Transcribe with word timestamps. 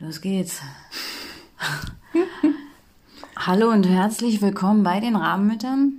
Los 0.00 0.20
geht's. 0.20 0.62
Hallo 3.34 3.72
und 3.72 3.82
herzlich 3.82 4.40
willkommen 4.40 4.84
bei 4.84 5.00
den 5.00 5.16
Rahmenmüttern. 5.16 5.92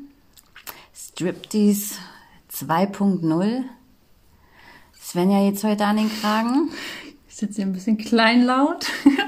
Striptease 0.96 1.96
2.0. 2.50 3.64
Svenja 4.98 5.44
jetzt 5.44 5.66
heute 5.66 5.86
an 5.86 5.98
den 5.98 6.10
Kragen. 6.10 6.70
Ich 7.28 7.36
sitze 7.36 7.58
hier 7.58 7.66
ein 7.66 7.74
bisschen 7.74 7.98
kleinlaut. 7.98 8.86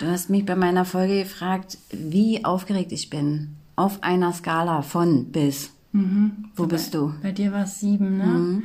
Du 0.00 0.06
hast 0.06 0.30
mich 0.30 0.46
bei 0.46 0.56
meiner 0.56 0.86
Folge 0.86 1.24
gefragt, 1.24 1.76
wie 1.90 2.42
aufgeregt 2.42 2.90
ich 2.90 3.10
bin. 3.10 3.56
Auf 3.76 4.02
einer 4.02 4.32
Skala 4.32 4.80
von 4.80 5.30
bis. 5.30 5.72
Wo 6.56 6.66
bist 6.66 6.94
du? 6.94 7.12
Bei 7.22 7.32
dir 7.32 7.52
war 7.52 7.64
es 7.64 7.80
sieben, 7.80 8.16
ne? 8.16 8.62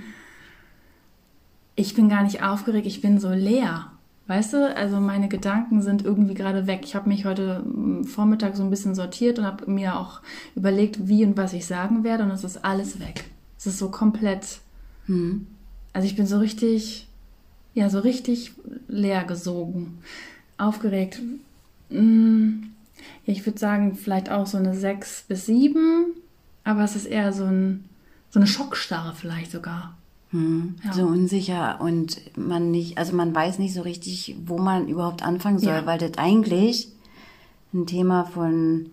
Ich 1.76 1.94
bin 1.94 2.08
gar 2.08 2.24
nicht 2.24 2.42
aufgeregt, 2.42 2.88
ich 2.88 3.02
bin 3.02 3.20
so 3.20 3.32
leer. 3.32 3.92
Weißt 4.28 4.54
du, 4.54 4.76
also 4.76 5.00
meine 5.00 5.28
Gedanken 5.30 5.82
sind 5.84 6.04
irgendwie 6.04 6.34
gerade 6.34 6.66
weg. 6.66 6.82
Ich 6.84 6.96
habe 6.96 7.10
mich 7.10 7.26
heute 7.26 7.60
mm, 7.64 8.06
Vormittag 8.06 8.56
so 8.56 8.64
ein 8.64 8.72
bisschen 8.72 8.96
sortiert 8.96 9.38
und 9.38 9.46
habe 9.46 9.70
mir 9.70 10.00
auch 10.00 10.22
überlegt, 10.56 11.08
wie 11.08 11.24
und 11.24 11.38
was 11.38 11.54
ich 11.54 11.66
sagen 11.68 12.04
werde 12.04 12.24
und 12.24 12.32
es 12.32 12.44
ist 12.44 12.66
alles 12.66 13.00
weg. 13.00 13.26
Es 13.58 13.68
ist 13.68 13.78
so 13.78 13.90
komplett. 13.90 14.60
Also 15.94 16.08
ich 16.08 16.16
bin 16.16 16.26
so 16.26 16.40
richtig, 16.40 17.08
ja, 17.76 17.90
so 17.90 18.00
richtig 18.00 18.54
leer 18.88 19.24
gesogen. 19.26 20.00
Aufgeregt. 20.58 21.22
Mm, 21.90 22.64
Ja, 23.26 23.34
ich 23.34 23.46
würde 23.46 23.60
sagen, 23.60 23.96
vielleicht 23.96 24.32
auch 24.32 24.48
so 24.48 24.58
eine 24.58 24.74
sechs 24.76 25.24
bis 25.28 25.46
sieben, 25.46 26.06
aber 26.64 26.84
es 26.84 26.96
ist 26.96 27.06
eher 27.06 27.32
so, 27.34 27.44
ein, 27.46 27.86
so 28.32 28.40
eine 28.40 28.48
Schockstarre 28.48 29.14
vielleicht 29.14 29.52
sogar. 29.52 29.96
Ja. 30.84 30.94
So 30.94 31.04
unsicher 31.06 31.80
und 31.82 32.20
man 32.38 32.72
nicht, 32.72 32.98
also 32.98 33.16
man 33.16 33.34
weiß 33.34 33.60
nicht 33.60 33.74
so 33.74 33.82
richtig, 33.82 34.36
wo 34.46 34.58
man 34.58 34.88
überhaupt 34.88 35.24
anfangen 35.24 35.60
soll, 35.60 35.74
Ja. 35.74 35.86
weil 35.86 35.98
das 36.00 36.18
eigentlich 36.18 36.90
ein 37.74 37.86
Thema 37.86 38.24
von 38.26 38.88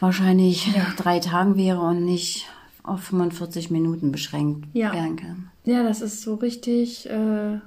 wahrscheinlich 0.00 0.66
Ja. 0.74 0.86
drei 0.96 1.18
Tagen 1.20 1.56
wäre 1.56 1.80
und 1.80 2.04
nicht 2.04 2.46
auf 2.82 3.00
45 3.02 3.70
Minuten 3.70 4.12
beschränkt 4.12 4.66
Ja. 4.72 4.92
werden 4.92 5.16
kann. 5.16 5.50
Ja, 5.64 5.82
das 5.82 6.00
ist 6.00 6.22
so 6.22 6.34
richtig, 6.36 7.08
äh, 7.10 7.58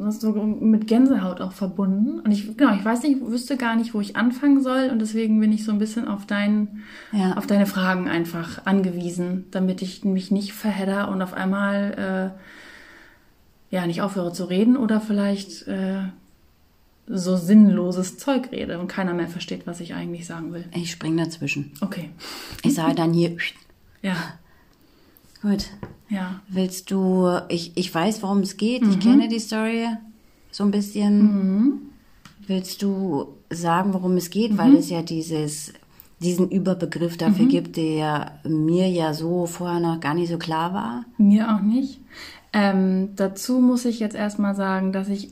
das 0.00 0.16
ist 0.16 0.20
so 0.22 0.32
mit 0.32 0.86
Gänsehaut 0.86 1.40
auch 1.40 1.52
verbunden. 1.52 2.20
Und 2.20 2.30
ich, 2.32 2.56
genau, 2.56 2.74
ich 2.74 2.84
weiß 2.84 3.02
nicht, 3.02 3.20
wüsste 3.20 3.56
gar 3.56 3.76
nicht, 3.76 3.94
wo 3.94 4.00
ich 4.00 4.16
anfangen 4.16 4.62
soll. 4.62 4.88
Und 4.90 4.98
deswegen 5.00 5.38
bin 5.40 5.52
ich 5.52 5.64
so 5.64 5.72
ein 5.72 5.78
bisschen 5.78 6.08
auf 6.08 6.26
dein, 6.26 6.82
Ja. 7.12 7.34
auf 7.36 7.46
deine 7.46 7.66
Fragen 7.66 8.08
einfach 8.08 8.66
angewiesen, 8.66 9.46
damit 9.50 9.82
ich 9.82 10.04
mich 10.04 10.30
nicht 10.30 10.52
verhedder 10.52 11.08
und 11.10 11.22
auf 11.22 11.32
einmal, 11.34 12.32
äh, 13.70 13.74
ja, 13.74 13.86
nicht 13.86 14.02
aufhöre 14.02 14.32
zu 14.32 14.44
reden 14.44 14.76
oder 14.76 15.00
vielleicht, 15.00 15.66
äh, 15.68 16.02
so 17.12 17.36
sinnloses 17.36 18.18
Zeug 18.18 18.52
rede 18.52 18.78
und 18.78 18.86
keiner 18.86 19.14
mehr 19.14 19.26
versteht, 19.28 19.66
was 19.66 19.80
ich 19.80 19.94
eigentlich 19.94 20.26
sagen 20.26 20.52
will. 20.52 20.64
Ich 20.74 20.92
spring 20.92 21.16
dazwischen. 21.16 21.72
Okay. 21.80 22.10
Ich 22.62 22.74
sage 22.74 22.94
dann 22.94 23.12
hier, 23.12 23.36
Ja, 24.02 24.14
gut, 25.42 25.66
ja. 26.08 26.40
willst 26.48 26.90
du, 26.90 27.28
ich, 27.48 27.72
ich 27.76 27.94
weiß, 27.94 28.22
worum 28.22 28.40
es 28.40 28.56
geht, 28.56 28.82
Mhm. 28.82 28.90
ich 28.90 29.00
kenne 29.00 29.28
die 29.28 29.38
Story 29.38 29.86
so 30.50 30.64
ein 30.64 30.70
bisschen. 30.70 31.90
Willst 32.46 32.82
du 32.82 33.28
sagen, 33.50 33.94
worum 33.94 34.16
es 34.16 34.30
geht, 34.30 34.52
Mhm. 34.52 34.58
weil 34.58 34.74
es 34.76 34.90
ja 34.90 35.02
dieses, 35.02 35.72
diesen 36.20 36.50
Überbegriff 36.50 37.16
dafür 37.16 37.46
gibt, 37.46 37.76
der 37.76 38.32
mir 38.44 38.88
ja 38.90 39.14
so 39.14 39.46
vorher 39.46 39.78
noch 39.80 40.00
gar 40.00 40.14
nicht 40.14 40.30
so 40.30 40.38
klar 40.38 40.74
war? 40.74 41.04
Mir 41.18 41.54
auch 41.54 41.60
nicht. 41.62 42.00
Ähm, 42.52 43.10
dazu 43.14 43.60
muss 43.60 43.84
ich 43.84 44.00
jetzt 44.00 44.16
erstmal 44.16 44.56
sagen, 44.56 44.92
dass 44.92 45.08
ich 45.08 45.28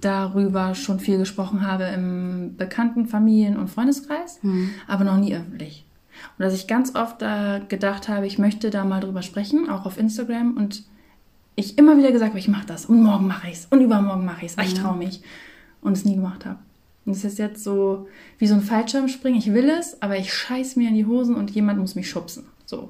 darüber 0.00 0.74
schon 0.74 0.98
viel 0.98 1.18
gesprochen 1.18 1.66
habe 1.66 1.84
im 1.84 2.56
bekannten 2.56 3.06
Familien- 3.06 3.58
und 3.58 3.68
Freundeskreis, 3.68 4.40
aber 4.88 5.04
noch 5.04 5.18
nie 5.18 5.34
öffentlich. 5.34 5.84
Und 6.40 6.44
dass 6.46 6.54
ich 6.54 6.66
ganz 6.66 6.94
oft 6.94 7.20
da 7.20 7.58
gedacht 7.58 8.08
habe, 8.08 8.26
ich 8.26 8.38
möchte 8.38 8.70
da 8.70 8.86
mal 8.86 9.00
drüber 9.00 9.20
sprechen, 9.20 9.68
auch 9.68 9.84
auf 9.84 9.98
Instagram. 9.98 10.56
Und 10.56 10.84
ich 11.54 11.76
immer 11.76 11.98
wieder 11.98 12.12
gesagt 12.12 12.30
habe, 12.30 12.38
ich 12.38 12.48
mache 12.48 12.66
das. 12.66 12.86
Und 12.86 13.02
morgen 13.02 13.26
mache 13.26 13.48
ich 13.48 13.58
es 13.58 13.66
und 13.66 13.82
übermorgen 13.82 14.24
mache 14.24 14.46
ich 14.46 14.52
es, 14.52 14.66
ich 14.66 14.72
traue 14.72 14.96
mich. 14.96 15.20
Und 15.82 15.92
es 15.92 16.06
nie 16.06 16.14
gemacht 16.14 16.46
habe. 16.46 16.58
Und 17.04 17.12
es 17.12 17.24
ist 17.24 17.38
jetzt 17.38 17.62
so 17.62 18.08
wie 18.38 18.46
so 18.46 18.54
ein 18.54 18.62
Fallschirmspringen, 18.62 19.38
ich 19.38 19.52
will 19.52 19.68
es, 19.68 20.00
aber 20.00 20.16
ich 20.16 20.32
scheiß 20.32 20.76
mir 20.76 20.88
in 20.88 20.94
die 20.94 21.04
Hosen 21.04 21.34
und 21.34 21.50
jemand 21.50 21.78
muss 21.78 21.94
mich 21.94 22.08
schubsen. 22.08 22.46
So. 22.64 22.88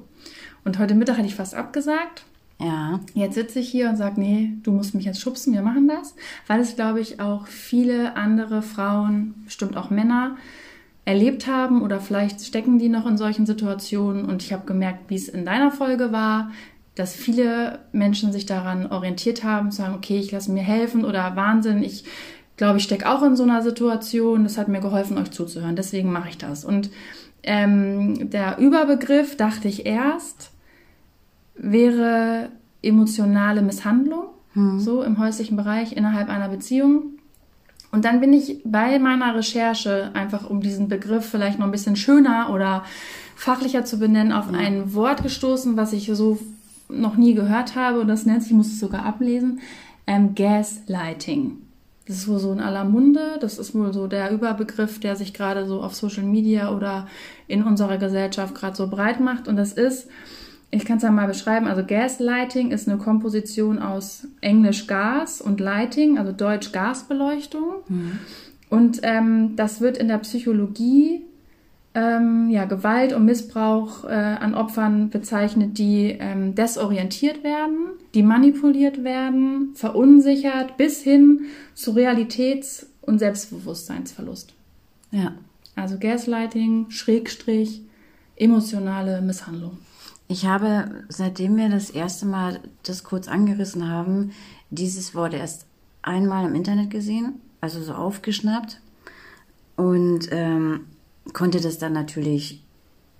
Und 0.63 0.79
heute 0.79 0.95
Mittag 0.95 1.17
hätte 1.17 1.27
ich 1.27 1.35
fast 1.35 1.53
abgesagt, 1.53 2.23
Ja, 2.57 3.01
Jetzt 3.15 3.35
sitze 3.35 3.59
ich 3.59 3.69
hier 3.69 3.89
und 3.89 3.97
sage, 3.97 4.17
nee, 4.17 4.53
du 4.63 4.71
musst 4.71 4.95
mich 4.95 5.03
jetzt 5.03 5.19
schubsen, 5.19 5.51
wir 5.51 5.61
machen 5.61 5.89
das, 5.89 6.15
weil 6.47 6.61
es, 6.61 6.77
glaube 6.77 7.01
ich, 7.01 7.19
auch 7.19 7.47
viele 7.47 8.15
andere 8.15 8.61
Frauen, 8.61 9.33
bestimmt 9.43 9.75
auch 9.75 9.89
Männer, 9.89 10.37
erlebt 11.11 11.45
haben 11.45 11.81
oder 11.81 11.99
vielleicht 11.99 12.41
stecken 12.41 12.79
die 12.79 12.87
noch 12.87 13.05
in 13.05 13.17
solchen 13.17 13.45
Situationen. 13.45 14.25
Und 14.25 14.41
ich 14.43 14.53
habe 14.53 14.65
gemerkt, 14.65 15.09
wie 15.09 15.15
es 15.15 15.27
in 15.27 15.45
deiner 15.45 15.71
Folge 15.71 16.11
war, 16.13 16.51
dass 16.95 17.13
viele 17.13 17.79
Menschen 17.91 18.31
sich 18.31 18.45
daran 18.45 18.87
orientiert 18.87 19.43
haben, 19.43 19.71
zu 19.71 19.77
sagen, 19.77 19.95
okay, 19.95 20.17
ich 20.17 20.31
lasse 20.31 20.51
mir 20.51 20.63
helfen 20.63 21.03
oder 21.03 21.35
Wahnsinn, 21.35 21.83
ich 21.83 22.05
glaube, 22.55 22.77
ich 22.77 22.83
stecke 22.83 23.09
auch 23.09 23.23
in 23.23 23.35
so 23.35 23.43
einer 23.43 23.61
Situation. 23.61 24.43
Das 24.43 24.57
hat 24.57 24.69
mir 24.69 24.79
geholfen, 24.79 25.17
euch 25.17 25.31
zuzuhören. 25.31 25.75
Deswegen 25.75 26.11
mache 26.11 26.29
ich 26.29 26.37
das. 26.37 26.63
Und 26.63 26.89
ähm, 27.43 28.29
der 28.29 28.57
Überbegriff, 28.57 29.35
dachte 29.35 29.67
ich 29.67 29.85
erst, 29.85 30.51
wäre 31.55 32.49
emotionale 32.81 33.61
Misshandlung, 33.61 34.25
so 34.77 35.01
im 35.01 35.17
häuslichen 35.17 35.55
Bereich 35.55 35.93
innerhalb 35.93 36.29
einer 36.29 36.49
Beziehung. 36.49 37.20
Und 37.91 38.05
dann 38.05 38.21
bin 38.21 38.31
ich 38.31 38.61
bei 38.63 38.99
meiner 38.99 39.35
Recherche, 39.35 40.11
einfach 40.13 40.49
um 40.49 40.61
diesen 40.61 40.87
Begriff 40.87 41.25
vielleicht 41.25 41.59
noch 41.59 41.65
ein 41.65 41.71
bisschen 41.71 41.97
schöner 41.97 42.49
oder 42.53 42.83
fachlicher 43.35 43.83
zu 43.83 43.99
benennen, 43.99 44.31
auf 44.31 44.53
ein 44.53 44.93
Wort 44.93 45.23
gestoßen, 45.23 45.75
was 45.75 45.91
ich 45.93 46.09
so 46.13 46.39
noch 46.87 47.17
nie 47.17 47.33
gehört 47.33 47.75
habe. 47.75 47.99
Und 47.99 48.07
das 48.07 48.25
nennt 48.25 48.43
sich, 48.43 48.51
ich 48.51 48.57
muss 48.57 48.67
es 48.67 48.79
sogar 48.79 49.05
ablesen, 49.05 49.59
ähm, 50.07 50.35
Gaslighting. 50.35 51.57
Das 52.07 52.17
ist 52.17 52.27
wohl 52.27 52.39
so 52.39 52.51
in 52.51 52.59
aller 52.59 52.83
Munde. 52.85 53.37
Das 53.39 53.57
ist 53.57 53.75
wohl 53.75 53.93
so 53.93 54.07
der 54.07 54.31
Überbegriff, 54.31 54.99
der 54.99 55.15
sich 55.15 55.33
gerade 55.33 55.65
so 55.65 55.81
auf 55.81 55.93
Social 55.93 56.23
Media 56.23 56.75
oder 56.75 57.07
in 57.47 57.63
unserer 57.63 57.97
Gesellschaft 57.97 58.55
gerade 58.55 58.75
so 58.75 58.87
breit 58.87 59.19
macht. 59.19 59.47
Und 59.47 59.55
das 59.55 59.73
ist, 59.73 60.07
ich 60.71 60.85
kann 60.85 60.97
es 60.97 61.03
ja 61.03 61.11
mal 61.11 61.27
beschreiben, 61.27 61.67
also 61.67 61.83
Gaslighting 61.85 62.71
ist 62.71 62.87
eine 62.87 62.97
Komposition 62.97 63.79
aus 63.79 64.25
Englisch 64.39 64.87
Gas 64.87 65.41
und 65.41 65.59
Lighting, 65.59 66.17
also 66.17 66.31
Deutsch 66.31 66.71
Gasbeleuchtung. 66.71 67.83
Und 68.69 69.01
ähm, 69.03 69.57
das 69.57 69.81
wird 69.81 69.97
in 69.97 70.07
der 70.07 70.19
Psychologie 70.19 71.25
ähm, 71.93 72.49
ja, 72.49 72.63
Gewalt 72.63 73.11
und 73.11 73.25
Missbrauch 73.25 74.05
äh, 74.05 74.13
an 74.13 74.55
Opfern 74.55 75.09
bezeichnet, 75.09 75.77
die 75.77 76.15
ähm, 76.17 76.55
desorientiert 76.55 77.43
werden, 77.43 77.87
die 78.13 78.23
manipuliert 78.23 79.03
werden, 79.03 79.71
verunsichert 79.75 80.77
bis 80.77 81.01
hin 81.01 81.47
zu 81.73 81.91
Realitäts- 81.91 82.87
und 83.01 83.19
Selbstbewusstseinsverlust. 83.19 84.53
ja. 85.11 85.33
Also 85.73 85.97
Gaslighting, 85.97 86.91
Schrägstrich, 86.91 87.81
emotionale 88.35 89.21
Misshandlung. 89.21 89.77
Ich 90.31 90.45
habe, 90.45 91.03
seitdem 91.09 91.57
wir 91.57 91.67
das 91.67 91.89
erste 91.89 92.25
Mal 92.25 92.61
das 92.83 93.03
kurz 93.03 93.27
angerissen 93.27 93.89
haben, 93.89 94.31
dieses 94.69 95.13
Wort 95.13 95.33
erst 95.33 95.65
einmal 96.03 96.45
im 96.45 96.55
Internet 96.55 96.89
gesehen, 96.89 97.41
also 97.59 97.83
so 97.83 97.91
aufgeschnappt 97.91 98.79
und 99.75 100.29
ähm, 100.31 100.85
konnte 101.33 101.59
das 101.59 101.79
dann 101.79 101.91
natürlich 101.91 102.63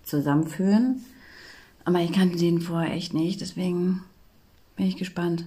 zusammenführen. 0.04 1.02
Aber 1.84 2.00
ich 2.00 2.14
kannte 2.14 2.38
den 2.38 2.62
vorher 2.62 2.94
echt 2.94 3.14
nicht, 3.14 3.42
deswegen 3.42 4.04
bin 4.78 4.86
ich 4.86 4.96
gespannt. 4.96 5.44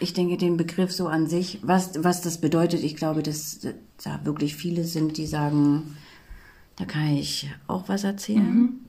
Ich 0.00 0.14
denke, 0.14 0.38
den 0.38 0.56
Begriff 0.56 0.92
so 0.92 1.08
an 1.08 1.26
sich, 1.26 1.58
was, 1.60 2.02
was 2.02 2.22
das 2.22 2.38
bedeutet, 2.38 2.82
ich 2.84 2.96
glaube, 2.96 3.22
dass 3.22 3.60
da 4.02 4.24
wirklich 4.24 4.56
viele 4.56 4.84
sind, 4.84 5.18
die 5.18 5.26
sagen, 5.26 5.98
da 6.76 6.86
kann 6.86 7.08
ich 7.08 7.50
auch 7.66 7.90
was 7.90 8.04
erzählen. 8.04 8.80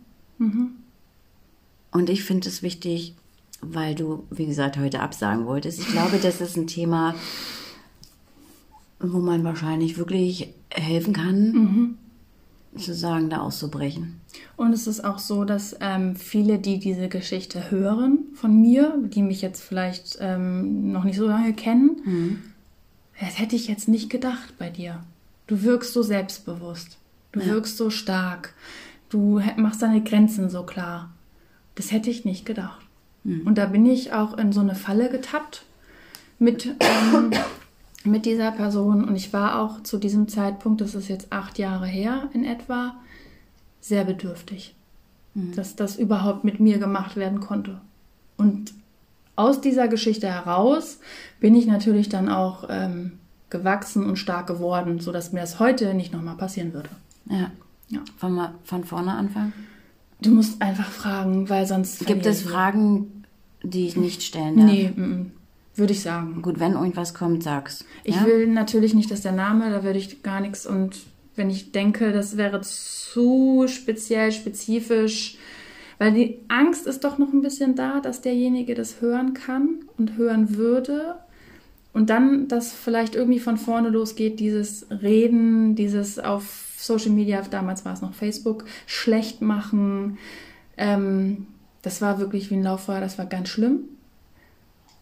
Und 1.91 2.09
ich 2.09 2.23
finde 2.23 2.47
es 2.47 2.63
wichtig, 2.63 3.15
weil 3.61 3.95
du, 3.95 4.25
wie 4.29 4.45
gesagt, 4.45 4.77
heute 4.77 5.01
absagen 5.01 5.45
wolltest. 5.45 5.79
Ich 5.79 5.87
glaube, 5.87 6.17
das 6.17 6.41
ist 6.41 6.57
ein 6.57 6.67
Thema, 6.67 7.15
wo 8.99 9.19
man 9.19 9.43
wahrscheinlich 9.43 9.97
wirklich 9.97 10.53
helfen 10.69 11.13
kann, 11.13 11.97
zu 12.77 12.93
sagen, 12.93 13.29
da 13.29 13.39
auszubrechen. 13.39 14.21
Und 14.55 14.73
es 14.73 14.87
ist 14.87 15.03
auch 15.03 15.19
so, 15.19 15.43
dass 15.43 15.75
ähm, 15.81 16.15
viele, 16.15 16.59
die 16.59 16.79
diese 16.79 17.09
Geschichte 17.09 17.69
hören 17.69 18.19
von 18.33 18.61
mir, 18.61 18.97
die 19.03 19.23
mich 19.23 19.41
jetzt 19.41 19.61
vielleicht 19.61 20.17
ähm, 20.21 20.91
noch 20.91 21.03
nicht 21.03 21.17
so 21.17 21.27
lange 21.27 21.53
kennen, 21.53 21.97
das 23.19 23.37
hätte 23.37 23.55
ich 23.55 23.67
jetzt 23.67 23.87
nicht 23.87 24.09
gedacht 24.09 24.57
bei 24.57 24.69
dir. 24.69 25.03
Du 25.47 25.63
wirkst 25.63 25.93
so 25.93 26.01
selbstbewusst. 26.01 26.97
Du 27.33 27.45
wirkst 27.45 27.77
so 27.77 27.89
stark. 27.89 28.53
Du 29.09 29.41
machst 29.57 29.81
deine 29.81 30.01
Grenzen 30.01 30.49
so 30.49 30.63
klar. 30.63 31.10
Das 31.81 31.91
hätte 31.91 32.11
ich 32.11 32.25
nicht 32.25 32.45
gedacht. 32.45 32.79
Und 33.23 33.57
da 33.57 33.65
bin 33.65 33.87
ich 33.87 34.13
auch 34.13 34.37
in 34.37 34.51
so 34.51 34.59
eine 34.59 34.75
Falle 34.75 35.09
getappt 35.09 35.63
mit, 36.37 36.75
ähm, 36.79 37.31
mit 38.03 38.27
dieser 38.27 38.51
Person 38.51 39.03
und 39.03 39.15
ich 39.15 39.33
war 39.33 39.59
auch 39.59 39.81
zu 39.81 39.97
diesem 39.97 40.27
Zeitpunkt, 40.27 40.79
das 40.79 40.93
ist 40.93 41.07
jetzt 41.07 41.31
acht 41.31 41.57
Jahre 41.57 41.87
her 41.87 42.29
in 42.33 42.45
etwa, 42.45 42.93
sehr 43.79 44.03
bedürftig, 44.03 44.75
mhm. 45.33 45.55
dass 45.55 45.75
das 45.75 45.97
überhaupt 45.97 46.43
mit 46.43 46.59
mir 46.59 46.77
gemacht 46.77 47.15
werden 47.15 47.39
konnte. 47.39 47.81
Und 48.37 48.73
aus 49.35 49.59
dieser 49.59 49.87
Geschichte 49.87 50.27
heraus 50.27 50.99
bin 51.39 51.55
ich 51.55 51.65
natürlich 51.65 52.09
dann 52.09 52.29
auch 52.29 52.65
ähm, 52.69 53.13
gewachsen 53.49 54.05
und 54.05 54.17
stark 54.17 54.45
geworden, 54.45 54.99
sodass 54.99 55.31
mir 55.31 55.41
das 55.41 55.59
heute 55.59 55.95
nicht 55.95 56.13
nochmal 56.13 56.37
passieren 56.37 56.75
würde. 56.75 56.89
Ja. 57.27 57.49
ja. 57.87 58.01
Von, 58.17 58.39
von 58.65 58.83
vorne 58.83 59.13
anfangen? 59.13 59.53
Du 60.21 60.31
musst 60.31 60.61
einfach 60.61 60.89
fragen, 60.89 61.49
weil 61.49 61.65
sonst. 61.65 62.05
Gibt 62.05 62.25
es 62.25 62.43
Fragen, 62.43 63.23
die 63.63 63.87
ich 63.87 63.97
nicht 63.97 64.21
stellen 64.21 64.57
darf? 64.57 64.65
Nee, 64.65 64.91
m 64.95 65.03
-m. 65.03 65.77
würde 65.77 65.93
ich 65.93 66.01
sagen. 66.01 66.41
Gut, 66.41 66.59
wenn 66.59 66.73
irgendwas 66.73 67.13
kommt, 67.13 67.43
sag's. 67.43 67.85
Ich 68.03 68.15
ja? 68.15 68.25
will 68.25 68.47
natürlich 68.47 68.93
nicht, 68.93 69.09
dass 69.09 69.21
der 69.21 69.31
Name, 69.31 69.69
da 69.71 69.83
würde 69.83 69.99
ich 69.99 70.21
gar 70.23 70.39
nichts 70.39 70.65
und 70.65 71.01
wenn 71.35 71.49
ich 71.49 71.71
denke, 71.71 72.11
das 72.11 72.37
wäre 72.37 72.61
zu 72.61 73.65
speziell, 73.67 74.31
spezifisch, 74.31 75.37
weil 75.97 76.13
die 76.13 76.39
Angst 76.49 76.87
ist 76.87 77.03
doch 77.03 77.17
noch 77.17 77.31
ein 77.31 77.41
bisschen 77.41 77.75
da, 77.75 77.99
dass 77.99 78.21
derjenige 78.21 78.75
das 78.75 79.01
hören 79.01 79.33
kann 79.33 79.85
und 79.97 80.17
hören 80.17 80.57
würde. 80.57 81.15
Und 81.93 82.09
dann, 82.09 82.47
dass 82.47 82.73
vielleicht 82.73 83.15
irgendwie 83.15 83.39
von 83.39 83.57
vorne 83.57 83.89
losgeht, 83.89 84.39
dieses 84.39 84.87
Reden, 84.89 85.75
dieses 85.75 86.19
auf 86.19 86.70
Social 86.85 87.11
Media, 87.11 87.41
damals 87.41 87.85
war 87.85 87.93
es 87.93 88.01
noch 88.01 88.13
Facebook, 88.13 88.65
schlecht 88.85 89.41
machen. 89.41 90.17
Ähm, 90.77 91.47
das 91.81 92.01
war 92.01 92.19
wirklich 92.19 92.49
wie 92.49 92.55
ein 92.55 92.63
Lauffeuer, 92.63 93.01
das 93.01 93.17
war 93.17 93.25
ganz 93.25 93.49
schlimm. 93.49 93.81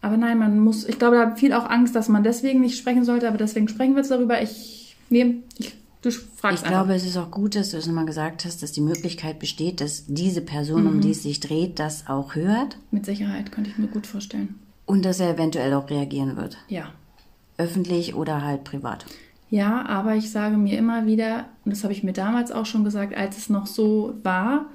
Aber 0.02 0.16
nein, 0.16 0.38
man 0.38 0.58
muss, 0.58 0.86
ich 0.86 0.98
glaube, 0.98 1.16
da 1.16 1.26
hat 1.26 1.38
viel 1.38 1.52
auch 1.52 1.68
Angst, 1.68 1.94
dass 1.94 2.08
man 2.08 2.22
deswegen 2.22 2.60
nicht 2.60 2.78
sprechen 2.78 3.04
sollte, 3.04 3.28
aber 3.28 3.36
deswegen 3.36 3.68
sprechen 3.68 3.92
wir 3.92 3.98
jetzt 3.98 4.10
darüber. 4.10 4.40
Ich 4.42 4.96
nehme, 5.10 5.42
ich, 5.58 5.74
du 6.00 6.10
fragst 6.10 6.64
Ich 6.64 6.68
glaube, 6.68 6.94
es 6.94 7.04
ist 7.04 7.18
auch 7.18 7.30
gut, 7.30 7.54
dass 7.54 7.70
du 7.70 7.76
es 7.76 7.86
nochmal 7.86 8.06
gesagt 8.06 8.46
hast, 8.46 8.62
dass 8.62 8.72
die 8.72 8.80
Möglichkeit 8.80 9.38
besteht, 9.38 9.80
dass 9.80 10.04
diese 10.06 10.40
Person, 10.40 10.82
mhm. 10.82 10.88
um 10.88 11.00
die 11.02 11.10
es 11.10 11.22
sich 11.22 11.40
dreht, 11.40 11.78
das 11.78 12.06
auch 12.06 12.34
hört. 12.34 12.78
Mit 12.90 13.04
Sicherheit, 13.04 13.52
könnte 13.52 13.70
ich 13.70 13.78
mir 13.78 13.88
gut 13.88 14.06
vorstellen. 14.06 14.54
Und 14.86 15.04
dass 15.04 15.20
er 15.20 15.34
eventuell 15.34 15.74
auch 15.74 15.90
reagieren 15.90 16.36
wird. 16.36 16.56
Ja. 16.68 16.92
Öffentlich 17.58 18.14
oder 18.14 18.42
halt 18.42 18.64
privat. 18.64 19.04
Ja, 19.50 19.84
aber 19.86 20.14
ich 20.14 20.30
sage 20.30 20.56
mir 20.56 20.78
immer 20.78 21.06
wieder, 21.06 21.46
und 21.64 21.72
das 21.72 21.82
habe 21.82 21.92
ich 21.92 22.04
mir 22.04 22.12
damals 22.12 22.52
auch 22.52 22.66
schon 22.66 22.84
gesagt, 22.84 23.16
als 23.16 23.36
es 23.36 23.50
noch 23.50 23.66
so 23.66 24.14
war, 24.22 24.66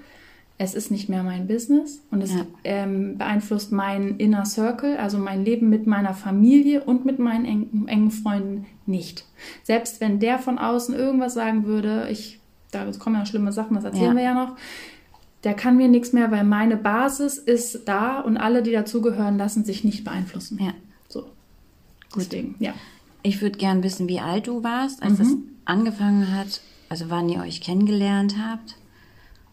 es 0.57 0.73
ist 0.73 0.89
nicht 0.89 1.09
mehr 1.09 1.23
mein 1.23 1.47
Business 1.47 2.01
und 2.11 2.21
es 2.21 2.33
ja. 2.33 2.45
ähm, 2.63 3.17
beeinflusst 3.17 3.71
meinen 3.71 4.17
Inner 4.17 4.45
Circle, 4.45 4.97
also 4.97 5.17
mein 5.17 5.43
Leben 5.43 5.69
mit 5.69 5.85
meiner 5.85 6.13
Familie 6.13 6.83
und 6.83 7.05
mit 7.05 7.19
meinen 7.19 7.45
engen, 7.45 7.87
engen 7.87 8.11
Freunden 8.11 8.65
nicht. 8.85 9.25
Selbst 9.63 9.99
wenn 9.99 10.19
der 10.19 10.39
von 10.39 10.57
außen 10.57 10.95
irgendwas 10.95 11.33
sagen 11.33 11.65
würde, 11.65 12.07
ich, 12.09 12.39
da 12.71 12.85
kommen 12.99 13.17
ja 13.17 13.25
schlimme 13.25 13.51
Sachen, 13.51 13.75
das 13.75 13.83
erzählen 13.83 14.11
ja. 14.11 14.15
wir 14.15 14.23
ja 14.23 14.33
noch, 14.33 14.55
der 15.43 15.53
kann 15.53 15.77
mir 15.77 15.89
nichts 15.89 16.13
mehr, 16.13 16.31
weil 16.31 16.43
meine 16.43 16.77
Basis 16.77 17.37
ist 17.37 17.87
da 17.87 18.19
und 18.21 18.37
alle, 18.37 18.63
die 18.63 18.71
dazugehören, 18.71 19.37
lassen 19.37 19.65
sich 19.65 19.83
nicht 19.83 20.03
beeinflussen. 20.03 20.57
Ja. 20.61 20.73
So. 21.09 21.23
Gut. 22.11 22.27
Deswegen, 22.31 22.55
ja. 22.59 22.73
Ich 23.25 23.41
würde 23.41 23.57
gern 23.57 23.81
wissen, 23.81 24.07
wie 24.07 24.19
alt 24.19 24.45
du 24.45 24.63
warst, 24.63 25.01
als 25.01 25.13
mhm. 25.13 25.17
das 25.17 25.35
angefangen 25.65 26.31
hat, 26.31 26.61
also 26.89 27.05
wann 27.09 27.27
ihr 27.27 27.41
euch 27.41 27.59
kennengelernt 27.59 28.35
habt 28.39 28.75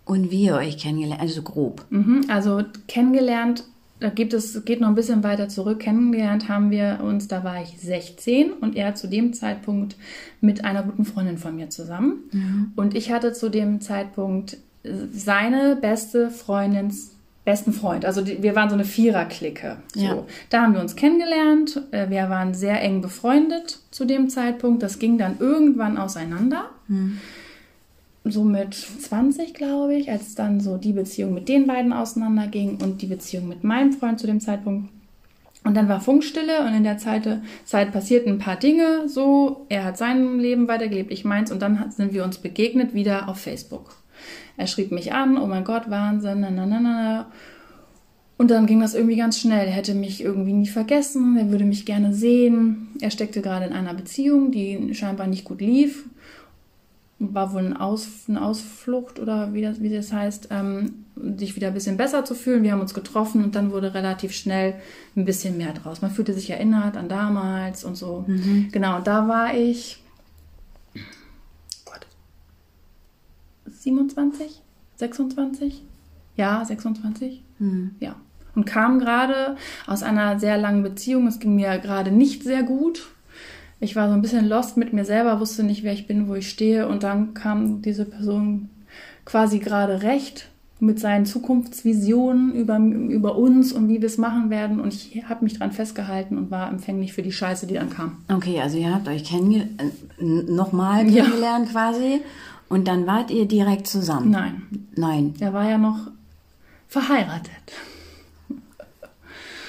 und 0.04 0.30
wie 0.30 0.44
ihr 0.44 0.56
euch 0.56 0.76
kennengelernt, 0.76 1.22
also 1.22 1.36
so 1.36 1.42
grob. 1.42 1.86
Mhm. 1.88 2.26
Also 2.28 2.62
kennengelernt, 2.86 3.64
da 3.98 4.10
gibt 4.10 4.34
es, 4.34 4.62
geht 4.66 4.82
noch 4.82 4.88
ein 4.88 4.94
bisschen 4.94 5.22
weiter 5.22 5.48
zurück. 5.48 5.80
Kennengelernt 5.80 6.50
haben 6.50 6.70
wir 6.70 7.00
uns, 7.02 7.28
da 7.28 7.44
war 7.44 7.62
ich 7.62 7.78
16 7.80 8.52
und 8.52 8.76
er 8.76 8.94
zu 8.94 9.08
dem 9.08 9.32
Zeitpunkt 9.32 9.96
mit 10.42 10.66
einer 10.66 10.82
guten 10.82 11.06
Freundin 11.06 11.38
von 11.38 11.56
mir 11.56 11.70
zusammen. 11.70 12.24
Mhm. 12.30 12.72
Und 12.76 12.94
ich 12.94 13.10
hatte 13.10 13.32
zu 13.32 13.48
dem 13.48 13.80
Zeitpunkt 13.80 14.58
seine 14.84 15.76
beste 15.76 16.28
Freundins 16.28 17.11
besten 17.44 17.72
Freund. 17.72 18.04
Also 18.04 18.22
die, 18.22 18.42
wir 18.42 18.54
waren 18.54 18.68
so 18.68 18.74
eine 18.74 18.84
Vierer-Clique. 18.84 19.78
So. 19.94 20.00
Ja. 20.00 20.24
Da 20.50 20.62
haben 20.62 20.74
wir 20.74 20.80
uns 20.80 20.94
kennengelernt. 20.94 21.82
Äh, 21.90 22.08
wir 22.08 22.30
waren 22.30 22.54
sehr 22.54 22.80
eng 22.82 23.00
befreundet 23.00 23.80
zu 23.90 24.04
dem 24.04 24.28
Zeitpunkt. 24.28 24.82
Das 24.82 24.98
ging 24.98 25.18
dann 25.18 25.36
irgendwann 25.40 25.98
auseinander. 25.98 26.70
Hm. 26.86 27.18
So 28.24 28.44
mit 28.44 28.74
20, 28.74 29.54
glaube 29.54 29.96
ich, 29.96 30.08
als 30.08 30.36
dann 30.36 30.60
so 30.60 30.76
die 30.76 30.92
Beziehung 30.92 31.34
mit 31.34 31.48
den 31.48 31.66
beiden 31.66 31.92
auseinanderging 31.92 32.78
und 32.80 33.02
die 33.02 33.06
Beziehung 33.06 33.48
mit 33.48 33.64
meinem 33.64 33.92
Freund 33.92 34.20
zu 34.20 34.28
dem 34.28 34.40
Zeitpunkt. 34.40 34.90
Und 35.64 35.76
dann 35.76 35.88
war 35.88 36.00
Funkstille 36.00 36.60
und 36.64 36.74
in 36.74 36.84
der 36.84 36.98
Zeit, 36.98 37.26
Zeit 37.64 37.92
passierten 37.92 38.32
ein 38.32 38.38
paar 38.38 38.56
Dinge 38.56 39.08
so. 39.08 39.66
Er 39.68 39.84
hat 39.84 39.98
sein 39.98 40.38
Leben 40.38 40.68
weitergelebt, 40.68 41.12
ich 41.12 41.24
meins. 41.24 41.50
Und 41.50 41.62
dann 41.62 41.90
sind 41.90 42.12
wir 42.12 42.22
uns 42.22 42.38
begegnet 42.38 42.94
wieder 42.94 43.28
auf 43.28 43.38
Facebook. 43.38 43.96
Er 44.56 44.66
schrieb 44.66 44.92
mich 44.92 45.12
an, 45.12 45.38
oh 45.38 45.46
mein 45.46 45.64
Gott, 45.64 45.88
Wahnsinn, 45.88 46.40
na, 46.40 46.50
na, 46.50 46.66
na, 46.66 46.80
na. 46.80 47.26
Und 48.38 48.50
dann 48.50 48.66
ging 48.66 48.80
das 48.80 48.94
irgendwie 48.94 49.16
ganz 49.16 49.38
schnell. 49.38 49.66
Er 49.66 49.72
hätte 49.72 49.94
mich 49.94 50.22
irgendwie 50.22 50.52
nie 50.52 50.66
vergessen, 50.66 51.36
er 51.38 51.50
würde 51.50 51.64
mich 51.64 51.86
gerne 51.86 52.12
sehen. 52.12 52.88
Er 53.00 53.10
steckte 53.10 53.40
gerade 53.40 53.66
in 53.66 53.72
einer 53.72 53.94
Beziehung, 53.94 54.50
die 54.50 54.94
scheinbar 54.94 55.28
nicht 55.28 55.44
gut 55.44 55.60
lief. 55.60 56.06
War 57.20 57.52
wohl 57.52 57.64
ein 57.64 57.76
Aus, 57.76 58.24
eine 58.28 58.44
Ausflucht 58.44 59.20
oder 59.20 59.54
wie 59.54 59.62
das, 59.62 59.80
wie 59.80 59.94
das 59.94 60.12
heißt, 60.12 60.48
ähm, 60.50 61.04
sich 61.36 61.54
wieder 61.54 61.68
ein 61.68 61.74
bisschen 61.74 61.96
besser 61.96 62.24
zu 62.24 62.34
fühlen. 62.34 62.64
Wir 62.64 62.72
haben 62.72 62.80
uns 62.80 62.94
getroffen 62.94 63.44
und 63.44 63.54
dann 63.54 63.70
wurde 63.70 63.94
relativ 63.94 64.32
schnell 64.32 64.74
ein 65.14 65.24
bisschen 65.24 65.56
mehr 65.56 65.72
draus. 65.72 66.02
Man 66.02 66.10
fühlte 66.10 66.32
sich 66.32 66.50
erinnert 66.50 66.96
an 66.96 67.08
damals 67.08 67.84
und 67.84 67.94
so. 67.94 68.24
Mhm. 68.26 68.70
Genau, 68.72 69.00
da 69.00 69.28
war 69.28 69.54
ich 69.54 70.01
27, 73.82 74.62
26? 74.96 75.82
Ja, 76.36 76.64
26? 76.64 77.42
Mhm. 77.58 77.96
Ja. 78.00 78.16
Und 78.54 78.64
kam 78.64 78.98
gerade 78.98 79.56
aus 79.86 80.02
einer 80.02 80.38
sehr 80.38 80.58
langen 80.58 80.82
Beziehung. 80.82 81.26
Es 81.26 81.40
ging 81.40 81.56
mir 81.56 81.78
gerade 81.78 82.10
nicht 82.10 82.44
sehr 82.44 82.62
gut. 82.62 83.10
Ich 83.80 83.96
war 83.96 84.08
so 84.08 84.14
ein 84.14 84.22
bisschen 84.22 84.48
lost 84.48 84.76
mit 84.76 84.92
mir 84.92 85.04
selber, 85.04 85.40
wusste 85.40 85.64
nicht, 85.64 85.82
wer 85.82 85.92
ich 85.92 86.06
bin, 86.06 86.28
wo 86.28 86.34
ich 86.34 86.48
stehe. 86.48 86.86
Und 86.86 87.02
dann 87.02 87.34
kam 87.34 87.82
diese 87.82 88.04
Person 88.04 88.70
quasi 89.24 89.58
gerade 89.58 90.02
recht 90.02 90.48
mit 90.78 90.98
seinen 90.98 91.26
Zukunftsvisionen 91.26 92.52
über, 92.54 92.76
über 92.76 93.36
uns 93.36 93.72
und 93.72 93.88
wie 93.88 94.00
wir 94.00 94.06
es 94.06 94.18
machen 94.18 94.50
werden. 94.50 94.80
Und 94.80 94.92
ich 94.92 95.24
habe 95.28 95.44
mich 95.44 95.58
dran 95.58 95.72
festgehalten 95.72 96.36
und 96.36 96.50
war 96.50 96.68
empfänglich 96.68 97.12
für 97.12 97.22
die 97.22 97.32
Scheiße, 97.32 97.66
die 97.66 97.74
dann 97.74 97.90
kam. 97.90 98.18
Okay, 98.28 98.60
also 98.60 98.78
ihr 98.78 98.92
habt 98.92 99.08
euch 99.08 99.24
kennenge 99.24 99.68
äh, 99.78 100.24
nochmal 100.24 101.04
kennengelernt 101.06 101.66
ja. 101.66 101.72
quasi. 101.72 102.20
Und 102.72 102.88
dann 102.88 103.06
wart 103.06 103.30
ihr 103.30 103.44
direkt 103.44 103.86
zusammen? 103.86 104.30
Nein. 104.30 104.88
Nein. 104.96 105.34
Er 105.40 105.52
war 105.52 105.68
ja 105.68 105.76
noch 105.76 106.10
verheiratet. 106.88 107.52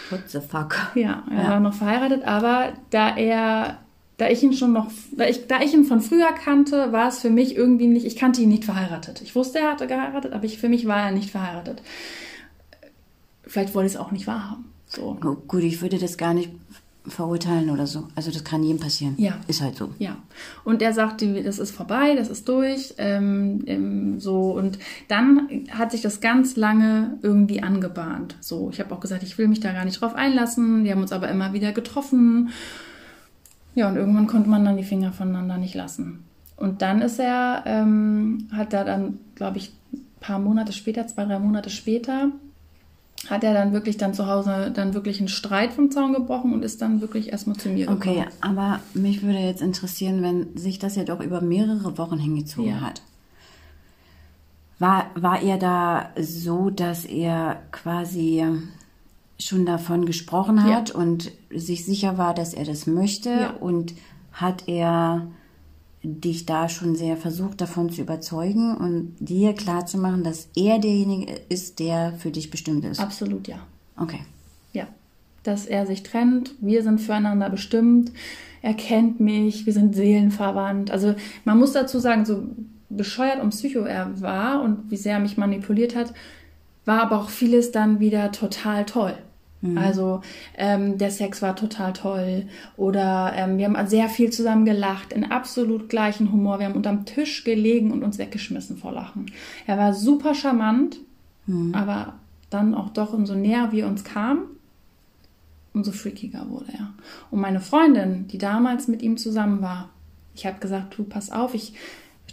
What 0.10 0.30
the 0.30 0.40
fuck? 0.40 0.78
Ja, 0.96 1.26
er 1.30 1.44
ja. 1.44 1.50
war 1.50 1.60
noch 1.60 1.74
verheiratet, 1.74 2.24
aber 2.24 2.72
da 2.92 3.18
er, 3.18 3.80
da 4.16 4.30
ich 4.30 4.42
ihn 4.42 4.54
schon 4.54 4.72
noch, 4.72 4.90
da 5.18 5.28
ich, 5.28 5.48
da 5.48 5.60
ich 5.60 5.74
ihn 5.74 5.84
von 5.84 6.00
früher 6.00 6.32
kannte, 6.32 6.94
war 6.94 7.10
es 7.10 7.20
für 7.20 7.30
mich 7.30 7.58
irgendwie 7.58 7.88
nicht, 7.88 8.06
ich 8.06 8.16
kannte 8.16 8.42
ihn 8.42 8.48
nicht 8.48 8.64
verheiratet. 8.64 9.22
Ich 9.22 9.36
wusste, 9.36 9.60
er 9.60 9.72
hatte 9.72 9.86
geheiratet, 9.86 10.32
aber 10.32 10.46
ich, 10.46 10.58
für 10.58 10.70
mich 10.70 10.88
war 10.88 11.02
er 11.02 11.12
nicht 11.12 11.30
verheiratet. 11.30 11.82
Vielleicht 13.46 13.76
wollte 13.76 13.88
ich 13.88 13.96
es 13.96 14.00
auch 14.00 14.12
nicht 14.12 14.28
wahrhaben. 14.28 14.72
So. 14.86 15.18
Oh, 15.22 15.36
gut, 15.46 15.64
ich 15.64 15.82
würde 15.82 16.00
das 16.00 16.18
gar 16.18 16.34
nicht 16.34 16.52
verurteilen 17.08 17.70
oder 17.70 17.86
so. 17.86 18.08
Also 18.16 18.32
das 18.32 18.44
kann 18.44 18.64
jedem 18.64 18.80
passieren. 18.80 19.16
Ja. 19.18 19.34
Ist 19.48 19.62
halt 19.62 19.76
so. 19.76 19.90
Ja. 20.00 20.18
Und 20.64 20.82
er 20.82 20.94
sagte, 20.94 21.44
das 21.44 21.60
ist 21.60 21.72
vorbei, 21.72 22.16
das 22.16 22.30
ist 22.30 22.48
durch. 22.48 22.94
Ähm, 22.98 23.64
ähm, 23.66 24.20
so 24.20 24.54
und 24.54 24.80
dann 25.10 25.68
hat 25.72 25.92
sich 25.92 26.02
das 26.02 26.22
ganz 26.22 26.56
lange 26.56 27.18
irgendwie 27.22 27.62
angebahnt. 27.62 28.36
So, 28.40 28.70
ich 28.72 28.80
habe 28.80 28.94
auch 28.96 29.02
gesagt, 29.02 29.24
ich 29.24 29.38
will 29.38 29.48
mich 29.48 29.60
da 29.60 29.74
gar 29.74 29.86
nicht 29.86 30.02
drauf 30.02 30.16
einlassen. 30.16 30.84
Wir 30.86 30.92
haben 30.92 31.02
uns 31.02 31.12
aber 31.12 31.30
immer 31.30 31.54
wieder 31.54 31.74
getroffen. 31.74 32.50
Ja, 33.76 33.90
und 33.90 33.96
irgendwann 33.96 34.28
konnte 34.28 34.50
man 34.50 34.64
dann 34.64 34.78
die 34.78 34.84
Finger 34.84 35.12
voneinander 35.12 35.58
nicht 35.58 35.76
lassen. 35.76 36.24
Und 36.56 36.82
dann 36.82 37.02
ist 37.02 37.20
er, 37.20 37.64
ähm, 37.66 38.48
hat 38.52 38.74
er 38.74 38.86
dann, 38.86 39.20
glaube 39.36 39.58
ich, 39.58 39.74
ein 39.92 40.06
paar 40.22 40.40
Monate 40.40 40.72
später, 40.72 41.06
zwei, 41.08 41.26
drei 41.26 41.40
Monate 41.40 41.70
später, 41.70 42.30
hat 43.30 43.44
er 43.44 43.54
dann 43.54 43.74
wirklich 43.74 43.98
dann 43.98 44.14
zu 44.14 44.28
Hause 44.28 44.72
dann 44.74 44.94
wirklich 44.94 45.20
einen 45.20 45.28
Streit 45.28 45.74
vom 45.74 45.92
Zaun 45.92 46.14
gebrochen 46.14 46.54
und 46.54 46.64
ist 46.64 46.82
dann 46.82 47.02
wirklich 47.02 47.32
erstmal 47.32 47.56
zu 47.56 47.70
mir 47.70 47.86
gekommen. 47.86 48.02
Okay, 48.02 48.26
aber 48.42 48.80
mich 48.94 49.22
würde 49.24 49.40
jetzt 49.40 49.62
interessieren, 49.62 50.22
wenn 50.22 50.58
sich 50.58 50.80
das 50.80 50.96
ja 50.96 51.04
doch 51.04 51.22
über 51.22 51.42
mehrere 51.42 51.98
Wochen 51.98 52.18
hingezogen 52.18 52.72
ja. 52.72 52.82
hat. 52.82 53.02
War, 54.80 55.06
war 55.16 55.42
er 55.42 55.58
da 55.58 56.10
so, 56.20 56.70
dass 56.70 57.06
er 57.06 57.62
quasi 57.72 58.46
schon 59.40 59.66
davon 59.66 60.06
gesprochen 60.06 60.64
hat 60.64 60.90
ja. 60.90 60.96
und 60.96 61.32
sich 61.50 61.86
sicher 61.86 62.18
war, 62.18 62.34
dass 62.34 62.54
er 62.54 62.66
das 62.66 62.88
möchte? 62.88 63.30
Ja. 63.30 63.50
Und 63.52 63.94
hat 64.34 64.68
er 64.68 65.28
dich 66.04 66.46
da 66.46 66.68
schon 66.68 66.96
sehr 66.96 67.16
versucht, 67.16 67.62
davon 67.62 67.90
zu 67.90 68.02
überzeugen 68.02 68.76
und 68.76 69.16
dir 69.20 69.54
klarzumachen, 69.54 70.24
dass 70.24 70.50
er 70.56 70.80
derjenige 70.80 71.34
ist, 71.50 71.80
der 71.80 72.14
für 72.14 72.32
dich 72.32 72.52
bestimmt 72.52 72.84
ist. 72.84 73.00
Absolut, 73.00 73.48
ja. 73.48 73.60
Okay. 73.98 74.20
Ja. 74.74 74.88
dass 75.44 75.66
er 75.66 75.86
sich 75.86 76.04
trennt. 76.04 76.56
Wir 76.62 76.84
sind 76.84 77.00
füreinander 77.00 77.50
bestimmt. 77.50 78.12
Er 78.62 78.74
kennt 78.74 79.20
mich. 79.20 79.66
Wir 79.66 79.74
sind 79.74 79.96
seelenverwandt. 79.96 80.90
Also 80.90 81.16
man 81.46 81.60
muss 81.60 81.74
dazu 81.74 82.00
sagen, 82.00 82.26
so 82.26 82.44
bescheuert 82.90 83.42
und 83.42 83.50
psycho 83.50 83.80
er 83.80 84.22
war 84.22 84.62
und 84.62 84.90
wie 84.90 84.98
sehr 84.98 85.16
er 85.16 85.20
mich 85.20 85.38
manipuliert 85.38 85.96
hat, 85.96 86.14
war 86.86 87.02
aber 87.02 87.20
auch 87.20 87.30
vieles 87.30 87.72
dann 87.72 88.00
wieder 88.00 88.32
total 88.32 88.86
toll. 88.86 89.16
Mhm. 89.64 89.78
Also 89.78 90.22
ähm, 90.58 90.98
der 90.98 91.10
Sex 91.10 91.42
war 91.42 91.56
total 91.56 91.94
toll 91.94 92.48
oder 92.76 93.32
ähm, 93.36 93.58
wir 93.58 93.66
haben 93.66 93.88
sehr 93.88 94.10
viel 94.10 94.30
zusammen 94.30 94.66
gelacht, 94.66 95.14
in 95.14 95.24
absolut 95.32 95.90
gleichen 95.90 96.32
Humor. 96.32 96.60
Wir 96.60 96.68
haben 96.68 96.76
unterm 96.76 97.06
Tisch 97.06 97.46
gelegen 97.46 97.92
und 97.92 98.04
uns 98.04 98.18
weggeschmissen 98.18 98.78
vor 98.78 98.92
Lachen. 98.92 99.28
Er 99.66 99.78
war 99.78 99.94
super 99.94 100.36
charmant, 100.36 100.98
mhm. 101.48 101.74
aber 101.74 102.16
dann 102.50 102.76
auch 102.76 102.90
doch 102.90 103.14
umso 103.14 103.36
näher 103.36 103.72
wir 103.72 103.88
uns 103.88 104.04
kamen, 104.04 104.42
umso 105.74 105.94
freakiger 105.94 106.50
wurde 106.50 106.74
er. 106.78 106.94
Und 107.32 107.40
meine 107.40 107.62
Freundin, 107.62 108.28
die 108.28 108.38
damals 108.38 108.90
mit 108.90 109.02
ihm 109.02 109.16
zusammen 109.16 109.62
war, 109.62 109.90
ich 110.36 110.46
habe 110.46 110.60
gesagt, 110.60 110.98
du 110.98 111.04
pass 111.04 111.32
auf, 111.32 111.54
ich 111.54 111.74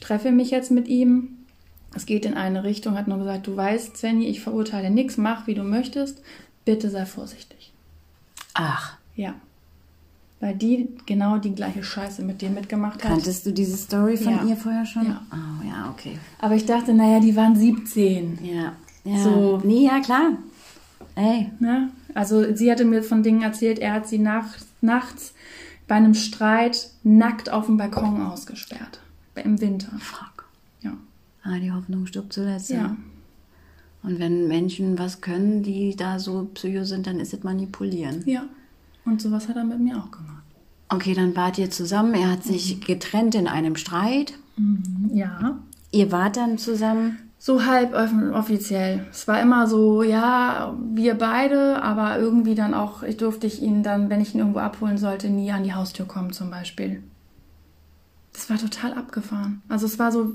treffe 0.00 0.32
mich 0.32 0.50
jetzt 0.50 0.72
mit 0.72 0.88
ihm. 0.88 1.36
Es 1.94 2.06
geht 2.06 2.24
in 2.24 2.34
eine 2.34 2.64
Richtung, 2.64 2.96
hat 2.96 3.08
nur 3.08 3.18
gesagt, 3.18 3.46
du 3.46 3.56
weißt, 3.56 3.96
Svenny, 3.96 4.26
ich 4.26 4.40
verurteile 4.40 4.90
nichts, 4.90 5.16
mach 5.16 5.46
wie 5.46 5.54
du 5.54 5.62
möchtest 5.62 6.22
bitte 6.70 6.88
sei 6.88 7.04
vorsichtig. 7.04 7.72
Ach. 8.54 8.96
Ja. 9.16 9.34
Weil 10.38 10.54
die 10.54 10.88
genau 11.04 11.38
die 11.38 11.52
gleiche 11.52 11.82
Scheiße 11.82 12.22
mit 12.22 12.40
dir 12.42 12.48
mitgemacht 12.48 13.02
hat. 13.02 13.10
Kanntest 13.10 13.44
du 13.44 13.52
diese 13.52 13.76
Story 13.76 14.16
von 14.16 14.32
ja. 14.32 14.44
ihr 14.44 14.56
vorher 14.56 14.86
schon? 14.86 15.06
Ja. 15.06 15.22
Oh, 15.32 15.66
ja, 15.66 15.90
okay. 15.90 16.16
Aber 16.38 16.54
ich 16.54 16.66
dachte, 16.66 16.94
naja, 16.94 17.18
die 17.18 17.34
waren 17.34 17.56
17. 17.56 18.38
Ja. 18.44 18.72
ja. 19.02 19.18
So. 19.18 19.60
Nee, 19.64 19.84
ja, 19.86 19.98
klar. 19.98 20.38
Ey. 21.16 21.50
Ne? 21.58 21.90
Also 22.14 22.54
sie 22.54 22.70
hatte 22.70 22.84
mir 22.84 23.02
von 23.02 23.24
Dingen 23.24 23.42
erzählt, 23.42 23.80
er 23.80 23.94
hat 23.94 24.06
sie 24.06 24.18
nach, 24.18 24.46
nachts 24.80 25.34
bei 25.88 25.96
einem 25.96 26.14
Streit 26.14 26.90
nackt 27.02 27.50
auf 27.50 27.66
dem 27.66 27.78
Balkon 27.78 28.22
ausgesperrt. 28.22 29.00
Im 29.34 29.60
Winter. 29.60 29.90
Fuck. 29.98 30.48
Ja. 30.82 30.92
Ah, 31.42 31.58
die 31.58 31.72
Hoffnung 31.72 32.06
stirbt 32.06 32.32
zuletzt. 32.32 32.70
Ja. 32.70 32.96
Und 34.02 34.18
wenn 34.18 34.48
Menschen 34.48 34.98
was 34.98 35.20
können, 35.20 35.62
die 35.62 35.94
da 35.94 36.18
so 36.18 36.48
psycho 36.54 36.84
sind, 36.84 37.06
dann 37.06 37.20
ist 37.20 37.34
es 37.34 37.42
manipulieren. 37.42 38.22
Ja. 38.26 38.44
Und 39.04 39.20
sowas 39.20 39.48
hat 39.48 39.56
er 39.56 39.64
mit 39.64 39.80
mir 39.80 39.96
auch 39.98 40.10
gemacht. 40.10 40.42
Okay, 40.88 41.14
dann 41.14 41.36
wart 41.36 41.58
ihr 41.58 41.70
zusammen. 41.70 42.14
Er 42.14 42.30
hat 42.30 42.42
sich 42.42 42.76
mhm. 42.76 42.80
getrennt 42.80 43.34
in 43.34 43.46
einem 43.46 43.76
Streit. 43.76 44.34
Mhm, 44.56 45.10
ja. 45.12 45.58
Ihr 45.92 46.10
wart 46.12 46.36
dann 46.36 46.58
zusammen? 46.58 47.18
So 47.38 47.64
halb 47.64 47.94
offiziell. 48.34 49.06
Es 49.10 49.26
war 49.26 49.40
immer 49.40 49.66
so, 49.66 50.02
ja, 50.02 50.76
wir 50.92 51.14
beide, 51.14 51.82
aber 51.82 52.18
irgendwie 52.18 52.54
dann 52.54 52.74
auch, 52.74 53.02
ich 53.02 53.16
durfte 53.16 53.46
ich 53.46 53.62
ihn 53.62 53.82
dann, 53.82 54.10
wenn 54.10 54.20
ich 54.20 54.34
ihn 54.34 54.40
irgendwo 54.40 54.58
abholen 54.58 54.98
sollte, 54.98 55.30
nie 55.30 55.50
an 55.50 55.64
die 55.64 55.72
Haustür 55.72 56.06
kommen 56.06 56.32
zum 56.32 56.50
Beispiel. 56.50 57.02
Das 58.32 58.48
war 58.48 58.58
total 58.58 58.94
abgefahren. 58.94 59.62
Also 59.68 59.86
es 59.86 59.98
war 59.98 60.12
so, 60.12 60.32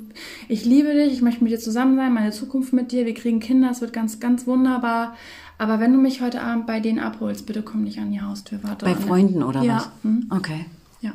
ich 0.50 0.66
liebe 0.66 0.94
dich, 0.94 1.14
ich 1.14 1.22
möchte 1.22 1.44
mit 1.44 1.54
dir 1.54 1.60
zusammen 1.60 1.96
sein, 1.96 2.14
meine 2.14 2.32
Zukunft 2.32 2.74
mit 2.74 2.92
dir, 2.92 3.06
wir 3.06 3.14
kriegen 3.14 3.40
Kinder, 3.40 3.72
es 3.72 3.82
wird 3.82 3.94
ganz, 3.94 4.20
ganz 4.20 4.46
wunderbar. 4.46 5.16
Aber 5.58 5.80
wenn 5.80 5.94
du 5.94 6.00
mich 6.00 6.22
heute 6.22 6.42
Abend 6.42 6.68
bei 6.68 6.80
denen 6.82 7.00
abholst, 7.00 7.46
bitte 7.46 7.62
komm 7.62 7.84
nicht 7.84 8.00
an 8.00 8.12
die 8.12 8.22
Haustür. 8.22 8.60
Warte 8.62 8.86
bei 8.86 8.96
Freunden 8.96 9.42
oder 9.42 9.62
ja. 9.64 9.78
was? 9.78 9.90
Hm? 10.04 10.28
Okay. 10.30 10.66
Ja. 11.00 11.14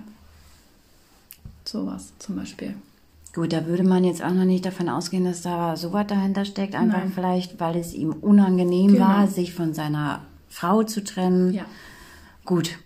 Sowas 1.65 2.13
zum 2.19 2.37
Beispiel. 2.37 2.75
Gut, 3.35 3.53
da 3.53 3.67
würde 3.67 3.85
man 3.85 4.03
jetzt 4.03 4.25
auch 4.25 4.33
noch 4.33 4.45
nicht 4.45 4.65
davon 4.67 4.89
ausgehen, 4.89 5.25
dass 5.25 5.43
da 5.43 5.77
sowas 5.77 6.07
dahinter 6.09 6.45
steckt. 6.45 6.75
Einfach 6.75 6.99
Nein. 6.99 7.13
vielleicht, 7.15 7.61
weil 7.61 7.77
es 7.77 7.95
ihm 7.95 8.13
unangenehm 8.13 8.95
Genau. 8.95 9.07
war, 9.07 9.27
sich 9.29 9.55
von 9.55 9.73
seiner 9.75 10.23
Frau 10.49 10.83
zu 10.83 11.05
trennen. 11.05 11.53
Ja. 11.53 11.65
Gut. 12.45 12.79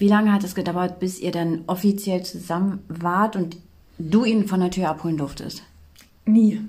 Wie 0.00 0.08
lange 0.08 0.32
hat 0.32 0.44
es 0.44 0.54
gedauert, 0.54 0.98
bis 0.98 1.20
ihr 1.20 1.30
dann 1.30 1.62
offiziell 1.66 2.24
zusammen 2.24 2.78
wart 2.88 3.36
und 3.36 3.58
du 3.98 4.24
ihn 4.24 4.48
von 4.48 4.60
der 4.60 4.70
Tür 4.70 4.88
abholen 4.88 5.18
durftest? 5.18 5.62
Nie. 6.24 6.62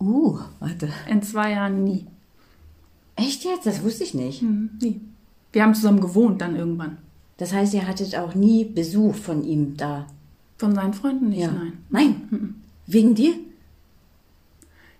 Uh, 0.00 0.38
warte. 0.58 0.88
In 1.06 1.22
zwei 1.22 1.52
Jahren 1.52 1.84
nie. 1.84 2.06
Echt 3.14 3.44
jetzt? 3.44 3.66
Das 3.66 3.82
wusste 3.82 4.04
ich 4.04 4.14
nicht. 4.14 4.40
Hm, 4.40 4.70
nie. 4.80 5.02
Wir 5.52 5.62
haben 5.62 5.74
zusammen 5.74 6.00
gewohnt 6.00 6.40
dann 6.40 6.56
irgendwann. 6.56 6.96
Das 7.36 7.52
heißt, 7.52 7.74
ihr 7.74 7.86
hattet 7.86 8.16
auch 8.16 8.34
nie 8.34 8.64
Besuch 8.64 9.14
von 9.14 9.44
ihm 9.44 9.76
da? 9.76 10.06
Von 10.56 10.74
seinen 10.74 10.94
Freunden 10.94 11.28
nicht, 11.28 11.52
nein. 11.52 11.74
Nein? 11.90 12.54
Wegen 12.86 13.14
dir? 13.14 13.34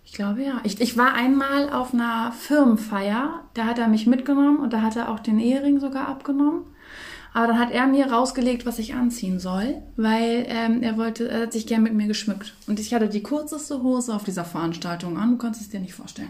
Ich 0.05 0.13
glaube 0.13 0.45
ja. 0.45 0.61
Ich, 0.65 0.79
ich 0.79 0.99
war 0.99 1.15
einmal 1.15 1.71
auf 1.71 1.95
einer 1.95 2.33
Firmenfeier, 2.33 3.45
da 3.55 3.65
hat 3.65 3.79
er 3.79 3.89
mich 3.89 4.07
mitgenommen 4.07 4.59
und 4.59 4.75
da 4.75 4.83
hat 4.83 4.97
er 4.97 5.11
auch 5.11 5.21
den 5.21 5.39
Ehering 5.39 5.81
sogar 5.81 6.07
abgenommen. 6.07 6.67
Aber 7.35 7.47
dann 7.47 7.59
hat 7.59 7.71
er 7.71 7.87
mir 7.87 8.12
rausgelegt, 8.12 8.67
was 8.67 8.79
ich 8.79 8.95
anziehen 8.95 9.41
soll, 9.41 9.77
weil 9.97 10.45
ähm, 10.49 10.83
er 10.83 10.99
wollte, 10.99 11.29
er 11.31 11.43
hat 11.43 11.53
sich 11.55 11.67
gern 11.67 11.83
mit 11.83 11.95
mir 11.95 12.07
geschmückt. 12.07 12.55
Und 12.67 12.79
ich 12.79 12.93
hatte 12.93 13.09
die 13.09 13.23
kürzeste 13.23 13.83
Hose 13.83 14.15
auf 14.15 14.25
dieser 14.25 14.45
Veranstaltung 14.45 15.17
an. 15.17 15.31
Du 15.33 15.37
kannst 15.39 15.61
es 15.62 15.71
dir 15.71 15.81
nicht 15.81 15.95
vorstellen. 15.95 16.29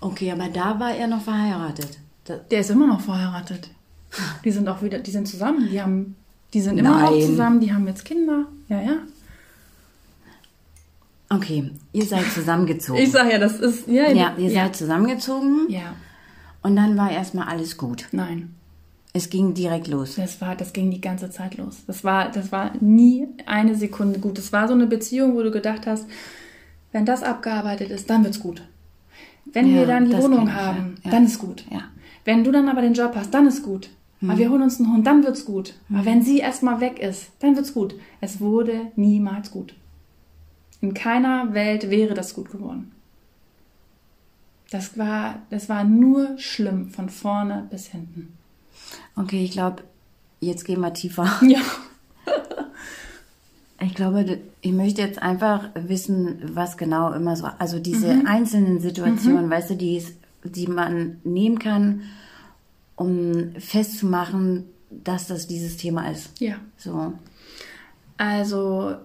Okay, 0.00 0.32
aber 0.32 0.48
da 0.48 0.80
war 0.80 0.94
er 0.94 1.06
noch 1.06 1.20
verheiratet. 1.22 1.98
Da, 2.24 2.36
Der 2.50 2.60
ist 2.60 2.70
immer 2.70 2.86
noch 2.86 3.00
verheiratet. 3.02 3.70
Die 4.42 4.50
sind 4.50 4.66
auch 4.68 4.80
wieder, 4.82 5.00
die 5.00 5.10
sind 5.10 5.28
zusammen. 5.28 5.68
Die 5.70 5.82
haben, 5.82 6.16
die 6.54 6.62
sind 6.62 6.78
immer 6.78 6.98
noch 6.98 7.10
Nein. 7.10 7.20
zusammen. 7.26 7.60
Die 7.60 7.72
haben 7.74 7.86
jetzt 7.86 8.06
Kinder. 8.06 8.46
Ja, 8.70 8.80
ja. 8.80 8.96
okay, 11.28 11.70
ihr 11.92 12.06
seid 12.06 12.24
zusammengezogen. 12.34 13.02
Ich 13.02 13.12
sag 13.12 13.30
ja, 13.30 13.38
das 13.38 13.60
ist 13.60 13.86
ja. 13.86 14.10
ja, 14.12 14.34
ihr 14.38 14.50
ja. 14.50 14.62
seid 14.64 14.76
zusammengezogen 14.76 15.66
Ja. 15.68 15.94
und 16.62 16.74
dann 16.76 16.96
war 16.96 17.10
erstmal 17.10 17.48
alles 17.48 17.76
gut. 17.76 18.08
Nein. 18.12 18.54
Es 19.12 19.30
ging 19.30 19.54
direkt 19.54 19.88
los. 19.88 20.16
Das 20.16 20.40
war, 20.40 20.54
das 20.54 20.72
ging 20.72 20.90
die 20.90 21.00
ganze 21.00 21.30
Zeit 21.30 21.56
los. 21.56 21.82
Das 21.86 22.04
war, 22.04 22.30
das 22.30 22.52
war 22.52 22.72
nie 22.80 23.26
eine 23.46 23.74
Sekunde 23.74 24.18
gut. 24.20 24.38
Das 24.38 24.52
war 24.52 24.68
so 24.68 24.74
eine 24.74 24.86
Beziehung, 24.86 25.34
wo 25.34 25.42
du 25.42 25.50
gedacht 25.50 25.86
hast, 25.86 26.06
wenn 26.92 27.04
das 27.04 27.22
abgearbeitet 27.22 27.90
ist, 27.90 28.08
dann 28.10 28.24
wird's 28.24 28.40
gut. 28.40 28.62
Wenn 29.52 29.68
Ja, 29.68 29.80
wir 29.80 29.86
dann 29.86 30.10
die 30.10 30.16
Wohnung 30.16 30.52
haben, 30.54 30.96
ja. 31.04 31.10
Dann 31.10 31.24
ist 31.24 31.38
gut. 31.38 31.64
Ja. 31.70 31.84
Wenn 32.24 32.44
du 32.44 32.52
dann 32.52 32.68
aber 32.68 32.82
den 32.82 32.94
Job 32.94 33.12
hast, 33.14 33.32
dann 33.32 33.46
ist 33.46 33.62
gut. 33.62 33.88
Hm. 34.20 34.30
Aber 34.30 34.38
wir 34.38 34.50
holen 34.50 34.62
uns 34.62 34.78
einen 34.78 34.92
Hund, 34.92 35.06
dann 35.06 35.24
wird's 35.24 35.44
gut. 35.44 35.74
Aber 35.90 36.04
wenn 36.04 36.22
sie 36.22 36.38
erstmal 36.38 36.80
weg 36.80 36.98
ist, 36.98 37.30
dann 37.40 37.56
wird's 37.56 37.72
gut. 37.74 37.94
Es 38.20 38.40
wurde 38.40 38.92
niemals 38.96 39.50
gut. 39.50 39.74
In 40.80 40.94
keiner 40.94 41.54
Welt 41.54 41.90
wäre 41.90 42.14
das 42.14 42.34
gut 42.34 42.50
geworden. 42.50 42.92
Das 44.70 44.98
war, 44.98 45.42
das 45.50 45.68
war 45.68 45.84
nur 45.84 46.36
schlimm 46.38 46.90
von 46.90 47.08
vorne 47.08 47.66
bis 47.70 47.86
hinten. 47.86 48.37
Okay, 49.18 49.44
ich 49.44 49.52
glaube, 49.52 49.82
jetzt 50.40 50.64
gehen 50.64 50.80
wir 50.80 50.92
tiefer. 50.94 51.28
Ja. 51.42 51.60
Ich 53.80 53.94
glaube, 53.94 54.38
ich 54.60 54.72
möchte 54.72 55.02
jetzt 55.02 55.22
einfach 55.22 55.68
wissen, 55.74 56.40
was 56.52 56.76
genau 56.76 57.12
immer 57.12 57.36
so, 57.36 57.46
also 57.60 57.78
diese 57.78 58.12
Mhm. 58.12 58.26
einzelnen 58.26 58.80
Situationen, 58.80 59.48
weißt 59.48 59.70
du, 59.70 59.76
die, 59.76 60.02
die 60.42 60.66
man 60.66 61.18
nehmen 61.22 61.60
kann, 61.60 62.02
um 62.96 63.52
festzumachen, 63.56 64.64
dass 64.90 65.28
das 65.28 65.46
dieses 65.46 65.76
Thema 65.76 66.10
ist. 66.10 66.40
Ja. 66.40 66.56
So. 66.76 67.12
Also, 68.16 68.96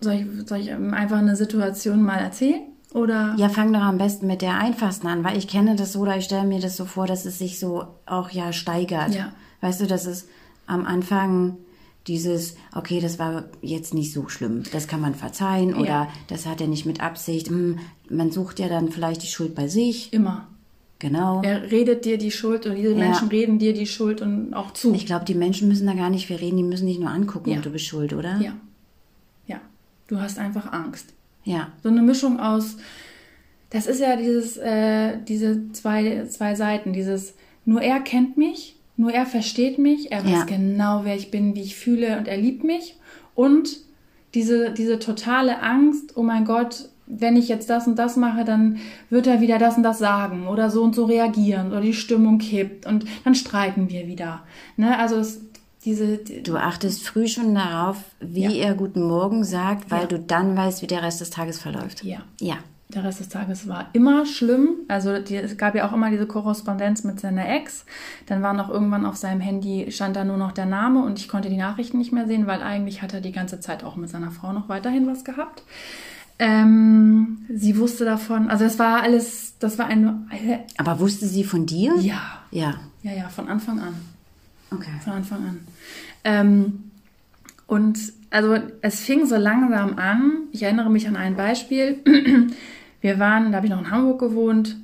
soll 0.00 0.12
ich, 0.12 0.26
soll 0.48 0.58
ich 0.58 0.68
ähm, 0.68 0.92
einfach 0.92 1.16
eine 1.18 1.34
Situation 1.36 2.02
mal 2.02 2.18
erzählen? 2.18 2.60
Oder? 2.92 3.34
Ja, 3.38 3.48
fang 3.48 3.72
doch 3.72 3.80
am 3.82 3.98
besten 3.98 4.26
mit 4.26 4.42
der 4.42 4.58
einfachsten 4.58 5.06
an, 5.06 5.22
weil 5.22 5.36
ich 5.38 5.46
kenne 5.46 5.76
das 5.76 5.92
so 5.92 6.00
oder 6.00 6.16
ich 6.16 6.24
stelle 6.24 6.46
mir 6.46 6.60
das 6.60 6.76
so 6.76 6.84
vor, 6.84 7.06
dass 7.06 7.24
es 7.24 7.38
sich 7.38 7.58
so 7.60 7.84
auch 8.06 8.30
ja 8.30 8.52
steigert. 8.52 9.14
Ja. 9.14 9.32
Weißt 9.60 9.80
du, 9.80 9.86
dass 9.86 10.06
es 10.06 10.26
am 10.66 10.84
Anfang 10.86 11.56
dieses, 12.06 12.56
okay, 12.74 12.98
das 13.00 13.18
war 13.18 13.44
jetzt 13.60 13.94
nicht 13.94 14.12
so 14.12 14.28
schlimm, 14.28 14.62
das 14.72 14.88
kann 14.88 15.00
man 15.00 15.14
verzeihen 15.14 15.74
oder 15.74 15.86
Ja. 15.88 16.08
das 16.28 16.46
hat 16.46 16.60
er 16.60 16.66
nicht 16.66 16.86
mit 16.86 17.00
Absicht. 17.00 17.48
Hm, 17.48 17.78
Man 18.08 18.32
sucht 18.32 18.58
ja 18.58 18.68
dann 18.68 18.90
vielleicht 18.90 19.22
die 19.22 19.28
Schuld 19.28 19.54
bei 19.54 19.68
sich. 19.68 20.12
Immer. 20.12 20.48
Genau. 20.98 21.42
Er 21.42 21.70
redet 21.70 22.04
dir 22.04 22.18
die 22.18 22.30
Schuld 22.32 22.66
und 22.66 22.74
diese 22.74 22.90
Ja. 22.92 22.96
Menschen 22.98 23.28
reden 23.28 23.58
dir 23.60 23.72
die 23.72 23.86
Schuld 23.86 24.20
und 24.20 24.52
auch 24.52 24.72
zu. 24.72 24.92
Ich 24.94 25.06
glaube, 25.06 25.24
die 25.24 25.34
Menschen 25.36 25.68
müssen 25.68 25.86
da 25.86 25.94
gar 25.94 26.10
nicht 26.10 26.26
viel 26.26 26.36
reden, 26.36 26.56
die 26.56 26.62
müssen 26.64 26.86
dich 26.88 26.98
nur 26.98 27.10
angucken 27.10 27.50
Ja. 27.50 27.56
und 27.58 27.64
du 27.66 27.70
bist 27.70 27.84
schuld, 27.86 28.12
oder? 28.12 28.38
ja. 28.40 28.54
Ja. 29.46 29.60
Du 30.08 30.18
hast 30.20 30.38
einfach 30.40 30.72
Angst. 30.72 31.14
Ja. 31.44 31.68
So 31.82 31.88
eine 31.88 32.02
Mischung 32.02 32.38
aus, 32.40 32.76
das 33.70 33.86
ist 33.86 34.00
ja 34.00 34.16
dieses, 34.16 34.56
äh, 34.56 35.18
diese 35.26 35.72
zwei, 35.72 36.26
zwei 36.28 36.54
Seiten, 36.54 36.92
dieses, 36.92 37.34
nur 37.64 37.82
er 37.82 38.00
kennt 38.00 38.36
mich, 38.36 38.76
nur 38.96 39.12
er 39.12 39.26
versteht 39.26 39.78
mich, 39.78 40.12
er 40.12 40.24
weiß 40.24 40.30
Ja. 40.30 40.44
genau, 40.44 41.00
wer 41.04 41.16
ich 41.16 41.30
bin, 41.30 41.54
wie 41.54 41.62
ich 41.62 41.76
fühle 41.76 42.18
und 42.18 42.28
er 42.28 42.36
liebt 42.36 42.64
mich. 42.64 42.96
Und 43.34 43.78
diese, 44.34 44.70
diese 44.72 44.98
totale 44.98 45.62
Angst, 45.62 46.16
oh 46.16 46.22
mein 46.22 46.44
Gott, 46.44 46.88
wenn 47.06 47.36
ich 47.36 47.48
jetzt 47.48 47.68
das 47.70 47.86
und 47.86 47.98
das 47.98 48.16
mache, 48.16 48.44
dann 48.44 48.78
wird 49.08 49.26
er 49.26 49.40
wieder 49.40 49.58
das 49.58 49.76
und 49.76 49.82
das 49.82 49.98
sagen 49.98 50.46
oder 50.46 50.70
so 50.70 50.82
und 50.82 50.94
so 50.94 51.06
reagieren 51.06 51.68
oder 51.68 51.80
die 51.80 51.94
Stimmung 51.94 52.38
kippt 52.38 52.86
und 52.86 53.04
dann 53.24 53.34
streiten 53.34 53.90
wir 53.90 54.06
wieder. 54.06 54.42
Ne? 54.76 54.96
Also 54.96 55.16
es, 55.16 55.40
diese, 55.84 56.18
Du 56.18 56.56
achtest 56.56 57.06
früh 57.06 57.26
schon 57.26 57.54
darauf, 57.54 57.96
wie 58.20 58.42
Ja. 58.58 58.68
er 58.68 58.74
Guten 58.74 59.02
Morgen 59.02 59.44
sagt, 59.44 59.90
weil 59.90 60.02
Ja. 60.02 60.06
du 60.06 60.18
dann 60.18 60.56
weißt, 60.56 60.82
wie 60.82 60.86
der 60.86 61.02
Rest 61.02 61.20
des 61.20 61.30
Tages 61.30 61.58
verläuft. 61.58 62.04
Ja. 62.04 62.18
Ja. 62.40 62.56
der 62.92 63.04
Rest 63.04 63.20
des 63.20 63.28
Tages 63.28 63.68
war 63.68 63.86
immer 63.92 64.26
schlimm. 64.26 64.70
Also 64.88 65.20
die, 65.20 65.36
es 65.36 65.56
gab 65.56 65.76
ja 65.76 65.88
auch 65.88 65.92
immer 65.92 66.10
diese 66.10 66.26
Korrespondenz 66.26 67.04
mit 67.04 67.20
seiner 67.20 67.48
Ex. 67.48 67.84
Dann 68.26 68.42
war 68.42 68.52
noch 68.52 68.68
irgendwann 68.68 69.06
auf 69.06 69.14
seinem 69.14 69.40
Handy, 69.40 69.92
stand 69.92 70.16
da 70.16 70.24
nur 70.24 70.36
noch 70.36 70.50
der 70.50 70.66
Name 70.66 71.04
und 71.04 71.16
ich 71.20 71.28
konnte 71.28 71.48
die 71.50 71.56
Nachrichten 71.56 71.98
nicht 71.98 72.10
mehr 72.12 72.26
sehen, 72.26 72.48
weil 72.48 72.62
eigentlich 72.64 73.00
hat 73.00 73.14
er 73.14 73.20
die 73.20 73.30
ganze 73.30 73.60
Zeit 73.60 73.84
auch 73.84 73.94
mit 73.94 74.10
seiner 74.10 74.32
Frau 74.32 74.52
noch 74.52 74.68
weiterhin 74.68 75.06
was 75.06 75.22
gehabt. 75.24 75.62
Ähm, 76.40 77.44
sie 77.48 77.78
wusste 77.78 78.04
davon, 78.04 78.48
also 78.50 78.64
das 78.64 78.78
war 78.80 79.02
alles, 79.02 79.54
das 79.60 79.78
war 79.78 79.86
eine... 79.86 80.26
Aber 80.78 80.98
wusste 80.98 81.26
sie 81.28 81.44
von 81.44 81.66
dir? 81.66 81.94
Ja. 82.00 82.20
Ja. 82.50 82.74
Ja, 83.02 83.12
ja, 83.12 83.28
von 83.28 83.46
Anfang 83.46 83.78
an. 83.78 83.94
Okay. 84.72 84.90
Von 85.04 85.12
Anfang 85.12 85.38
an. 85.46 85.60
Ähm, 86.24 86.90
und 87.66 87.98
also 88.30 88.56
es 88.80 89.00
fing 89.00 89.26
so 89.26 89.36
langsam 89.36 89.98
an. 89.98 90.48
Ich 90.52 90.62
erinnere 90.62 90.90
mich 90.90 91.06
an 91.08 91.16
ein 91.16 91.36
Beispiel. 91.36 92.00
Wir 93.00 93.18
waren, 93.18 93.50
da 93.50 93.56
habe 93.56 93.66
ich 93.66 93.72
noch 93.72 93.80
in 93.80 93.90
Hamburg 93.90 94.20
gewohnt, 94.20 94.76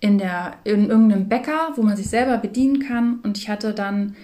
in, 0.00 0.18
der, 0.18 0.54
in 0.64 0.88
irgendeinem 0.88 1.28
Bäcker, 1.28 1.72
wo 1.76 1.82
man 1.82 1.96
sich 1.96 2.08
selber 2.08 2.38
bedienen 2.38 2.80
kann. 2.80 3.20
Und 3.20 3.38
ich 3.38 3.48
hatte 3.48 3.74
dann 3.74 4.16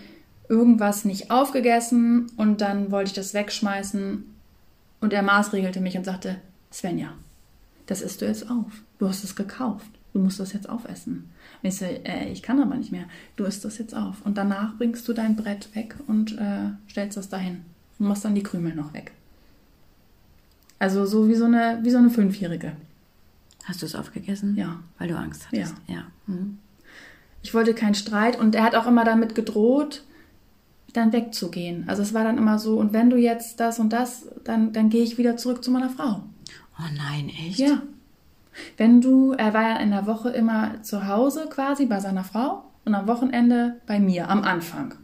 irgendwas 0.48 1.04
nicht 1.04 1.30
aufgegessen 1.30 2.30
und 2.36 2.60
dann 2.60 2.90
wollte 2.90 3.08
ich 3.08 3.14
das 3.14 3.34
wegschmeißen. 3.34 4.24
Und 5.00 5.12
er 5.12 5.22
maßregelte 5.22 5.80
mich 5.80 5.96
und 5.96 6.04
sagte, 6.04 6.36
Svenja, 6.72 7.12
das 7.86 8.00
isst 8.00 8.22
du 8.22 8.26
jetzt 8.26 8.50
auf. 8.50 8.72
Du 8.98 9.08
hast 9.08 9.24
es 9.24 9.34
gekauft. 9.34 9.90
Du 10.12 10.20
musst 10.20 10.40
das 10.40 10.52
jetzt 10.52 10.68
aufessen. 10.68 11.30
Und 11.62 11.68
ich 11.68 11.76
so, 11.76 11.84
äh, 11.84 12.28
ich 12.30 12.42
kann 12.42 12.60
aber 12.60 12.74
nicht 12.74 12.92
mehr. 12.92 13.04
Du 13.36 13.44
isst 13.44 13.64
das 13.64 13.78
jetzt 13.78 13.94
auf. 13.94 14.24
Und 14.24 14.36
danach 14.36 14.76
bringst 14.76 15.06
du 15.06 15.12
dein 15.12 15.36
Brett 15.36 15.74
weg 15.74 15.94
und 16.06 16.36
äh, 16.38 16.70
stellst 16.90 17.16
das 17.16 17.28
dahin. 17.28 17.62
Und 17.98 18.08
machst 18.08 18.24
dann 18.24 18.34
die 18.34 18.42
Krümel 18.42 18.74
noch 18.74 18.92
weg. 18.94 19.12
Also 20.78 21.06
so 21.06 21.28
wie 21.28 21.34
so 21.34 21.44
eine, 21.44 21.78
wie 21.82 21.90
so 21.90 21.98
eine 21.98 22.10
Fünfjährige. 22.10 22.72
Hast 23.64 23.82
du 23.82 23.86
es 23.86 23.94
aufgegessen? 23.94 24.56
Ja. 24.56 24.80
Weil 24.98 25.08
du 25.08 25.16
Angst 25.16 25.46
hattest? 25.46 25.74
Ja. 25.86 25.94
ja. 25.94 26.02
Hm. 26.26 26.58
Ich 27.42 27.54
wollte 27.54 27.74
keinen 27.74 27.94
Streit 27.94 28.38
und 28.38 28.54
er 28.54 28.64
hat 28.64 28.74
auch 28.74 28.86
immer 28.86 29.04
damit 29.04 29.34
gedroht, 29.34 30.02
dann 30.92 31.12
wegzugehen. 31.12 31.88
Also 31.88 32.02
es 32.02 32.14
war 32.14 32.24
dann 32.24 32.38
immer 32.38 32.58
so, 32.58 32.78
und 32.78 32.92
wenn 32.92 33.10
du 33.10 33.16
jetzt 33.16 33.60
das 33.60 33.78
und 33.78 33.92
das, 33.92 34.26
dann, 34.44 34.72
dann 34.72 34.90
gehe 34.90 35.02
ich 35.02 35.18
wieder 35.18 35.36
zurück 35.36 35.62
zu 35.62 35.70
meiner 35.70 35.90
Frau. 35.90 36.22
Oh 36.78 36.94
nein, 36.96 37.28
echt? 37.28 37.58
Ja. 37.58 37.82
Wenn 38.76 39.00
du, 39.00 39.32
er 39.32 39.54
war 39.54 39.62
ja 39.62 39.76
in 39.76 39.90
der 39.90 40.06
Woche 40.06 40.30
immer 40.30 40.82
zu 40.82 41.06
Hause 41.06 41.46
quasi 41.50 41.86
bei 41.86 42.00
seiner 42.00 42.24
Frau 42.24 42.64
und 42.84 42.94
am 42.94 43.06
Wochenende 43.06 43.76
bei 43.86 43.98
mir 43.98 44.28
am 44.28 44.42
Anfang. 44.42 44.94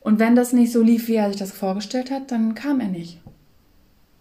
Und 0.00 0.18
wenn 0.18 0.36
das 0.36 0.52
nicht 0.52 0.72
so 0.72 0.82
lief, 0.82 1.08
wie 1.08 1.14
er 1.14 1.28
sich 1.28 1.38
das 1.38 1.52
vorgestellt 1.52 2.10
hat, 2.10 2.30
dann 2.30 2.54
kam 2.54 2.80
er 2.80 2.88
nicht. 2.88 3.20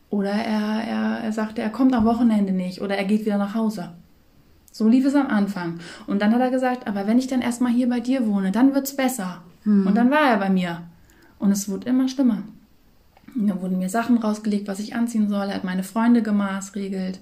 Oder 0.10 0.32
er, 0.32 0.84
er, 0.84 1.20
er 1.24 1.32
sagte, 1.34 1.62
er 1.62 1.70
kommt 1.70 1.94
am 1.94 2.06
Wochenende 2.06 2.54
nicht 2.54 2.82
oder 2.82 2.96
er 2.96 3.04
geht 3.04 3.26
wieder 3.26 3.38
nach 3.38 3.56
Hause. 3.56 3.90
So 4.72 4.88
lief 4.88 5.06
es 5.06 5.16
am 5.16 5.28
Anfang. 5.28 5.80
Und 6.08 6.22
dann 6.22 6.34
hat 6.34 6.42
er 6.42 6.52
gesagt, 6.52 6.88
aber 6.88 7.06
wenn 7.06 7.20
ich 7.20 7.28
dann 7.28 7.42
erstmal 7.42 7.72
hier 7.72 7.90
bei 7.90 8.00
dir 8.00 8.26
wohne, 8.28 8.52
dann 8.52 8.74
wird's 8.74 8.96
besser. 8.96 9.42
Und 9.88 9.96
dann 9.96 10.10
war 10.10 10.22
er 10.30 10.38
bei 10.38 10.50
mir. 10.50 10.82
Und 11.40 11.52
es 11.52 11.70
wurde 11.70 11.90
immer 11.90 12.08
schlimmer. 12.08 12.44
Dann 13.36 13.62
wurden 13.62 13.80
mir 13.80 13.90
Sachen 13.90 14.18
rausgelegt, 14.18 14.68
was 14.68 14.80
ich 14.80 14.96
anziehen 14.96 15.28
soll. 15.30 15.48
Er 15.48 15.56
hat 15.56 15.64
meine 15.64 15.84
Freunde 15.84 16.22
gemaßregelt, 16.22 17.20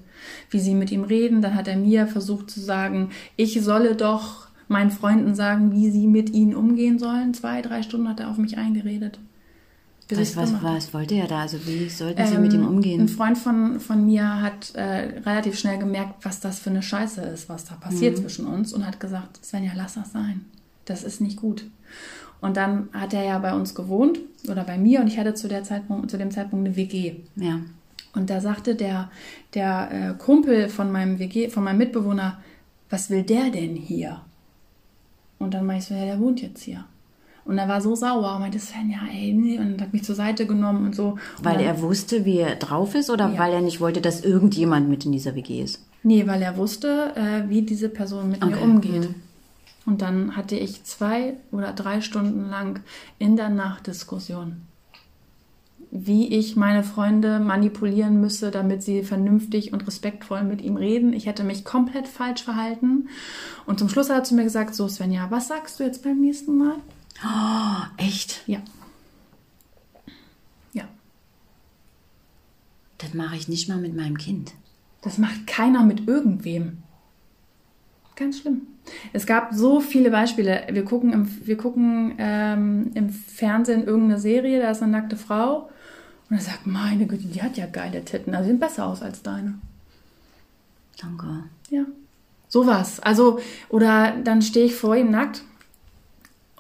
wie 0.50 0.60
sie 0.60 0.76
mit 0.76 0.92
ihm 0.92 1.04
reden. 1.04 1.42
Dann 1.42 1.56
hat 1.56 1.68
er 1.68 1.78
mir 1.78 2.08
versucht 2.08 2.52
zu 2.52 2.60
sagen, 2.60 3.12
ich 3.38 3.62
solle 3.62 3.96
doch 3.96 4.48
meinen 4.68 4.92
Freunden 4.92 5.36
sagen, 5.36 5.72
wie 5.72 5.90
sie 5.92 6.08
mit 6.08 6.30
ihnen 6.32 6.56
umgehen 6.56 7.00
sollen. 7.00 7.34
Zwei, 7.34 7.62
drei 7.62 7.82
Stunden 7.82 8.08
hat 8.10 8.20
er 8.20 8.30
auf 8.30 8.38
mich 8.38 8.58
eingeredet. 8.58 9.20
Was, 10.14 10.36
was, 10.36 10.52
was 10.62 10.94
wollte 10.94 11.16
er 11.16 11.28
da? 11.28 11.40
Also 11.40 11.58
wie 11.66 11.88
sollten 11.88 12.26
sie 12.28 12.38
mit 12.38 12.52
ihm 12.54 12.60
Ähm, 12.62 12.68
Ein 12.68 12.74
umgehen? 12.74 13.08
Freund 13.08 13.38
von, 13.38 13.80
von 13.80 14.06
mir 14.06 14.42
hat 14.42 14.76
äh, 14.76 15.20
relativ 15.26 15.58
schnell 15.58 15.78
gemerkt, 15.80 16.26
was 16.26 16.42
das 16.42 16.60
für 16.60 16.70
eine 16.70 16.82
Scheiße 16.84 17.22
ist, 17.22 17.48
was 17.48 17.64
da 17.64 17.76
passiert 17.76 18.18
Mhm. 18.18 18.22
zwischen 18.24 18.46
uns 18.46 18.74
und 18.74 18.86
hat 18.86 19.00
gesagt, 19.00 19.40
Svenja, 19.46 19.72
lass 19.74 19.94
das 19.94 20.12
sein. 20.12 20.44
Das 20.84 21.04
ist 21.04 21.22
nicht 21.22 21.38
gut. 21.38 21.64
Und 22.42 22.58
dann 22.58 22.90
hat 22.92 23.14
er 23.14 23.24
ja 23.24 23.38
bei 23.40 23.54
uns 23.54 23.76
gewohnt 23.76 24.20
oder 24.50 24.64
bei 24.64 24.78
mir 24.78 25.00
und 25.02 25.08
ich 25.08 25.18
hatte 25.20 25.36
zu, 25.36 25.48
der 25.48 25.64
Zeitpunkt, 25.64 26.10
zu 26.10 26.18
dem 26.18 26.32
Zeitpunkt 26.32 26.66
eine 26.66 26.76
WG. 26.76 27.18
Ja. 27.36 27.60
Und 28.14 28.30
da 28.30 28.42
sagte 28.42 28.76
der, 28.76 29.10
der 29.54 29.90
äh, 29.92 30.14
Kumpel 30.18 30.68
von 30.68 30.92
meinem 30.92 31.20
WG, 31.20 31.50
von 31.50 31.64
meinem 31.64 31.78
Mitbewohner, 31.78 32.40
was 32.90 33.10
will 33.10 33.24
der 33.24 33.52
denn 33.52 33.76
hier? 33.76 34.22
Und 35.40 35.54
dann 35.54 35.66
meinte 35.66 35.84
ich 35.84 35.88
so, 35.90 35.94
ja, 35.96 36.06
der 36.06 36.20
wohnt 36.20 36.42
jetzt 36.42 36.64
hier. 36.64 36.84
Und 37.46 37.58
er 37.58 37.68
war 37.68 37.82
so 37.82 37.96
sauer 37.96 38.36
und 38.36 38.42
meinte, 38.42 38.60
Svenja, 38.60 39.00
ey, 39.12 39.34
nee, 39.34 39.58
und 39.58 39.82
hat 39.82 39.94
mich 39.94 40.04
zur 40.04 40.16
Seite 40.16 40.46
genommen 40.46 40.86
und 40.86 40.96
so. 40.96 41.12
Und 41.12 41.20
Weil 41.46 41.56
dann, 41.56 41.64
er 41.66 41.82
wusste, 41.82 42.26
wie 42.26 42.38
er 42.38 42.56
drauf 42.56 42.94
ist 42.96 43.10
oder 43.10 43.30
Ja. 43.30 43.40
weil 43.40 43.54
er 43.54 43.62
nicht 43.62 43.80
wollte, 43.82 44.02
dass 44.02 44.22
irgendjemand 44.24 44.90
mit 44.90 45.06
in 45.06 45.12
dieser 45.12 45.36
WG 45.36 45.62
ist? 45.64 45.84
Nee, 46.04 46.28
weil 46.28 46.42
er 46.42 46.58
wusste, 46.58 47.14
äh, 47.16 47.50
wie 47.50 47.62
diese 47.64 47.90
Person 47.90 48.30
mit 48.30 48.44
mir 48.46 48.56
Okay. 48.58 48.64
umgeht. 48.64 49.02
Mhm. 49.10 49.16
Und 49.86 50.02
dann 50.02 50.36
hatte 50.36 50.56
ich 50.56 50.84
zwei 50.84 51.36
oder 51.52 51.74
drei 51.74 52.02
Stunden 52.02 52.50
lang 52.50 52.82
in 53.18 53.36
der 53.36 53.50
Nacht 53.50 53.88
Diskussion, 53.88 54.62
wie 55.90 56.28
ich 56.36 56.56
meine 56.56 56.84
Freunde 56.84 57.40
manipulieren 57.40 58.22
müsse, 58.22 58.52
damit 58.52 58.84
sie 58.84 59.04
vernünftig 59.04 59.74
und 59.74 59.88
respektvoll 59.88 60.44
mit 60.44 60.62
ihm 60.62 60.78
reden. 60.78 61.14
Ich 61.14 61.26
hätte 61.26 61.44
mich 61.44 61.66
komplett 61.66 62.08
falsch 62.08 62.44
verhalten. 62.44 63.10
Und 63.66 63.80
zum 63.80 63.90
Schluss 63.90 64.10
hat 64.10 64.18
er 64.18 64.24
zu 64.24 64.36
mir 64.36 64.44
gesagt, 64.44 64.76
so 64.76 64.88
Svenja, 64.88 65.32
was 65.32 65.48
sagst 65.48 65.80
du 65.80 65.84
jetzt 65.84 66.04
beim 66.04 66.22
nächsten 66.22 66.58
Mal? 66.58 66.76
Oh, 67.26 67.84
echt? 67.98 68.48
Ja. 68.48 68.62
Ja. 70.74 70.86
Das 73.00 73.14
mache 73.16 73.36
ich 73.36 73.48
nicht 73.48 73.68
mal 73.68 73.78
mit 73.78 73.96
meinem 73.96 74.18
Kind. 74.18 74.54
Das 75.02 75.18
macht 75.18 75.48
keiner 75.48 75.84
mit 75.84 76.08
irgendwem. 76.08 76.84
Ganz 78.16 78.40
schlimm. 78.40 78.68
Es 79.14 79.26
gab 79.26 79.54
so 79.54 79.80
viele 79.80 80.12
Beispiele. 80.12 80.64
Wir 80.72 80.86
gucken 80.86 81.14
im, 81.14 81.28
wir 81.46 81.58
gucken, 81.58 82.16
ähm, 82.18 82.92
im 82.94 83.10
Fernsehen 83.10 83.86
irgendeine 83.86 84.20
Serie, 84.20 84.62
da 84.62 84.72
ist 84.72 84.82
eine 84.82 84.92
nackte 84.92 85.18
Frau. 85.18 85.70
Und 86.30 86.38
er 86.38 86.42
sagt, 86.42 86.66
meine 86.66 87.08
Güte, 87.08 87.28
die 87.28 87.42
hat 87.42 87.58
ja 87.58 87.66
geile 87.66 88.04
Titten. 88.06 88.34
Also 88.34 88.48
sehen 88.48 88.60
besser 88.60 88.86
aus 88.86 89.02
als 89.02 89.22
deine. 89.22 89.56
Danke. 91.02 91.44
Ja. 91.70 91.86
Sowas. 92.48 93.00
Also, 93.00 93.40
oder 93.70 94.14
dann 94.24 94.42
stehe 94.42 94.66
ich 94.66 94.76
vor 94.76 94.96
ihm 94.96 95.12
nackt. 95.12 95.44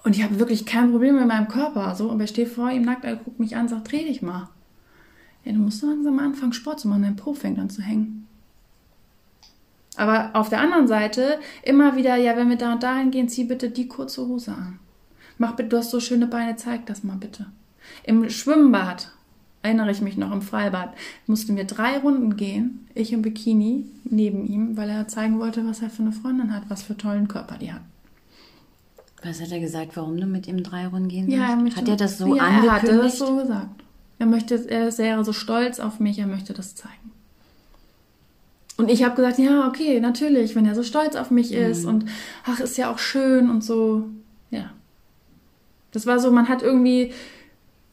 Und 0.03 0.15
ich 0.15 0.23
habe 0.23 0.39
wirklich 0.39 0.65
kein 0.65 0.91
Problem 0.91 1.15
mit 1.15 1.27
meinem 1.27 1.47
Körper. 1.47 1.95
So, 1.95 2.11
aber 2.11 2.23
ich 2.23 2.31
stehe 2.31 2.47
vor 2.47 2.71
ihm 2.71 2.81
nackt, 2.81 3.05
er 3.05 3.15
guckt 3.15 3.39
mich 3.39 3.55
an 3.55 3.63
und 3.63 3.69
sagt, 3.69 3.91
dreh 3.91 4.03
dich 4.03 4.21
mal. 4.21 4.49
Ja, 5.43 5.53
du 5.53 5.59
musst 5.59 5.83
langsam 5.83 6.19
anfangen, 6.19 6.53
Sport 6.53 6.79
zu 6.79 6.87
machen, 6.87 7.03
dein 7.03 7.15
Po 7.15 7.33
fängt 7.33 7.59
an 7.59 7.69
zu 7.69 7.81
hängen. 7.81 8.27
Aber 10.01 10.31
auf 10.33 10.49
der 10.49 10.61
anderen 10.61 10.87
Seite 10.87 11.37
immer 11.61 11.95
wieder, 11.95 12.15
ja, 12.15 12.35
wenn 12.35 12.49
wir 12.49 12.55
da 12.55 12.73
und 12.73 12.81
dahin 12.81 13.11
gehen, 13.11 13.29
zieh 13.29 13.43
bitte 13.43 13.69
die 13.69 13.87
kurze 13.87 14.25
Hose 14.25 14.51
an. 14.51 14.79
Mach 15.37 15.55
bitte, 15.55 15.69
du 15.69 15.77
hast 15.77 15.91
so 15.91 15.99
schöne 15.99 16.25
Beine, 16.25 16.55
zeig 16.55 16.87
das 16.87 17.03
mal 17.03 17.17
bitte. 17.17 17.45
Im 18.03 18.27
Schwimmbad, 18.27 19.11
erinnere 19.61 19.91
ich 19.91 20.01
mich 20.01 20.17
noch, 20.17 20.31
im 20.31 20.41
Freibad, 20.41 20.95
mussten 21.27 21.55
wir 21.55 21.65
drei 21.65 21.99
Runden 21.99 22.35
gehen, 22.35 22.87
ich 22.95 23.13
im 23.13 23.21
Bikini 23.21 23.85
neben 24.03 24.47
ihm, 24.47 24.75
weil 24.75 24.89
er 24.89 25.07
zeigen 25.07 25.37
wollte, 25.39 25.67
was 25.67 25.83
er 25.83 25.91
für 25.91 26.01
eine 26.01 26.13
Freundin 26.13 26.51
hat, 26.51 26.63
was 26.67 26.81
für 26.81 26.97
tollen 26.97 27.27
Körper 27.27 27.59
die 27.59 27.71
hat. 27.71 27.83
Was 29.21 29.39
hat 29.39 29.51
er 29.51 29.59
gesagt, 29.59 29.95
warum 29.95 30.17
du 30.17 30.25
mit 30.25 30.47
ihm 30.47 30.63
drei 30.63 30.87
Runden 30.87 31.09
gehen 31.09 31.29
Ja, 31.29 31.49
er 31.49 31.75
Hat 31.75 31.87
er 31.87 31.95
das 31.95 32.17
so 32.17 32.35
ja, 32.35 32.41
angekündigt? 32.41 32.65
Er 32.65 32.89
hatte 32.89 33.03
das 33.03 33.19
so 33.19 33.35
gesagt. 33.35 33.83
Er 34.17 34.25
möchte, 34.25 34.67
er 34.67 34.97
wäre 34.97 35.23
so 35.23 35.31
stolz 35.31 35.79
auf 35.79 35.99
mich, 35.99 36.17
er 36.17 36.25
möchte 36.25 36.53
das 36.53 36.73
zeigen. 36.73 37.11
Und 38.81 38.89
ich 38.89 39.03
habe 39.03 39.15
gesagt, 39.15 39.37
ja, 39.37 39.67
okay, 39.67 39.99
natürlich, 39.99 40.55
wenn 40.55 40.65
er 40.65 40.73
so 40.75 40.83
stolz 40.83 41.15
auf 41.15 41.29
mich 41.31 41.51
Mhm. 41.51 41.57
ist 41.57 41.85
und 41.85 42.05
ach, 42.45 42.59
ist 42.59 42.77
ja 42.77 42.91
auch 42.91 42.97
schön 42.99 43.49
und 43.49 43.63
so, 43.63 44.05
ja. 44.49 44.71
Das 45.91 46.05
war 46.07 46.19
so, 46.19 46.31
man 46.31 46.47
hat 46.49 46.61
irgendwie, 46.63 47.11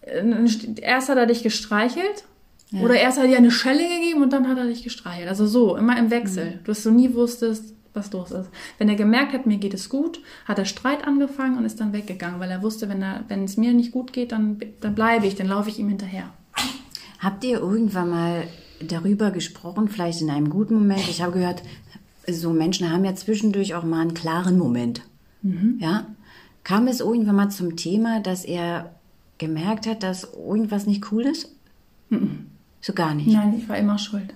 äh, 0.02 0.80
erst 0.80 1.08
hat 1.08 1.18
er 1.18 1.26
dich 1.26 1.42
gestreichelt 1.42 2.24
Ja. 2.70 2.80
oder 2.82 2.94
erst 2.94 3.18
hat 3.18 3.24
er 3.24 3.30
dir 3.32 3.36
eine 3.38 3.50
Schelle 3.50 3.82
gegeben 3.82 4.22
und 4.22 4.32
dann 4.32 4.48
hat 4.48 4.56
er 4.58 4.66
dich 4.66 4.82
gestreichelt. 4.84 5.28
Also 5.28 5.46
so, 5.46 5.76
immer 5.76 5.98
im 5.98 6.10
Wechsel, 6.10 6.46
Mhm. 6.60 6.64
dass 6.64 6.82
du 6.84 6.90
nie 6.90 7.12
wusstest, 7.14 7.74
was 7.94 8.12
los 8.12 8.30
ist. 8.30 8.48
Wenn 8.78 8.88
er 8.88 8.94
gemerkt 8.94 9.32
hat, 9.32 9.46
mir 9.46 9.56
geht 9.58 9.74
es 9.74 9.88
gut, 9.88 10.20
hat 10.46 10.58
er 10.58 10.64
Streit 10.64 11.04
angefangen 11.06 11.58
und 11.58 11.64
ist 11.64 11.80
dann 11.80 11.92
weggegangen, 11.92 12.38
weil 12.40 12.50
er 12.50 12.62
wusste, 12.62 12.88
wenn, 12.88 13.02
er, 13.02 13.24
wenn 13.28 13.44
es 13.44 13.56
mir 13.56 13.72
nicht 13.72 13.92
gut 13.92 14.12
geht, 14.12 14.30
dann, 14.32 14.58
dann 14.80 14.94
bleibe 14.94 15.26
ich, 15.26 15.34
dann 15.34 15.48
laufe 15.48 15.68
ich 15.68 15.78
ihm 15.78 15.88
hinterher. 15.88 16.30
Habt 17.18 17.42
ihr 17.44 17.58
irgendwann 17.58 18.10
mal 18.10 18.44
darüber 18.80 19.30
gesprochen, 19.30 19.88
vielleicht 19.88 20.20
in 20.20 20.30
einem 20.30 20.50
guten 20.50 20.74
Moment? 20.74 21.08
Ich 21.08 21.22
habe 21.22 21.32
gehört, 21.32 21.62
so 22.30 22.52
Menschen 22.52 22.90
haben 22.90 23.04
ja 23.04 23.14
zwischendurch 23.14 23.74
auch 23.74 23.84
mal 23.84 24.00
einen 24.00 24.14
klaren 24.14 24.58
Moment. 24.58 25.02
Mhm. 25.42 25.78
Ja? 25.80 26.06
Kam 26.64 26.86
es 26.86 27.00
irgendwann 27.00 27.36
mal 27.36 27.50
zum 27.50 27.76
Thema, 27.76 28.20
dass 28.20 28.44
er 28.44 28.94
gemerkt 29.38 29.86
hat, 29.86 30.02
dass 30.02 30.24
irgendwas 30.34 30.86
nicht 30.86 31.10
cool 31.12 31.24
ist? 31.24 31.54
So 32.80 32.92
gar 32.92 33.14
nicht. 33.14 33.28
Nein, 33.28 33.54
ich 33.56 33.68
war 33.68 33.78
immer 33.78 33.98
schuld. 33.98 34.34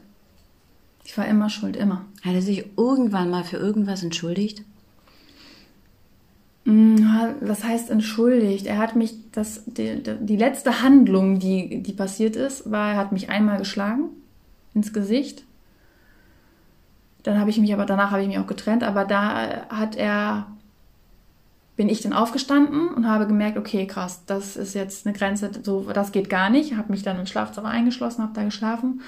Ich 1.05 1.17
war 1.19 1.27
immer 1.27 1.51
schuld, 1.51 1.77
immer. 1.77 2.05
Hat 2.23 2.35
er 2.35 2.43
sich 2.43 2.65
irgendwann 2.77 3.31
mal 3.31 3.45
für 3.45 3.57
irgendwas 3.57 4.03
entschuldigt? 4.03 4.63
Mm, 6.65 6.97
Was 7.41 7.65
heißt 7.65 7.91
entschuldigt? 7.91 8.67
Er 8.67 8.79
hat 8.79 8.95
mich, 8.95 9.15
das, 9.33 9.65
die, 9.67 10.01
die 10.21 10.37
letzte 10.37 10.81
Handlung, 10.81 11.41
die, 11.41 11.83
die 11.83 11.93
passiert 11.93 12.37
ist, 12.37 12.71
war, 12.71 12.93
er 12.93 12.97
hat 12.99 13.13
mich 13.13 13.31
einmal 13.31 13.59
geschlagen 13.59 14.11
ins 14.75 14.93
Gesicht. 14.93 15.45
Dann 17.23 17.39
habe 17.39 17.51
ich 17.51 17.59
mich 17.59 17.73
aber, 17.73 17.87
danach 17.87 18.11
habe 18.11 18.23
ich 18.23 18.29
mich 18.29 18.39
auch 18.39 18.47
getrennt, 18.47 18.83
aber 18.83 19.05
da 19.05 19.67
hat 19.69 19.95
er, 19.95 20.47
bin 21.77 21.89
ich 21.89 22.01
dann 22.01 22.13
aufgestanden 22.13 22.89
und 22.89 23.09
habe 23.09 23.27
gemerkt, 23.27 23.57
okay, 23.57 23.87
krass, 23.87 24.23
das 24.27 24.57
ist 24.57 24.75
jetzt 24.75 25.07
eine 25.07 25.17
Grenze, 25.17 25.51
so, 25.63 25.87
das 25.93 26.13
geht 26.13 26.29
gar 26.29 26.51
nicht. 26.51 26.77
Habe 26.77 26.93
mich 26.93 27.03
dann 27.03 27.19
ins 27.21 27.31
Schlafzimmer 27.31 27.69
eingeschlossen, 27.69 28.23
habe 28.23 28.35
da 28.35 28.43
geschlafen. 28.43 29.03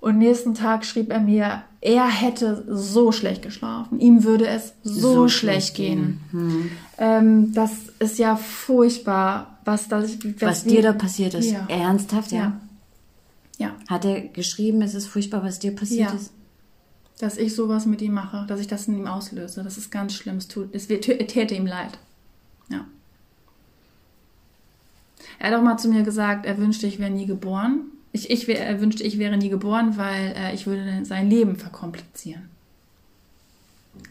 Und 0.00 0.16
nächsten 0.16 0.54
Tag 0.54 0.86
schrieb 0.86 1.10
er 1.10 1.20
mir, 1.20 1.62
er 1.82 2.06
hätte 2.06 2.64
so 2.68 3.12
schlecht 3.12 3.42
geschlafen. 3.42 4.00
Ihm 4.00 4.24
würde 4.24 4.46
es 4.46 4.72
so, 4.82 5.00
So 5.00 5.28
schlecht 5.28 5.74
schlecht 5.74 5.74
gehen. 5.74 6.20
Hm. 6.30 6.70
Ähm, 6.98 7.54
das 7.54 7.72
ist 7.98 8.18
ja 8.18 8.36
furchtbar, 8.36 9.58
was, 9.64 9.88
das, 9.88 10.18
Was 10.40 10.64
dir 10.64 10.82
da 10.82 10.92
passiert 10.92 11.34
ist. 11.34 11.50
Ja. 11.50 11.66
Ernsthaft, 11.68 12.32
ja? 12.32 12.38
Ja. 12.38 12.52
Ja, 13.60 13.76
Hat 13.88 14.04
er 14.04 14.22
geschrieben, 14.22 14.80
es 14.82 14.94
ist 14.94 15.06
furchtbar, 15.06 15.42
was 15.44 15.58
dir 15.60 15.74
passiert 15.74 16.10
Ja. 16.10 16.16
ist? 16.16 16.32
dass 17.18 17.36
ich 17.36 17.54
sowas 17.54 17.84
mit 17.84 18.00
ihm 18.00 18.14
mache, 18.14 18.46
dass 18.48 18.60
ich 18.60 18.66
das 18.66 18.88
in 18.88 18.96
ihm 18.96 19.06
auslöse. 19.06 19.62
Das 19.62 19.76
ist 19.76 19.90
ganz 19.90 20.14
schlimm. 20.14 20.38
Es, 20.38 20.48
tut, 20.48 20.74
es 20.74 20.86
täte 20.86 21.54
ihm 21.54 21.66
leid. 21.66 21.98
Ja. 22.70 22.86
Er 25.38 25.50
hat 25.50 25.58
auch 25.58 25.62
mal 25.62 25.76
zu 25.76 25.88
mir 25.90 26.02
gesagt, 26.02 26.46
er 26.46 26.56
wünschte, 26.56 26.86
ich 26.86 26.98
wäre 26.98 27.10
nie 27.10 27.26
geboren. 27.26 27.82
Ich, 28.12 28.30
ich, 28.30 28.48
wär- 28.48 28.64
er 28.64 28.80
wünschte, 28.80 29.04
ich 29.04 29.18
wäre 29.18 29.36
nie 29.36 29.50
geboren, 29.50 29.98
weil 29.98 30.32
äh, 30.34 30.54
ich 30.54 30.66
würde 30.66 31.04
sein 31.04 31.28
Leben 31.28 31.56
verkomplizieren. 31.56 32.48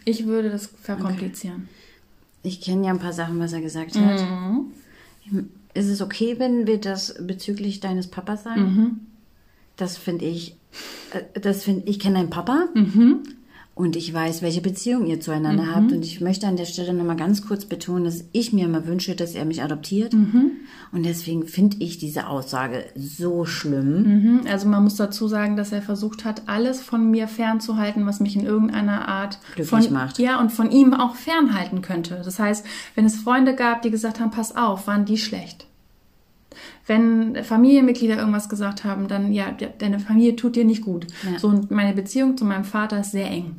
Ich 0.05 0.27
würde 0.27 0.51
das 0.51 0.67
verkomplizieren. 0.67 1.67
Ich 2.43 2.61
kenne 2.61 2.85
ja 2.85 2.93
ein 2.93 2.99
paar 2.99 3.13
Sachen, 3.13 3.39
was 3.39 3.53
er 3.53 3.61
gesagt 3.61 3.95
hat. 3.97 4.21
Mhm. 4.21 5.49
Ist 5.73 5.87
es 5.87 5.99
okay, 6.01 6.37
wenn 6.37 6.67
wir 6.67 6.79
das 6.79 7.15
bezüglich 7.19 7.79
deines 7.79 8.05
Papas 8.07 8.43
sagen? 8.43 8.61
Mhm. 8.61 8.99
Das 9.79 9.97
finde 9.97 10.25
ich, 10.25 10.55
äh, 11.13 11.39
das 11.39 11.63
finde 11.63 11.87
ich 11.89 11.99
kenne 11.99 12.15
deinen 12.15 12.29
Papa 12.29 12.65
Mhm. 12.73 13.19
und 13.75 13.95
ich 13.95 14.13
weiß, 14.13 14.41
welche 14.41 14.59
Beziehung 14.59 15.05
ihr 15.05 15.21
zueinander 15.21 15.73
habt 15.73 15.93
und 15.93 16.03
ich 16.03 16.19
möchte 16.19 16.47
an 16.47 16.57
der 16.57 16.65
Stelle 16.65 16.93
nochmal 16.93 17.15
ganz 17.15 17.47
kurz 17.47 17.63
betonen, 17.63 18.03
dass 18.03 18.25
ich 18.33 18.51
mir 18.51 18.65
immer 18.65 18.85
wünsche, 18.85 19.15
dass 19.15 19.35
er 19.35 19.45
mich 19.45 19.63
adoptiert 19.63 20.11
Mhm. 20.13 20.51
und 20.91 21.05
deswegen 21.05 21.47
finde 21.47 21.77
ich 21.79 21.97
diese 21.97 22.27
Aussage 22.27 22.83
so 22.97 23.45
schlimm. 23.45 24.03
Mhm. 24.03 24.41
Also 24.51 24.67
man 24.67 24.83
muss 24.83 24.97
dazu 24.97 25.29
sagen, 25.29 25.55
dass 25.55 25.71
er 25.71 25.81
versucht 25.81 26.25
hat, 26.25 26.43
alles 26.47 26.81
von 26.81 27.09
mir 27.09 27.29
fernzuhalten, 27.29 28.05
was 28.05 28.19
mich 28.19 28.35
in 28.35 28.45
irgendeiner 28.45 29.07
Art 29.07 29.39
Glücklich 29.55 29.69
von, 29.85 29.93
macht. 29.93 30.19
Ja, 30.19 30.41
und 30.41 30.51
von 30.51 30.71
ihm 30.71 30.93
auch 30.93 31.15
fernhalten 31.15 31.81
könnte. 31.81 32.21
Das 32.25 32.37
heißt, 32.37 32.65
wenn 32.95 33.05
es 33.05 33.15
Freunde 33.15 33.55
gab, 33.55 33.81
die 33.83 33.91
gesagt 33.91 34.19
haben, 34.19 34.31
pass 34.31 34.57
auf, 34.57 34.87
waren 34.87 35.05
die 35.05 35.17
schlecht. 35.17 35.67
Wenn 36.87 37.43
Familienmitglieder 37.43 38.17
irgendwas 38.17 38.49
gesagt 38.49 38.83
haben, 38.83 39.07
dann 39.07 39.31
ja, 39.31 39.51
de- 39.51 39.69
deine 39.77 39.99
Familie 39.99 40.35
tut 40.35 40.55
dir 40.55 40.65
nicht 40.65 40.83
gut. 40.83 41.07
Ja. 41.31 41.39
So 41.39 41.47
und 41.47 41.71
meine 41.71 41.93
Beziehung 41.93 42.37
zu 42.37 42.45
meinem 42.45 42.63
Vater 42.65 42.99
ist 42.99 43.11
sehr 43.11 43.27
eng. 43.27 43.57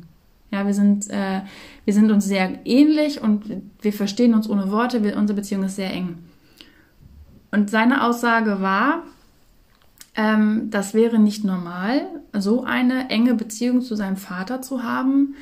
Ja, 0.51 0.65
wir 0.65 0.73
sind, 0.73 1.09
äh, 1.09 1.41
wir 1.85 1.93
sind 1.93 2.11
uns 2.11 2.25
sehr 2.25 2.59
ähnlich 2.65 3.21
und 3.21 3.45
wir 3.81 3.93
verstehen 3.93 4.33
uns 4.33 4.49
ohne 4.49 4.69
Worte. 4.69 5.03
Wir, 5.03 5.15
unsere 5.15 5.37
Beziehung 5.37 5.63
ist 5.63 5.77
sehr 5.77 5.91
eng. 5.93 6.17
Und 7.51 7.69
seine 7.69 8.03
Aussage 8.03 8.61
war, 8.61 9.03
ähm, 10.15 10.67
das 10.69 10.93
wäre 10.93 11.19
nicht 11.19 11.45
normal, 11.45 12.01
so 12.33 12.63
eine 12.63 13.09
enge 13.09 13.33
Beziehung 13.35 13.81
zu 13.81 13.95
seinem 13.95 14.17
Vater 14.17 14.61
zu 14.61 14.83
haben. 14.83 15.35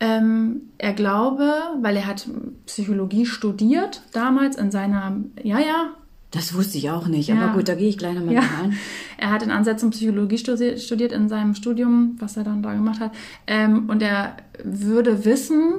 Ähm, 0.00 0.62
er 0.76 0.92
glaube, 0.92 1.50
weil 1.80 1.96
er 1.96 2.06
hat 2.06 2.28
Psychologie 2.66 3.24
studiert 3.24 4.02
damals 4.12 4.56
in 4.56 4.70
seiner, 4.70 5.16
ja, 5.42 5.58
ja, 5.58 5.94
Das 6.34 6.52
wusste 6.52 6.78
ich 6.78 6.90
auch 6.90 7.06
nicht, 7.06 7.28
Ja. 7.28 7.36
aber 7.36 7.52
gut, 7.54 7.68
da 7.68 7.76
gehe 7.76 7.88
ich 7.88 7.96
gleich 7.96 8.14
nochmal 8.14 8.34
ja. 8.34 8.40
drauf 8.40 8.50
ein. 8.64 8.76
Er 9.16 9.30
hat 9.30 9.42
in 9.44 9.52
Ansätzen 9.52 9.90
Psychologie 9.90 10.34
studi- 10.36 10.78
studiert 10.78 11.12
in 11.12 11.28
seinem 11.28 11.54
Studium, 11.54 12.16
was 12.18 12.36
er 12.36 12.42
dann 12.42 12.62
da 12.62 12.74
gemacht 12.74 12.98
hat. 12.98 13.12
Ähm, 13.46 13.88
und 13.88 14.02
er 14.02 14.36
würde 14.64 15.24
wissen 15.24 15.74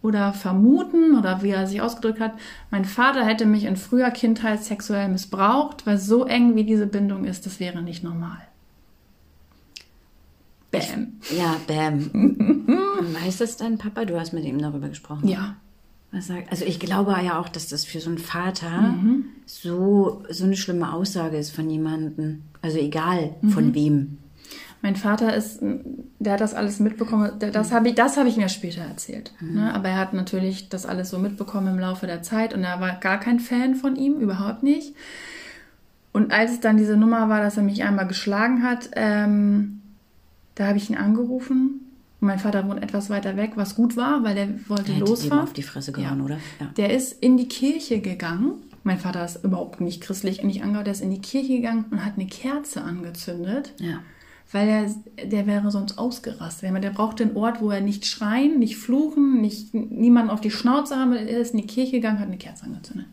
oder 0.00 0.32
vermuten 0.32 1.18
oder 1.18 1.42
wie 1.42 1.50
er 1.50 1.66
sich 1.66 1.82
ausgedrückt 1.82 2.20
hat, 2.20 2.32
mein 2.70 2.84
Vater 2.84 3.24
hätte 3.24 3.44
mich 3.46 3.64
in 3.64 3.76
früher 3.76 4.10
Kindheit 4.12 4.62
sexuell 4.62 5.08
missbraucht, 5.08 5.84
weil 5.86 5.98
so 5.98 6.24
eng 6.24 6.54
wie 6.54 6.64
diese 6.64 6.86
Bindung 6.86 7.24
ist, 7.24 7.44
das 7.44 7.58
wäre 7.60 7.82
nicht 7.82 8.04
normal. 8.04 8.38
Bam. 10.70 11.14
Ja, 11.36 11.56
bam. 11.66 12.10
weiß 13.24 13.38
das 13.38 13.56
dein 13.56 13.76
Papa? 13.76 14.04
Du 14.04 14.18
hast 14.18 14.32
mit 14.32 14.44
ihm 14.44 14.58
darüber 14.60 14.88
gesprochen. 14.88 15.26
Ja. 15.26 15.56
Was 16.12 16.26
sagt, 16.26 16.50
also 16.50 16.64
ich 16.64 16.80
glaube 16.80 17.12
ja 17.24 17.38
auch, 17.38 17.48
dass 17.48 17.68
das 17.68 17.84
für 17.84 18.00
so 18.00 18.08
einen 18.10 18.18
Vater 18.18 18.80
Mhm. 18.80 19.26
so, 19.46 20.22
so 20.28 20.44
eine 20.44 20.56
schlimme 20.56 20.92
Aussage 20.92 21.36
ist 21.36 21.50
von 21.54 21.70
jemandem. 21.70 22.42
Also 22.62 22.78
egal 22.78 23.34
Mhm. 23.42 23.50
von 23.50 23.74
wem. 23.74 24.18
Mein 24.82 24.96
Vater 24.96 25.34
ist, 25.36 25.60
der 26.20 26.32
hat 26.32 26.40
das 26.40 26.54
alles 26.54 26.80
mitbekommen. 26.80 27.32
Das 27.38 27.70
habe 27.70 27.90
ich, 27.90 27.94
das 27.94 28.16
habe 28.16 28.28
ich 28.30 28.38
mir 28.38 28.48
später 28.48 28.80
erzählt. 28.80 29.32
Ne? 29.40 29.72
Aber 29.74 29.90
er 29.90 29.98
hat 29.98 30.14
natürlich 30.14 30.70
das 30.70 30.86
alles 30.86 31.10
so 31.10 31.18
mitbekommen 31.18 31.74
im 31.74 31.78
Laufe 31.78 32.06
der 32.06 32.22
Zeit 32.22 32.54
und 32.54 32.64
er 32.64 32.80
war 32.80 32.98
gar 32.98 33.20
kein 33.20 33.40
Fan 33.40 33.74
von 33.74 33.94
ihm, 33.96 34.14
überhaupt 34.20 34.62
nicht. 34.62 34.94
Und 36.12 36.32
als 36.32 36.52
es 36.52 36.60
dann 36.60 36.78
diese 36.78 36.96
Nummer 36.96 37.28
war, 37.28 37.42
dass 37.42 37.58
er 37.58 37.62
mich 37.62 37.84
einmal 37.84 38.06
geschlagen 38.08 38.62
hat, 38.62 38.88
ähm, 38.96 39.82
da 40.54 40.66
habe 40.68 40.78
ich 40.78 40.88
ihn 40.90 40.96
angerufen. 40.96 41.82
Und 42.20 42.26
mein 42.26 42.38
Vater 42.38 42.66
wohnt 42.68 42.82
etwas 42.82 43.08
weiter 43.10 43.36
weg, 43.36 43.52
was 43.56 43.74
gut 43.74 43.96
war, 43.96 44.22
weil 44.22 44.34
der 44.34 44.48
wollte 44.68 44.92
Der 44.92 44.98
losfahren. 45.00 45.44
auf 45.44 45.52
die 45.52 45.62
Fresse 45.62 45.92
gehauen, 45.92 46.20
oder? 46.20 46.38
Ja. 46.60 46.66
Der 46.76 46.94
ist 46.94 47.12
in 47.22 47.36
die 47.36 47.48
Kirche 47.48 48.00
gegangen. 48.00 48.52
Mein 48.82 48.98
Vater 48.98 49.24
ist 49.24 49.42
überhaupt 49.44 49.80
nicht 49.80 50.00
christlich, 50.02 50.42
nicht 50.42 50.62
angehört. 50.62 50.86
Der 50.86 50.92
ist 50.92 51.02
in 51.02 51.10
die 51.10 51.20
Kirche 51.20 51.56
gegangen 51.56 51.84
und 51.90 52.04
hat 52.04 52.14
eine 52.16 52.26
Kerze 52.26 52.82
angezündet. 52.82 53.72
Ja. 53.78 54.00
Weil 54.52 54.66
der, 55.16 55.26
der 55.26 55.46
wäre 55.46 55.70
sonst 55.70 55.96
ausgerastet. 55.96 56.70
Der 56.82 56.90
brauchte 56.90 57.22
einen 57.22 57.36
Ort, 57.36 57.60
wo 57.60 57.70
er 57.70 57.80
nicht 57.80 58.04
schreien, 58.04 58.58
nicht 58.58 58.76
fluchen, 58.78 59.40
nicht 59.40 59.72
niemanden 59.74 60.30
auf 60.30 60.40
die 60.40 60.50
Schnauze 60.50 60.96
haben. 60.96 61.12
Er 61.12 61.38
ist 61.38 61.52
in 61.54 61.60
die 61.60 61.66
Kirche 61.66 61.92
gegangen, 61.92 62.18
hat 62.18 62.26
eine 62.26 62.36
Kerze 62.38 62.64
angezündet. 62.64 63.06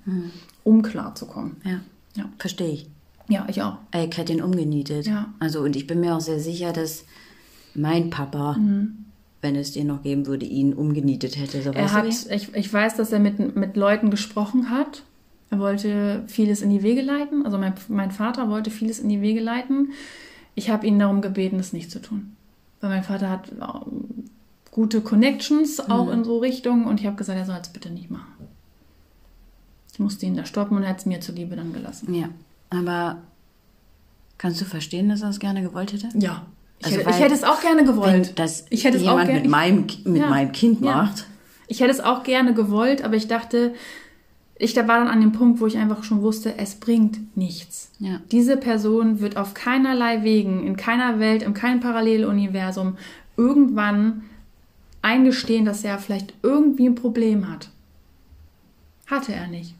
Um 0.64 0.82
klarzukommen. 0.82 1.58
ja. 1.64 1.80
Ja. 2.16 2.26
Verstehe 2.40 2.72
ich. 2.72 2.90
Ja, 3.30 3.46
ich 3.48 3.62
auch. 3.62 3.78
Ich 3.94 4.18
hätte 4.18 4.34
ihn 4.34 4.42
umgenietet. 4.42 5.06
Ja. 5.06 5.32
Also, 5.38 5.62
und 5.62 5.76
ich 5.76 5.86
bin 5.86 6.00
mir 6.00 6.16
auch 6.16 6.22
sehr 6.22 6.40
sicher, 6.40 6.74
dass 6.74 7.06
mein 7.78 8.10
Papa, 8.10 8.54
Mhm. 8.58 9.06
wenn 9.42 9.56
es 9.56 9.72
den 9.72 9.88
noch 9.88 10.04
geben 10.04 10.26
würde, 10.26 10.46
ihn 10.46 10.74
umgenietet 10.74 11.38
hätte. 11.38 11.62
So, 11.62 11.72
Er 11.72 11.84
weißt 11.86 12.30
hat, 12.30 12.36
ich, 12.36 12.54
ich 12.56 12.74
weiß, 12.74 12.96
dass 12.96 13.12
er 13.12 13.20
mit, 13.20 13.56
mit 13.56 13.76
Leuten 13.78 14.10
gesprochen 14.10 14.70
hat. 14.70 15.04
Er 15.50 15.60
wollte 15.60 16.24
vieles 16.28 16.62
in 16.62 16.70
die 16.72 16.84
Wege 16.84 17.02
leiten. 17.02 17.46
Also 17.46 17.58
mein, 17.58 17.74
mein 17.88 18.12
Vater 18.12 18.50
wollte 18.50 18.70
vieles 18.72 19.00
in 19.00 19.08
die 19.10 19.22
Wege 19.22 19.40
leiten. 19.40 19.92
Ich 20.56 20.70
habe 20.70 20.86
ihn 20.88 21.00
darum 21.00 21.22
gebeten, 21.22 21.58
das 21.58 21.72
nicht 21.72 21.90
zu 21.92 22.02
tun. 22.02 22.36
Weil 22.82 22.90
mein 22.90 23.04
Vater 23.04 23.30
hat 23.30 23.52
ähm, 23.52 24.26
gute 24.72 25.02
Connections 25.02 25.78
Mhm. 25.88 25.92
auch 25.94 26.12
in 26.12 26.24
so 26.24 26.40
Richtungen 26.40 26.86
und 26.86 27.00
ich 27.00 27.06
habe 27.06 27.16
gesagt, 27.16 27.38
er 27.40 27.46
soll 27.46 27.60
es 27.62 27.70
bitte 27.70 27.90
nicht 27.92 28.10
machen. 28.12 28.26
Ich 29.94 30.00
musste 30.00 30.26
ihn 30.26 30.36
da 30.36 30.46
stoppen 30.46 30.78
und 30.78 30.84
er 30.84 30.90
hat 30.90 31.00
es 31.00 31.06
mir 31.06 31.22
zuliebe 31.22 31.56
dann 31.56 31.74
gelassen. 31.74 32.14
Ja. 32.14 32.30
Aber 32.70 33.18
kannst 34.38 34.60
du 34.62 34.66
verstehen, 34.66 35.10
dass 35.10 35.22
er 35.22 35.30
es 35.30 35.40
gerne 35.40 35.62
gewollt 35.62 35.94
hätte? 35.94 36.10
Ja. 36.20 36.46
Ich, 36.80 36.86
Also, 36.86 36.98
hätte, 37.00 37.10
ich 37.10 37.16
weil- 37.16 37.24
hätte 37.24 37.34
es 37.34 37.44
auch 37.44 37.62
gerne 37.62 37.84
gewollt. 37.84 38.28
Wenn 38.30 38.36
das 38.36 38.66
ich 38.70 38.84
hätte 38.84 38.98
es 38.98 39.04
auch 39.04 39.20
jemand 39.20 39.34
mit, 39.34 39.48
meinem, 39.48 39.88
mit 40.06 40.22
Ja. 40.22 40.30
meinem 40.30 40.52
Kind 40.52 40.82
Ja. 40.86 40.96
macht. 40.98 41.26
Ich 41.68 41.80
hätte 41.82 41.92
es 41.92 42.00
auch 42.00 42.24
gerne 42.24 42.54
gewollt, 42.54 43.04
aber 43.04 43.16
ich 43.16 43.28
dachte, 43.28 43.74
ich 44.60 44.74
da 44.74 44.88
war 44.88 45.00
dann 45.00 45.08
an 45.08 45.20
dem 45.22 45.32
Punkt, 45.34 45.60
wo 45.60 45.68
ich 45.68 45.78
einfach 45.78 46.04
schon 46.04 46.22
wusste, 46.22 46.58
es 46.58 46.76
bringt 46.76 47.36
nichts. 47.38 47.92
Ja. 48.00 48.22
Diese 48.32 48.58
Person 48.58 49.20
wird 49.20 49.38
auf 49.38 49.54
keinerlei 49.54 50.24
Wegen, 50.24 50.66
in 50.66 50.78
keiner 50.78 51.20
Welt, 51.20 51.44
in 51.44 51.54
keinem 51.54 51.80
Paralleluniversum 51.80 52.98
irgendwann 53.38 54.24
eingestehen, 55.02 55.66
dass 55.66 55.84
er 55.84 56.00
vielleicht 56.00 56.34
irgendwie 56.42 56.88
ein 56.88 56.96
Problem 56.96 57.50
hat. 57.52 57.70
Hatte 59.08 59.34
er 59.34 59.48
nicht. 59.48 59.74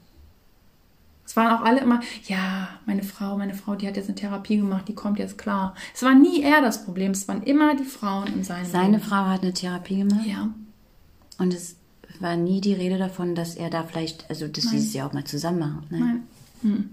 Es 1.28 1.36
waren 1.36 1.54
auch 1.54 1.62
alle 1.62 1.80
immer, 1.80 2.00
ja, 2.26 2.70
meine 2.86 3.02
Frau, 3.02 3.36
meine 3.36 3.52
Frau, 3.52 3.74
die 3.74 3.86
hat 3.86 3.98
jetzt 3.98 4.08
eine 4.08 4.14
Therapie 4.14 4.56
gemacht, 4.56 4.88
die 4.88 4.94
kommt 4.94 5.18
jetzt 5.18 5.36
klar. 5.36 5.74
Es 5.94 6.02
war 6.02 6.14
nie 6.14 6.40
er 6.40 6.62
das 6.62 6.86
Problem, 6.86 7.10
es 7.10 7.28
waren 7.28 7.42
immer 7.42 7.76
die 7.76 7.84
Frauen 7.84 8.28
in 8.28 8.44
seinem 8.44 8.64
Seine 8.64 8.96
Leben. 8.96 9.02
Frau 9.02 9.26
hat 9.26 9.42
eine 9.42 9.52
Therapie 9.52 9.98
gemacht. 9.98 10.24
Ja. 10.24 10.48
Und 11.36 11.52
es 11.52 11.76
war 12.18 12.34
nie 12.36 12.62
die 12.62 12.72
Rede 12.72 12.96
davon, 12.96 13.34
dass 13.34 13.56
er 13.56 13.68
da 13.68 13.82
vielleicht, 13.82 14.30
also 14.30 14.48
dass 14.48 14.70
sie 14.70 14.78
es 14.78 14.94
ja 14.94 15.06
auch 15.06 15.12
mal 15.12 15.24
zusammen 15.24 15.58
machen. 15.58 15.86
Ne? 15.90 15.98
Nein. 16.00 16.22
Hm. 16.62 16.90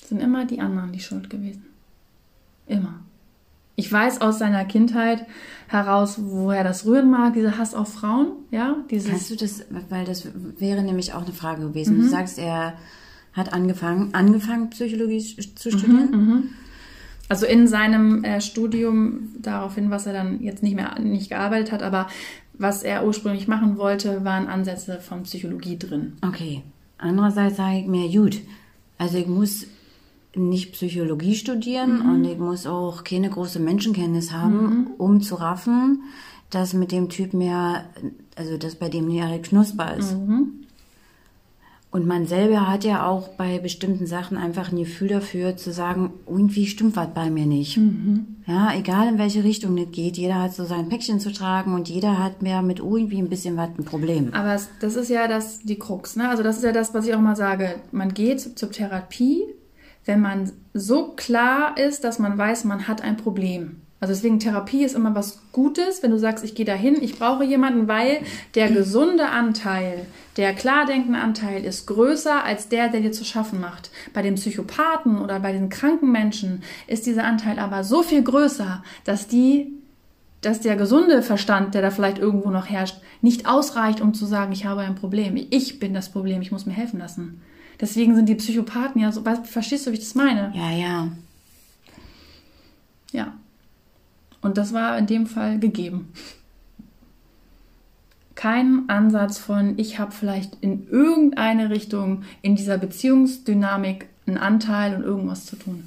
Es 0.00 0.08
sind 0.08 0.22
immer 0.22 0.46
die 0.46 0.60
anderen 0.60 0.90
die 0.90 1.00
schuld 1.00 1.28
gewesen. 1.28 1.66
Immer. 2.66 3.00
Ich 3.80 3.90
weiß 3.90 4.20
aus 4.20 4.38
seiner 4.38 4.66
Kindheit 4.66 5.24
heraus, 5.66 6.18
woher 6.22 6.64
das 6.64 6.84
rühren 6.84 7.10
mag, 7.10 7.32
dieser 7.32 7.56
Hass 7.56 7.74
auf 7.74 7.90
Frauen, 7.90 8.32
ja, 8.50 8.76
dieses 8.90 9.10
Kannst 9.10 9.30
du 9.30 9.36
das, 9.36 9.64
weil 9.88 10.04
das 10.04 10.28
wäre 10.58 10.82
nämlich 10.82 11.14
auch 11.14 11.22
eine 11.22 11.32
Frage 11.32 11.62
gewesen. 11.62 11.98
Du 11.98 12.06
sagst, 12.06 12.38
er 12.38 12.74
hat 13.32 13.54
angefangen, 13.54 14.12
angefangen 14.12 14.68
Psychologie 14.68 15.20
zu 15.20 15.70
studieren. 15.70 16.50
Also 17.30 17.46
in 17.46 17.68
seinem 17.68 18.22
äh, 18.22 18.42
Studium, 18.42 19.30
daraufhin, 19.38 19.88
was 19.90 20.04
er 20.04 20.12
dann 20.12 20.42
jetzt 20.42 20.62
nicht 20.62 20.74
mehr 20.74 20.98
nicht 20.98 21.30
gearbeitet 21.30 21.72
hat, 21.72 21.82
aber 21.82 22.08
was 22.58 22.82
er 22.82 23.06
ursprünglich 23.06 23.48
machen 23.48 23.78
wollte, 23.78 24.24
waren 24.24 24.46
Ansätze 24.46 25.00
von 25.00 25.22
Psychologie 25.22 25.78
drin. 25.78 26.18
Okay. 26.20 26.62
Andererseits 26.98 27.56
sage 27.56 27.78
ich 27.78 27.86
mir, 27.86 28.10
gut, 28.10 28.40
also 28.98 29.16
ich 29.16 29.26
muss 29.26 29.66
nicht 30.36 30.72
Psychologie 30.72 31.34
studieren 31.34 32.00
Mhm. 32.04 32.10
und 32.14 32.24
ich 32.24 32.38
muss 32.38 32.66
auch 32.66 33.02
keine 33.04 33.30
große 33.30 33.58
Menschenkenntnis 33.58 34.32
haben, 34.32 34.88
um 34.98 35.20
zu 35.20 35.34
raffen, 35.36 36.02
dass 36.50 36.72
mit 36.74 36.92
dem 36.92 37.08
Typ 37.08 37.34
mehr, 37.34 37.84
also 38.36 38.56
dass 38.56 38.74
bei 38.76 38.88
dem 38.88 39.06
nähere 39.08 39.40
Knusper 39.40 39.96
ist. 39.96 40.16
Mhm. 40.16 40.52
Und 41.92 42.06
man 42.06 42.24
selber 42.26 42.68
hat 42.68 42.84
ja 42.84 43.04
auch 43.04 43.30
bei 43.30 43.58
bestimmten 43.58 44.06
Sachen 44.06 44.36
einfach 44.36 44.70
ein 44.70 44.78
Gefühl 44.78 45.08
dafür 45.08 45.56
zu 45.56 45.72
sagen, 45.72 46.12
irgendwie 46.28 46.66
stimmt 46.66 46.94
was 46.94 47.08
bei 47.12 47.30
mir 47.30 47.46
nicht. 47.46 47.78
Mhm. 47.78 48.36
Ja, 48.46 48.72
egal 48.76 49.08
in 49.08 49.18
welche 49.18 49.42
Richtung 49.42 49.74
das 49.76 49.90
geht, 49.90 50.16
jeder 50.16 50.36
hat 50.40 50.54
so 50.54 50.64
sein 50.64 50.88
Päckchen 50.88 51.18
zu 51.18 51.32
tragen 51.32 51.74
und 51.74 51.88
jeder 51.88 52.22
hat 52.22 52.42
mehr 52.42 52.62
mit 52.62 52.78
irgendwie 52.78 53.18
ein 53.18 53.28
bisschen 53.28 53.56
was 53.56 53.70
ein 53.76 53.84
Problem. 53.84 54.32
Aber 54.34 54.54
es, 54.54 54.68
das 54.80 54.94
ist 54.94 55.08
ja 55.10 55.26
das, 55.26 55.60
die 55.62 55.80
Krux, 55.80 56.14
ne? 56.14 56.28
Also 56.28 56.44
das 56.44 56.58
ist 56.58 56.62
ja 56.62 56.70
das, 56.70 56.94
was 56.94 57.06
ich 57.08 57.14
auch 57.14 57.20
mal 57.20 57.34
sage. 57.34 57.80
Man 57.90 58.14
geht 58.14 58.40
zur 58.56 58.70
Therapie, 58.70 59.42
wenn 60.04 60.20
man 60.20 60.52
so 60.72 61.12
klar 61.12 61.76
ist, 61.76 62.04
dass 62.04 62.18
man 62.18 62.36
weiß, 62.36 62.64
man 62.64 62.88
hat 62.88 63.02
ein 63.02 63.16
Problem. 63.16 63.82
Also 64.00 64.14
deswegen 64.14 64.38
Therapie 64.38 64.82
ist 64.82 64.94
immer 64.94 65.14
was 65.14 65.40
Gutes, 65.52 66.02
wenn 66.02 66.10
du 66.10 66.18
sagst, 66.18 66.42
ich 66.42 66.54
gehe 66.54 66.64
dahin, 66.64 67.02
ich 67.02 67.18
brauche 67.18 67.44
jemanden, 67.44 67.86
weil 67.86 68.20
der 68.54 68.70
gesunde 68.70 69.28
Anteil, 69.28 70.06
der 70.38 70.54
klar 70.54 70.88
Anteil 70.88 71.64
ist 71.64 71.86
größer 71.86 72.42
als 72.42 72.70
der, 72.70 72.88
der 72.88 73.02
dir 73.02 73.12
zu 73.12 73.24
schaffen 73.24 73.60
macht. 73.60 73.90
Bei 74.14 74.22
den 74.22 74.36
Psychopathen 74.36 75.18
oder 75.20 75.40
bei 75.40 75.52
den 75.52 75.68
kranken 75.68 76.10
Menschen 76.10 76.62
ist 76.86 77.04
dieser 77.04 77.24
Anteil 77.24 77.58
aber 77.58 77.84
so 77.84 78.02
viel 78.02 78.22
größer, 78.22 78.82
dass 79.04 79.28
die 79.28 79.74
dass 80.40 80.60
der 80.60 80.76
gesunde 80.76 81.22
Verstand, 81.22 81.74
der 81.74 81.82
da 81.82 81.90
vielleicht 81.90 82.18
irgendwo 82.18 82.48
noch 82.48 82.66
herrscht, 82.66 82.96
nicht 83.20 83.46
ausreicht, 83.46 84.00
um 84.00 84.14
zu 84.14 84.24
sagen, 84.24 84.52
ich 84.52 84.64
habe 84.64 84.80
ein 84.80 84.94
Problem. 84.94 85.36
Ich 85.50 85.78
bin 85.78 85.92
das 85.92 86.08
Problem, 86.08 86.40
ich 86.40 86.50
muss 86.50 86.64
mir 86.64 86.72
helfen 86.72 86.98
lassen. 86.98 87.42
Deswegen 87.80 88.14
sind 88.14 88.28
die 88.28 88.34
Psychopathen 88.34 89.00
ja 89.00 89.10
so, 89.10 89.22
verstehst 89.44 89.86
du, 89.86 89.90
wie 89.90 89.94
ich 89.94 90.00
das 90.00 90.14
meine? 90.14 90.52
Ja, 90.54 90.70
ja. 90.70 91.08
Ja. 93.12 93.32
Und 94.42 94.58
das 94.58 94.72
war 94.72 94.98
in 94.98 95.06
dem 95.06 95.26
Fall 95.26 95.58
gegeben. 95.58 96.12
Kein 98.34 98.88
Ansatz 98.88 99.38
von, 99.38 99.78
ich 99.78 99.98
habe 99.98 100.12
vielleicht 100.12 100.58
in 100.60 100.88
irgendeine 100.88 101.70
Richtung 101.70 102.22
in 102.42 102.56
dieser 102.56 102.78
Beziehungsdynamik 102.78 104.08
einen 104.26 104.38
Anteil 104.38 104.94
und 104.96 105.02
irgendwas 105.02 105.46
zu 105.46 105.56
tun. 105.56 105.86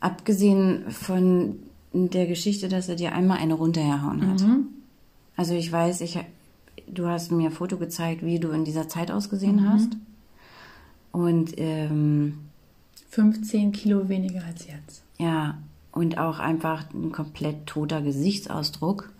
Abgesehen 0.00 0.90
von 0.90 1.58
der 1.92 2.26
Geschichte, 2.26 2.68
dass 2.68 2.88
er 2.88 2.96
dir 2.96 3.12
einmal 3.12 3.38
eine 3.38 3.54
runtergehauen 3.54 4.26
hat. 4.28 4.44
Also 5.36 5.54
ich 5.54 5.70
weiß, 5.70 6.00
ich, 6.00 6.18
du 6.86 7.06
hast 7.06 7.32
mir 7.32 7.50
ein 7.50 7.54
Foto 7.54 7.76
gezeigt, 7.76 8.24
wie 8.24 8.38
du 8.38 8.50
in 8.50 8.64
dieser 8.64 8.88
Zeit 8.88 9.10
ausgesehen 9.10 9.68
hast. 9.68 9.96
Und 11.12 11.52
ähm, 11.58 12.40
15 13.10 13.72
Kilo 13.72 14.08
weniger 14.08 14.44
als 14.44 14.66
jetzt. 14.66 15.02
ja, 15.18 15.58
und 15.92 16.18
auch 16.18 16.40
einfach 16.40 16.92
ein 16.92 17.12
komplett 17.12 17.66
toter 17.66 18.02
Gesichtsausdruck. 18.02 19.12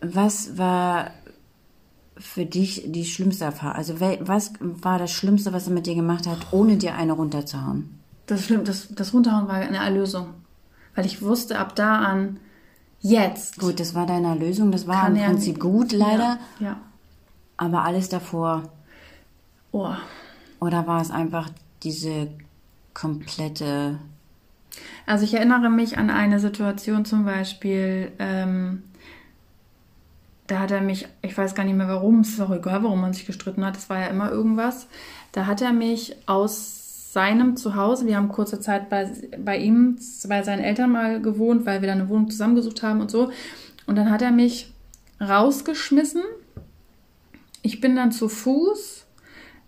Was 0.00 0.56
war 0.56 1.10
für 2.16 2.46
dich 2.46 2.84
die 2.86 3.04
schlimmste 3.04 3.44
Erfahrung? 3.44 3.76
Also 3.76 4.00
was 4.00 4.52
war 4.60 4.98
das 4.98 5.12
Schlimmste, 5.12 5.52
was 5.52 5.66
er 5.66 5.74
mit 5.74 5.86
dir 5.86 5.94
gemacht 5.94 6.26
hat, 6.26 6.38
ohne 6.52 6.78
dir 6.78 6.94
eine 6.94 7.12
runterzuhauen? 7.12 7.90
Das, 8.24 8.44
Schlimm, 8.44 8.64
das, 8.64 8.88
das 8.94 9.12
Runterhauen 9.12 9.46
war 9.46 9.56
eine 9.56 9.76
Erlösung. 9.76 10.28
Weil 10.94 11.04
ich 11.04 11.20
wusste 11.20 11.58
ab 11.58 11.76
da 11.76 11.98
an, 11.98 12.40
jetzt. 13.00 13.58
Gut, 13.58 13.80
das 13.80 13.94
war 13.94 14.06
deine 14.06 14.34
Lösung, 14.34 14.72
das 14.72 14.86
war 14.86 15.02
kann 15.02 15.16
im 15.16 15.24
Prinzip 15.24 15.60
gut, 15.60 15.92
leider. 15.92 16.38
Ja. 16.58 16.66
ja. 16.66 16.80
Aber 17.56 17.84
alles 17.84 18.08
davor, 18.08 18.64
Oh. 19.72 19.94
oder 20.60 20.86
war 20.86 21.00
es 21.02 21.10
einfach 21.10 21.50
diese 21.82 22.28
komplette. 22.94 23.98
Also 25.06 25.24
ich 25.24 25.34
erinnere 25.34 25.68
mich 25.70 25.98
an 25.98 26.10
eine 26.10 26.40
Situation 26.40 27.04
zum 27.04 27.24
Beispiel, 27.24 28.12
ähm, 28.18 28.82
da 30.46 30.60
hat 30.60 30.70
er 30.70 30.80
mich, 30.80 31.08
ich 31.22 31.36
weiß 31.36 31.54
gar 31.54 31.64
nicht 31.64 31.76
mehr 31.76 31.88
warum, 31.88 32.20
es 32.20 32.30
ist 32.30 32.40
auch 32.40 32.50
egal, 32.52 32.82
warum 32.82 33.00
man 33.00 33.12
sich 33.12 33.26
gestritten 33.26 33.64
hat, 33.64 33.76
es 33.76 33.90
war 33.90 33.98
ja 33.98 34.06
immer 34.06 34.30
irgendwas. 34.30 34.86
Da 35.32 35.46
hat 35.46 35.60
er 35.60 35.72
mich 35.72 36.16
aus 36.26 36.75
seinem 37.16 37.56
Zuhause, 37.56 38.06
wir 38.06 38.18
haben 38.18 38.28
kurze 38.28 38.60
Zeit 38.60 38.90
bei, 38.90 39.10
bei 39.42 39.56
ihm, 39.56 39.96
bei 40.28 40.42
seinen 40.42 40.62
Eltern 40.62 40.92
mal 40.92 41.22
gewohnt, 41.22 41.64
weil 41.64 41.80
wir 41.80 41.86
da 41.86 41.94
eine 41.94 42.10
Wohnung 42.10 42.30
zusammengesucht 42.30 42.82
haben 42.82 43.00
und 43.00 43.10
so. 43.10 43.30
Und 43.86 43.96
dann 43.96 44.10
hat 44.10 44.20
er 44.20 44.32
mich 44.32 44.70
rausgeschmissen. 45.18 46.20
Ich 47.62 47.80
bin 47.80 47.96
dann 47.96 48.12
zu 48.12 48.28
Fuß 48.28 49.06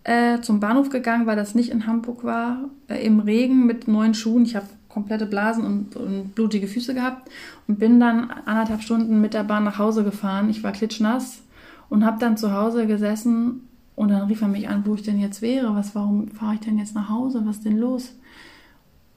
äh, 0.05 0.43
zum 0.43 0.61
Bahnhof 0.61 0.91
gegangen, 0.91 1.25
weil 1.25 1.37
das 1.37 1.55
nicht 1.55 1.71
in 1.71 1.87
Hamburg 1.87 2.23
war, 2.23 2.69
äh, 2.87 3.03
im 3.03 3.21
Regen 3.21 3.65
mit 3.65 3.89
neuen 3.89 4.13
Schuhen. 4.13 4.43
Ich 4.43 4.55
habe 4.55 4.67
komplette 4.91 5.25
Blasen 5.25 5.65
und, 5.65 5.97
und 5.97 6.35
blutige 6.35 6.69
Füße 6.69 6.93
gehabt 6.93 7.31
und 7.67 7.79
bin 7.79 7.99
dann 7.99 8.31
anderthalb 8.45 8.83
Stunden 8.83 9.23
mit 9.23 9.33
der 9.33 9.45
Bahn 9.45 9.65
nach 9.65 9.79
Hause 9.79 10.05
gefahren. 10.05 10.51
Ich 10.51 10.63
war 10.63 10.73
klitschnass 10.73 11.41
und 11.89 12.05
habe 12.05 12.19
dann 12.19 12.37
zu 12.37 12.53
Hause 12.53 12.87
gesessen 12.87 13.68
und 13.99 14.11
dann 14.11 14.29
rief 14.29 14.43
er 14.43 14.49
mich 14.49 14.69
an, 14.69 14.87
wo 14.87 14.95
ich 14.95 15.03
denn 15.03 15.19
jetzt 15.19 15.43
wäre. 15.43 15.75
Was, 15.75 15.97
warum 15.97 16.29
fahre 16.29 16.55
ich 16.55 16.61
denn 16.61 16.79
jetzt 16.79 16.95
nach 16.95 17.09
Hause? 17.09 17.43
Was 17.45 17.57
ist 17.57 17.65
denn 17.65 17.79
los? 17.79 18.15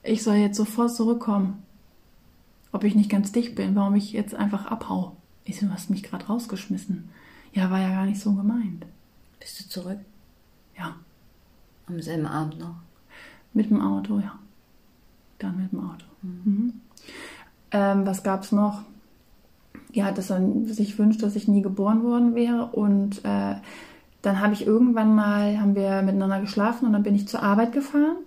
Ich 0.02 0.24
soll 0.24 0.38
jetzt 0.38 0.58
sofort 0.58 0.92
zurückkommen. 0.92 1.62
Ob 2.72 2.84
ich 2.84 2.96
nicht 2.96 3.12
ganz 3.12 3.32
dicht 3.32 3.54
bin, 3.54 3.76
warum 3.76 3.94
ich 3.94 4.12
jetzt 4.12 4.34
einfach 4.34 4.66
abhau. 4.66 5.16
Ich 5.46 5.60
so, 5.60 5.68
du 5.68 5.72
hast 5.72 5.92
mich 5.92 6.02
gerade 6.02 6.26
rausgeschmissen. 6.26 7.10
Ja, 7.54 7.70
war 7.70 7.80
ja 7.80 7.90
gar 7.90 8.06
nicht 8.08 8.20
so 8.20 8.34
gemeint. 8.34 8.88
Bist 9.40 9.60
du 9.60 9.70
zurück? 9.70 10.00
Ja, 10.76 10.96
Am 11.86 12.02
selben 12.02 12.26
Abend 12.26 12.58
noch. 12.58 12.76
mit 13.54 13.70
dem 13.70 13.82
Auto, 13.82 14.18
ja. 14.18 14.40
Dann 15.38 15.58
mit 15.58 15.72
dem 15.72 15.80
Auto. 15.82 16.06
Mhm. 16.24 16.74
Ähm, 17.70 18.06
was 18.08 18.24
gab's 18.24 18.52
noch? 18.52 18.82
Ja, 19.94 20.12
dass 20.12 20.32
er 20.32 20.42
sich 20.66 20.98
wünscht, 20.98 21.22
dass 21.22 21.36
ich 21.36 21.48
nie 21.48 21.62
geboren 21.62 22.02
worden 22.04 22.34
wäre. 22.34 22.66
Und 22.68 23.24
äh, 23.26 23.56
dann 24.22 24.40
habe 24.40 24.54
ich 24.54 24.66
irgendwann 24.66 25.16
mal, 25.16 25.60
haben 25.60 25.76
wir 25.76 26.02
miteinander 26.02 26.42
geschlafen 26.42 26.86
und 26.86 26.94
dann 26.94 27.04
bin 27.04 27.16
ich 27.16 27.28
zur 27.28 27.42
Arbeit 27.42 27.72
gefahren 27.72 28.18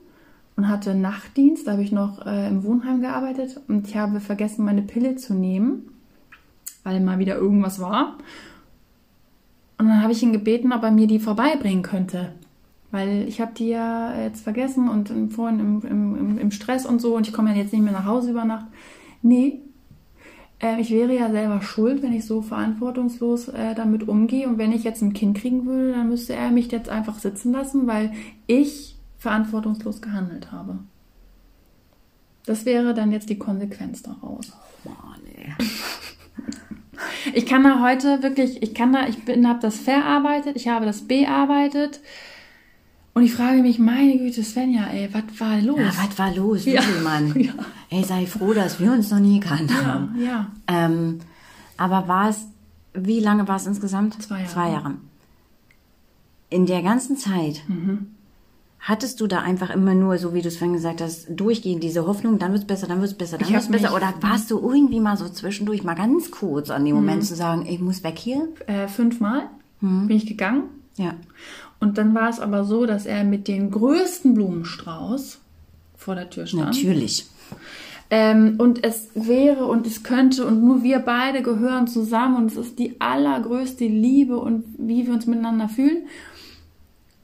und 0.57 0.69
hatte 0.69 0.95
Nachtdienst. 0.95 1.67
Da 1.67 1.73
habe 1.73 1.83
ich 1.83 1.93
noch 1.93 2.27
äh, 2.27 2.49
im 2.49 2.65
Wohnheim 2.65 3.01
gearbeitet 3.01 3.61
und 3.69 3.89
ich 3.89 3.97
habe 3.97 4.21
vergessen, 4.21 4.65
meine 4.65 4.83
Pille 4.83 5.17
zu 5.17 5.35
nehmen, 5.35 5.89
weil 6.83 7.01
mal 7.01 7.19
wieder 7.19 7.37
irgendwas 7.37 7.81
war. 7.81 8.19
Und 9.79 9.89
dann 9.89 10.03
habe 10.03 10.13
ich 10.13 10.23
ihn 10.23 10.33
gebeten, 10.33 10.73
ob 10.73 10.83
er 10.83 10.91
mir 10.91 11.07
die 11.07 11.19
vorbeibringen 11.19 11.83
könnte. 11.83 12.33
Weil 12.91 13.27
ich 13.29 13.41
habe 13.41 13.53
die 13.57 13.69
ja 13.69 14.21
jetzt 14.21 14.43
vergessen 14.43 14.89
und 14.89 15.33
vorhin 15.33 15.59
im, 15.59 15.83
im, 15.83 16.17
im, 16.17 16.39
im 16.39 16.51
Stress 16.51 16.87
und 16.87 17.01
so 17.01 17.17
und 17.17 17.27
ich 17.27 17.33
komme 17.33 17.51
ja 17.51 17.57
jetzt 17.57 17.73
nicht 17.73 17.83
mehr 17.83 17.93
nach 17.93 18.07
Hause 18.07 18.31
über 18.31 18.45
Nacht. 18.45 18.67
Nee, 19.23 19.61
äh, 20.61 20.81
ich 20.81 20.91
wäre 20.91 21.15
ja 21.15 21.31
selber 21.31 21.63
schuld, 21.63 22.03
wenn 22.03 22.13
ich 22.13 22.27
so 22.27 22.43
verantwortungslos 22.43 23.49
äh, 23.49 23.75
damit 23.75 24.09
umgehe. 24.09 24.49
Und 24.49 24.59
wenn 24.59 24.73
ich 24.73 24.85
jetzt 24.85 25.03
ein 25.03 25.13
Kind 25.13 25.39
kriegen 25.39 25.67
würde, 25.67 25.93
dann 25.93 26.09
müsste 26.09 26.35
er 26.35 26.51
mich 26.51 26.71
jetzt 26.71 26.89
einfach 26.89 27.19
sitzen 27.19 27.53
lassen, 27.53 27.87
weil 27.87 28.13
ich 28.47 28.97
verantwortungslos 29.19 30.03
gehandelt 30.03 30.53
habe. 30.53 30.79
Das 32.47 32.67
wäre 32.67 32.93
dann 32.95 33.11
jetzt 33.11 33.31
die 33.31 33.39
Konsequenz 33.39 34.03
daraus. 34.03 34.53
Boah, 34.85 35.17
nee. 35.25 35.53
Ich 37.35 37.47
kann 37.47 37.65
da 37.65 37.81
heute 37.83 38.23
wirklich, 38.23 38.63
ich 38.63 38.75
kann 38.75 38.93
da, 38.93 39.09
ich 39.09 39.25
bin, 39.25 39.49
habe 39.49 39.59
das 39.61 39.79
verarbeitet, 39.79 40.57
ich 40.57 40.69
habe 40.69 40.87
das 40.87 41.03
bearbeitet 41.03 42.01
und 43.15 43.23
ich 43.23 43.33
frage 43.33 43.63
mich, 43.63 43.79
meine 43.79 44.19
Güte, 44.19 44.43
Svenja, 44.43 44.87
ey, 44.89 45.09
was 45.13 45.41
war 45.41 45.61
los? 45.61 45.79
Ja, 45.79 45.87
was 45.87 46.19
war 46.19 46.35
los, 46.35 46.65
Ja. 46.65 46.83
Mann? 47.03 47.33
Ja. 47.41 47.53
Ey, 47.95 48.03
sei 48.05 48.27
froh, 48.27 48.53
dass 48.55 48.81
wir 48.81 48.93
uns 48.93 49.11
noch 49.11 49.21
nie 49.21 49.39
gekannt 49.41 49.71
ja, 49.71 49.85
haben. 49.85 50.15
ja. 50.21 50.47
Ähm, 50.67 51.21
aber 51.77 52.09
war 52.09 52.29
es, 52.31 52.41
wie 52.93 53.21
lange 53.21 53.47
war 53.47 53.57
es 53.57 53.67
insgesamt? 53.67 54.21
Zwei 54.23 54.39
Jahre. 54.41 54.51
Zwei 54.53 54.71
Jahre. 54.71 54.95
In 56.51 56.67
der 56.67 56.83
ganzen 56.83 57.17
Zeit 57.17 57.63
Mhm. 57.69 58.09
hattest 58.81 59.21
du 59.21 59.27
da 59.27 59.41
einfach 59.43 59.71
immer 59.71 59.95
nur, 59.95 60.19
so 60.19 60.35
wie 60.35 60.43
du 60.43 60.49
es 60.49 60.57
vorhin 60.57 60.75
gesagt 60.75 61.01
hast, 61.01 61.27
durchgehend 61.31 61.83
diese 61.83 62.07
Hoffnung, 62.07 62.39
dann 62.39 62.53
wird's 62.53 62.67
besser, 62.67 62.87
dann 62.87 63.01
wird's 63.01 63.15
besser, 63.15 63.39
dann 63.39 63.49
wird's 63.53 63.67
hab 63.67 63.73
besser. 63.73 63.95
Oder 63.95 64.13
warst 64.21 64.51
du 64.51 64.59
irgendwie 64.59 65.01
mal 65.01 65.17
so 65.17 65.29
zwischendurch 65.29 65.85
mal 65.85 65.95
ganz 65.95 66.31
kurz 66.31 66.71
an 66.71 66.85
dem 66.85 66.97
Mhm. 66.97 67.01
Moment 67.03 67.25
zu 67.25 67.35
sagen, 67.35 67.65
ich 67.67 67.81
muss 67.81 68.03
weg 68.03 68.19
hier? 68.19 68.49
Äh, 68.67 68.89
fünfmal 68.89 69.49
bin 69.81 70.11
ich 70.11 70.27
gegangen 70.27 70.65
Ja. 70.97 71.15
und 71.81 71.99
dann 71.99 72.15
war 72.15 72.29
es 72.29 72.41
aber 72.41 72.65
so, 72.65 72.87
dass 72.87 73.05
er 73.07 73.23
mit 73.25 73.47
dem 73.49 73.71
größten 73.71 74.35
Blumenstrauß 74.35 75.39
vor 75.97 76.15
der 76.15 76.31
Tür 76.31 76.47
stand. 76.47 76.65
Natürlich. 76.67 77.27
Ähm, 78.11 78.57
und 78.59 78.85
es 78.85 79.09
wäre 79.15 79.67
und 79.67 79.87
es 79.87 80.03
könnte 80.03 80.47
und 80.47 80.63
nur 80.63 80.83
wir 80.83 80.99
beide 81.01 81.43
gehören 81.43 81.87
zusammen 81.87 82.37
und 82.37 82.47
es 82.47 82.57
ist 82.57 82.79
die 82.79 83.01
allergrößte 83.01 83.87
Liebe 83.87 84.39
und 84.39 84.65
wie 84.79 85.07
wir 85.07 85.15
uns 85.15 85.27
miteinander 85.27 85.69
fühlen. 85.69 86.07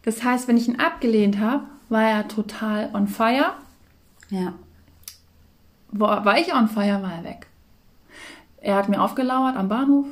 Das 0.02 0.24
heißt, 0.24 0.48
wenn 0.48 0.56
ich 0.56 0.68
ihn 0.68 0.80
abgelehnt 0.80 1.38
habe, 1.38 1.64
war 1.90 2.02
er 2.02 2.28
total 2.28 2.90
on 2.94 3.08
fire. 3.08 3.52
Ja. 4.30 4.54
War, 5.92 6.24
war 6.24 6.38
ich 6.38 6.54
on 6.54 6.68
fire, 6.68 7.02
war 7.02 7.12
er 7.12 7.24
weg. 7.24 7.46
Er 8.58 8.76
hat 8.76 8.88
mir 8.88 9.02
aufgelauert 9.02 9.56
am 9.56 9.68
Bahnhof, 9.68 10.06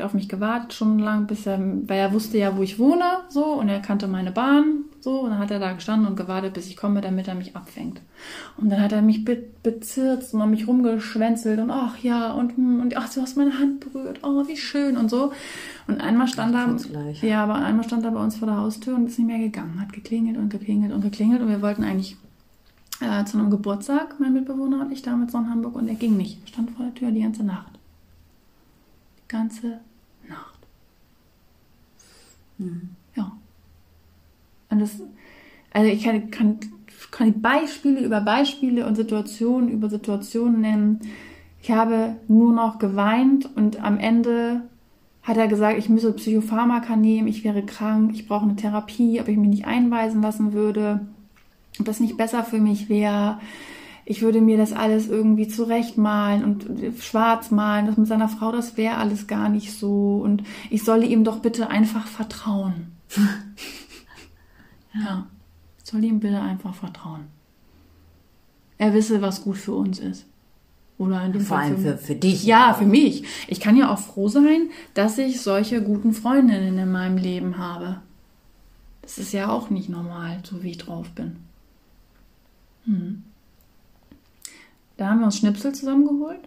auf 0.00 0.14
mich 0.14 0.28
gewartet 0.28 0.72
stundenlang, 0.72 1.26
bis 1.26 1.46
er, 1.46 1.58
weil 1.58 1.98
er 1.98 2.12
wusste 2.12 2.38
ja, 2.38 2.56
wo 2.56 2.62
ich 2.62 2.78
wohne, 2.78 3.04
so 3.28 3.44
und 3.44 3.68
er 3.68 3.80
kannte 3.80 4.08
meine 4.08 4.32
Bahn, 4.32 4.84
So, 5.04 5.20
und 5.20 5.30
dann 5.32 5.38
hat 5.38 5.50
er 5.50 5.58
da 5.58 5.74
gestanden 5.74 6.08
und 6.08 6.16
gewartet, 6.16 6.54
bis 6.54 6.66
ich 6.66 6.78
komme, 6.78 7.02
damit 7.02 7.28
er 7.28 7.34
mich 7.34 7.54
abfängt. 7.54 8.00
Und 8.56 8.70
dann 8.70 8.80
hat 8.80 8.92
er 8.92 9.02
mich 9.02 9.22
be 9.22 9.36
bezirzt 9.62 10.32
und 10.32 10.40
an 10.40 10.48
mich 10.48 10.66
rumgeschwänzelt 10.66 11.60
und 11.60 11.70
ach 11.70 11.98
ja, 11.98 12.32
und, 12.32 12.56
hm, 12.56 12.80
und 12.80 12.96
ach, 12.96 13.12
du 13.12 13.20
hast 13.20 13.36
meine 13.36 13.58
Hand 13.58 13.80
berührt, 13.80 14.20
oh, 14.22 14.48
wie 14.48 14.56
schön 14.56 14.96
und 14.96 15.10
so. 15.10 15.30
Und 15.86 16.00
einmal 16.00 16.26
stand 16.26 16.54
er, 16.54 16.74
ja, 17.20 17.42
aber 17.42 17.56
einmal 17.56 17.84
stand 17.84 18.06
er 18.06 18.12
bei 18.12 18.20
uns 18.20 18.36
vor 18.36 18.46
der 18.48 18.56
Haustür 18.56 18.94
und 18.94 19.06
ist 19.06 19.18
nicht 19.18 19.28
mehr 19.28 19.38
gegangen, 19.38 19.78
hat 19.78 19.92
geklingelt 19.92 20.38
und 20.38 20.48
geklingelt 20.48 20.94
und 20.94 21.02
geklingelt 21.02 21.42
und 21.42 21.48
wir 21.48 21.60
wollten 21.60 21.84
eigentlich 21.84 22.16
äh, 23.02 23.26
zu 23.26 23.36
einem 23.36 23.50
Geburtstag, 23.50 24.18
mein 24.20 24.32
Mitbewohner 24.32 24.80
und 24.80 24.90
ich 24.90 25.02
damals 25.02 25.34
noch 25.34 25.42
in 25.42 25.50
Hamburg 25.50 25.74
und 25.74 25.86
er 25.86 25.96
ging 25.96 26.16
nicht, 26.16 26.48
stand 26.48 26.70
vor 26.70 26.86
der 26.86 26.94
Tür 26.94 27.10
die 27.10 27.20
ganze 27.20 27.44
Nacht. 27.44 27.73
Ganze 29.28 29.80
Nacht. 30.28 30.58
Mhm. 32.58 32.90
Ja. 33.14 33.32
Und 34.70 34.80
das, 34.80 35.00
also 35.72 35.90
ich 35.90 36.04
kann, 36.04 36.30
kann, 36.30 36.58
kann 37.10 37.40
Beispiele 37.40 38.00
über 38.00 38.20
Beispiele 38.20 38.86
und 38.86 38.96
Situationen 38.96 39.70
über 39.70 39.88
Situationen 39.88 40.60
nennen. 40.60 41.00
Ich 41.62 41.70
habe 41.70 42.16
nur 42.28 42.52
noch 42.52 42.78
geweint 42.78 43.48
und 43.56 43.82
am 43.82 43.98
Ende 43.98 44.62
hat 45.22 45.38
er 45.38 45.48
gesagt, 45.48 45.78
ich 45.78 45.88
müsse 45.88 46.12
Psychopharmaka 46.12 46.96
nehmen, 46.96 47.28
ich 47.28 47.44
wäre 47.44 47.64
krank, 47.64 48.10
ich 48.12 48.28
brauche 48.28 48.44
eine 48.44 48.56
Therapie, 48.56 49.20
ob 49.20 49.28
ich 49.28 49.38
mich 49.38 49.48
nicht 49.48 49.66
einweisen 49.66 50.20
lassen 50.20 50.52
würde, 50.52 51.00
ob 51.80 51.86
das 51.86 52.00
nicht 52.00 52.18
besser 52.18 52.44
für 52.44 52.58
mich 52.58 52.90
wäre. 52.90 53.40
Ich 54.04 54.22
würde 54.22 54.40
mir 54.40 54.58
das 54.58 54.72
alles 54.72 55.08
irgendwie 55.08 55.48
zurechtmalen 55.48 56.44
und 56.44 57.02
schwarz 57.02 57.50
malen, 57.50 57.86
das 57.86 57.96
mit 57.96 58.06
seiner 58.06 58.28
Frau, 58.28 58.52
das 58.52 58.76
wäre 58.76 58.96
alles 58.96 59.26
gar 59.26 59.48
nicht 59.48 59.72
so. 59.72 60.20
Und 60.22 60.42
ich 60.70 60.84
solle 60.84 61.06
ihm 61.06 61.24
doch 61.24 61.38
bitte 61.38 61.68
einfach 61.68 62.06
vertrauen. 62.06 62.92
ja, 64.94 65.26
ich 65.78 65.90
soll 65.90 66.04
ihm 66.04 66.20
bitte 66.20 66.40
einfach 66.40 66.74
vertrauen. 66.74 67.26
Er 68.76 68.92
wisse, 68.92 69.22
was 69.22 69.42
gut 69.42 69.56
für 69.56 69.72
uns 69.72 69.98
ist. 69.98 70.26
Oder 70.98 71.24
in 71.24 71.32
dem 71.32 71.42
Vor 71.42 71.58
Fall 71.58 71.66
allem 71.66 71.78
für, 71.78 71.98
für 71.98 72.14
dich. 72.14 72.44
Ja, 72.44 72.74
für 72.74 72.86
mich. 72.86 73.24
Ich 73.48 73.60
kann 73.60 73.76
ja 73.76 73.92
auch 73.92 73.98
froh 73.98 74.28
sein, 74.28 74.70
dass 74.94 75.18
ich 75.18 75.40
solche 75.40 75.82
guten 75.82 76.12
Freundinnen 76.12 76.78
in 76.78 76.92
meinem 76.92 77.16
Leben 77.16 77.58
habe. 77.58 78.00
Das 79.02 79.18
ist 79.18 79.32
ja 79.32 79.50
auch 79.50 79.70
nicht 79.70 79.88
normal, 79.88 80.40
so 80.44 80.62
wie 80.62 80.70
ich 80.70 80.78
drauf 80.78 81.10
bin. 81.10 81.36
Hm. 82.84 83.24
Da 84.96 85.08
haben 85.08 85.20
wir 85.20 85.26
uns 85.26 85.38
Schnipsel 85.38 85.74
zusammengeholt. 85.74 86.40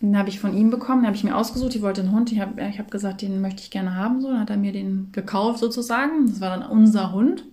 Den 0.00 0.18
habe 0.18 0.28
ich 0.28 0.40
von 0.40 0.56
ihm 0.56 0.70
bekommen, 0.70 1.02
den 1.02 1.06
habe 1.06 1.16
ich 1.16 1.24
mir 1.24 1.36
ausgesucht. 1.36 1.74
Ich 1.76 1.82
wollte 1.82 2.00
einen 2.00 2.12
Hund. 2.12 2.32
Ich 2.32 2.40
habe 2.40 2.60
ich 2.60 2.78
hab 2.78 2.90
gesagt, 2.90 3.22
den 3.22 3.40
möchte 3.40 3.62
ich 3.62 3.70
gerne 3.70 3.94
haben. 3.94 4.20
So, 4.20 4.28
dann 4.28 4.40
hat 4.40 4.50
er 4.50 4.56
mir 4.56 4.72
den 4.72 5.10
gekauft 5.12 5.60
sozusagen. 5.60 6.26
Das 6.26 6.40
war 6.40 6.56
dann 6.56 6.68
unser 6.68 7.12
Hund. 7.12 7.44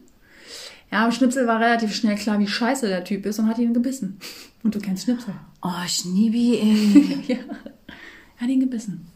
Ja, 0.92 1.04
aber 1.04 1.12
Schnipsel 1.12 1.46
war 1.46 1.60
relativ 1.60 1.94
schnell 1.94 2.16
klar, 2.16 2.40
wie 2.40 2.48
scheiße 2.48 2.88
der 2.88 3.04
Typ 3.04 3.26
ist 3.28 3.38
und 3.38 3.48
hat 3.48 3.60
ihn 3.60 3.76
gebissen. 3.76 4.20
Und 4.64 4.74
du 4.74 4.80
kennst 4.80 5.04
Schnipsel. 5.04 5.36
Oh, 5.62 5.88
Schniebi, 5.88 6.58
ey. 6.58 7.24
ja. 7.28 7.38
Er 8.38 8.42
hat 8.42 8.50
ihn 8.50 8.60
gebissen. 8.60 9.08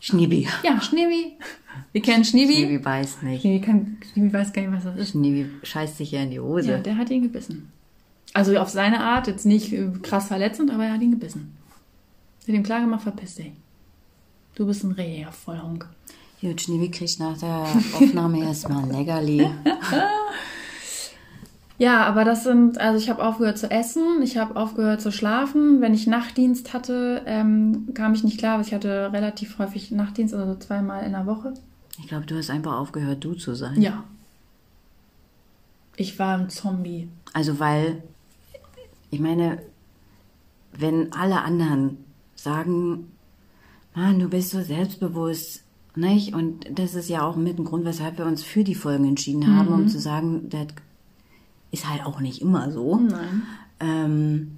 Schniebi. 0.00 0.48
Ja, 0.62 0.80
Schniebi. 0.80 1.32
Wir 1.92 2.00
kennen 2.00 2.24
Schniebi. 2.24 2.54
Schniebi 2.54 2.84
weiß 2.84 3.22
nicht. 3.22 3.42
Schniebi, 3.42 3.64
kann, 3.64 3.98
Schniebi 4.12 4.32
weiß 4.32 4.52
gar 4.52 4.62
nicht, 4.62 4.72
was 4.72 4.84
das 4.84 4.96
ist. 4.96 5.10
Schniebi 5.10 5.50
scheißt 5.62 5.98
sich 5.98 6.12
ja 6.12 6.22
in 6.22 6.30
die 6.30 6.40
Hose. 6.40 6.70
Ja, 6.70 6.78
der 6.78 6.96
hat 6.96 7.10
ihn 7.10 7.22
gebissen. 7.22 7.70
Also 8.36 8.58
auf 8.58 8.68
seine 8.68 9.00
Art, 9.00 9.26
jetzt 9.28 9.46
nicht 9.46 9.72
äh, 9.72 9.88
krass 10.02 10.28
verletzend, 10.28 10.70
aber 10.70 10.84
er 10.84 10.92
hat 10.92 11.00
ihn 11.00 11.12
gebissen. 11.12 11.56
Er 12.42 12.52
hat 12.52 12.54
ihm 12.54 12.62
klar 12.62 12.80
gemacht, 12.80 13.02
verpiss 13.02 13.36
dich. 13.36 13.52
Du 14.54 14.66
bist 14.66 14.84
ein 14.84 14.92
Reh, 14.92 15.22
ja, 15.22 15.30
Vollhunk. 15.30 15.88
Gut, 16.40 16.60
Schniebi 16.60 16.90
kriegt 16.90 17.18
nach 17.18 17.38
der 17.38 17.66
Aufnahme 17.94 18.40
erstmal 18.44 18.82
ein 18.82 18.90
Leckerli. 18.90 19.48
Ja, 21.78 22.06
aber 22.06 22.24
das 22.24 22.42
sind, 22.44 22.78
also 22.78 22.98
ich 22.98 23.10
habe 23.10 23.22
aufgehört 23.22 23.58
zu 23.58 23.70
essen, 23.70 24.22
ich 24.22 24.38
habe 24.38 24.56
aufgehört 24.56 25.02
zu 25.02 25.12
schlafen. 25.12 25.82
Wenn 25.82 25.92
ich 25.92 26.06
Nachtdienst 26.06 26.72
hatte, 26.72 27.20
ähm, 27.26 27.88
kam 27.92 28.14
ich 28.14 28.24
nicht 28.24 28.38
klar, 28.38 28.54
aber 28.54 28.62
ich 28.62 28.72
hatte 28.72 29.12
relativ 29.12 29.58
häufig 29.58 29.90
Nachtdienst, 29.90 30.32
also 30.32 30.54
zweimal 30.54 31.04
in 31.04 31.12
der 31.12 31.26
Woche. 31.26 31.52
Ich 31.98 32.08
glaube, 32.08 32.24
du 32.24 32.36
hast 32.38 32.48
einfach 32.48 32.78
aufgehört, 32.78 33.22
du 33.22 33.34
zu 33.34 33.54
sein. 33.54 33.82
Ja. 33.82 34.04
Ich 35.96 36.18
war 36.18 36.38
ein 36.38 36.48
Zombie. 36.48 37.10
Also, 37.34 37.58
weil, 37.58 38.02
ich 39.10 39.20
meine, 39.20 39.62
wenn 40.72 41.12
alle 41.12 41.42
anderen 41.42 41.98
sagen, 42.34 43.12
Mann, 43.94 44.18
du 44.18 44.28
bist 44.28 44.50
so 44.50 44.62
selbstbewusst, 44.62 45.62
nicht? 45.94 46.34
Und 46.34 46.66
das 46.78 46.94
ist 46.94 47.08
ja 47.08 47.22
auch 47.22 47.36
mit 47.36 47.58
ein 47.58 47.64
Grund, 47.64 47.84
weshalb 47.84 48.18
wir 48.18 48.26
uns 48.26 48.42
für 48.42 48.64
die 48.64 48.74
Folgen 48.74 49.06
entschieden 49.06 49.56
haben, 49.56 49.68
um 49.68 49.88
zu 49.88 49.98
sagen, 49.98 50.48
das 50.50 50.66
ist 51.70 51.88
halt 51.88 52.04
auch 52.04 52.20
nicht 52.20 52.42
immer 52.42 52.70
so. 52.70 52.96
Nein. 52.96 53.42
Ähm, 53.80 54.56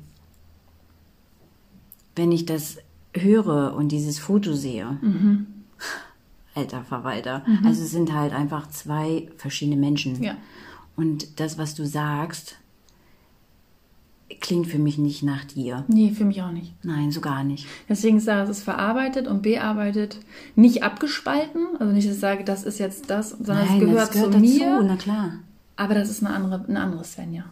wenn 2.17 2.33
ich 2.33 2.47
das 2.47 2.79
höre 3.15 3.75
und 3.77 3.93
dieses 3.93 4.19
Foto 4.19 4.55
sehe, 4.55 4.99
alter 6.55 6.83
Verwalter, 6.83 7.45
also 7.65 7.83
es 7.85 7.93
sind 7.93 8.13
halt 8.13 8.33
einfach 8.33 8.69
zwei 8.69 9.31
verschiedene 9.37 9.77
Menschen. 9.77 10.21
Ja. 10.23 10.37
Und 10.97 11.39
das, 11.39 11.59
was 11.59 11.77
du 11.77 11.87
sagst, 11.87 12.57
klingt 14.41 14.67
für 14.67 14.79
mich 14.79 14.99
nicht 14.99 15.23
nach 15.23 15.45
dir. 15.45 15.85
Nee, 15.89 16.11
für 16.11 16.25
mich 16.25 16.43
auch 16.43 16.51
nicht. 16.51 16.73
Nein, 16.85 17.11
so 17.11 17.21
gar 17.21 17.45
nicht. 17.45 17.67
Deswegen 17.89 18.21
sage 18.21 18.45
ich, 18.45 18.51
es 18.51 18.59
ist 18.59 18.65
verarbeitet 18.65 19.27
und 19.27 19.43
bearbeitet, 19.43 20.19
nicht 20.55 20.83
abgespalten. 20.83 21.67
Also 21.79 21.93
nicht, 21.93 22.07
dass 22.07 22.15
ich 22.15 22.21
sage, 22.21 22.45
das 22.45 22.65
ist 22.65 22.79
jetzt 22.79 23.11
das, 23.11 23.31
sondern 23.31 23.67
Nein, 23.67 23.75
es 23.77 23.81
gehört, 23.81 23.99
das 24.01 24.11
gehört 24.11 24.33
zu 24.35 24.41
dazu, 24.41 24.59
mir. 24.59 24.83
na 24.83 24.97
klar. 24.97 25.33
Aber 25.77 25.95
das 25.95 26.11
ist 26.11 26.25
eine 26.25 26.35
andere, 26.35 26.65
eine 26.69 26.81
andere 26.81 27.05
Svenja. 27.05 27.45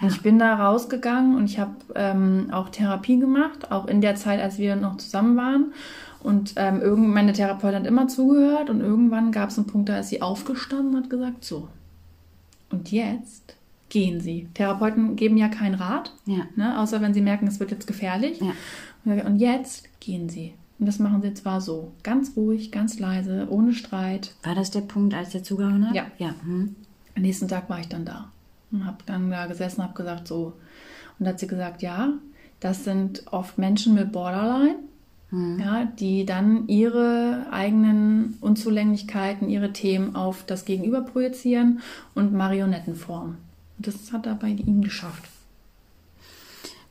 Ich 0.00 0.22
bin 0.22 0.38
da 0.38 0.54
rausgegangen 0.54 1.36
und 1.36 1.46
ich 1.46 1.58
habe 1.58 1.74
ähm, 1.96 2.50
auch 2.52 2.68
Therapie 2.68 3.18
gemacht, 3.18 3.72
auch 3.72 3.86
in 3.86 4.00
der 4.00 4.14
Zeit, 4.14 4.40
als 4.40 4.58
wir 4.58 4.76
noch 4.76 4.96
zusammen 4.98 5.36
waren. 5.36 5.72
Und 6.20 6.54
ähm, 6.56 6.80
irgend, 6.80 7.08
meine 7.08 7.32
Therapeutin 7.32 7.80
hat 7.80 7.86
immer 7.86 8.06
zugehört 8.06 8.70
und 8.70 8.80
irgendwann 8.80 9.32
gab 9.32 9.50
es 9.50 9.58
einen 9.58 9.66
Punkt, 9.66 9.88
da 9.88 9.98
ist 9.98 10.10
sie 10.10 10.22
aufgestanden 10.22 10.94
und 10.94 11.02
hat 11.02 11.10
gesagt, 11.10 11.44
so, 11.44 11.68
und 12.70 12.92
jetzt 12.92 13.56
gehen 13.88 14.20
Sie. 14.20 14.48
Therapeuten 14.54 15.16
geben 15.16 15.36
ja 15.36 15.48
keinen 15.48 15.74
Rat, 15.74 16.12
Ja. 16.26 16.44
ne, 16.56 16.78
außer 16.78 17.00
wenn 17.00 17.14
sie 17.14 17.20
merken, 17.22 17.46
es 17.46 17.60
wird 17.60 17.70
jetzt 17.70 17.86
gefährlich. 17.86 18.40
Ja. 18.40 18.52
Und 19.24 19.38
jetzt 19.38 19.88
gehen 20.00 20.28
Sie. 20.28 20.52
Und 20.78 20.86
das 20.86 20.98
machen 20.98 21.22
Sie 21.22 21.32
zwar 21.34 21.60
so, 21.60 21.92
ganz 22.02 22.36
ruhig, 22.36 22.70
ganz 22.70 22.98
leise, 22.98 23.46
ohne 23.50 23.72
Streit. 23.72 24.34
War 24.42 24.54
das 24.54 24.70
der 24.70 24.82
Punkt, 24.82 25.14
als 25.14 25.30
der 25.30 25.42
zugehauen 25.42 25.88
hat? 25.88 25.94
Ja. 25.94 26.06
Ja. 26.18 26.34
Hm. 26.44 26.76
Am 27.16 27.22
nächsten 27.22 27.48
Tag 27.48 27.68
war 27.68 27.80
ich 27.80 27.88
dann 27.88 28.04
da 28.04 28.30
und 28.70 28.84
habe 28.84 28.98
dann 29.06 29.30
da 29.30 29.46
gesessen, 29.46 29.82
habe 29.82 29.94
gesagt 29.94 30.28
so. 30.28 30.52
Und 31.18 31.24
da 31.24 31.30
hat 31.30 31.40
sie 31.40 31.46
gesagt, 31.48 31.82
ja, 31.82 32.10
das 32.60 32.84
sind 32.84 33.24
oft 33.32 33.58
Menschen 33.58 33.94
mit 33.94 34.12
Borderline, 34.12 34.76
ja, 35.30 35.84
die 35.84 36.24
dann 36.24 36.68
ihre 36.68 37.46
eigenen 37.50 38.38
Unzulänglichkeiten, 38.40 39.48
ihre 39.48 39.72
Themen 39.72 40.14
auf 40.16 40.44
das 40.44 40.64
Gegenüber 40.64 41.02
projizieren 41.02 41.80
und 42.14 42.32
Marionetten 42.32 42.94
formen. 42.94 43.36
Das 43.78 44.12
hat 44.12 44.26
er 44.26 44.34
bei 44.34 44.48
ihm 44.48 44.82
geschafft. 44.82 45.24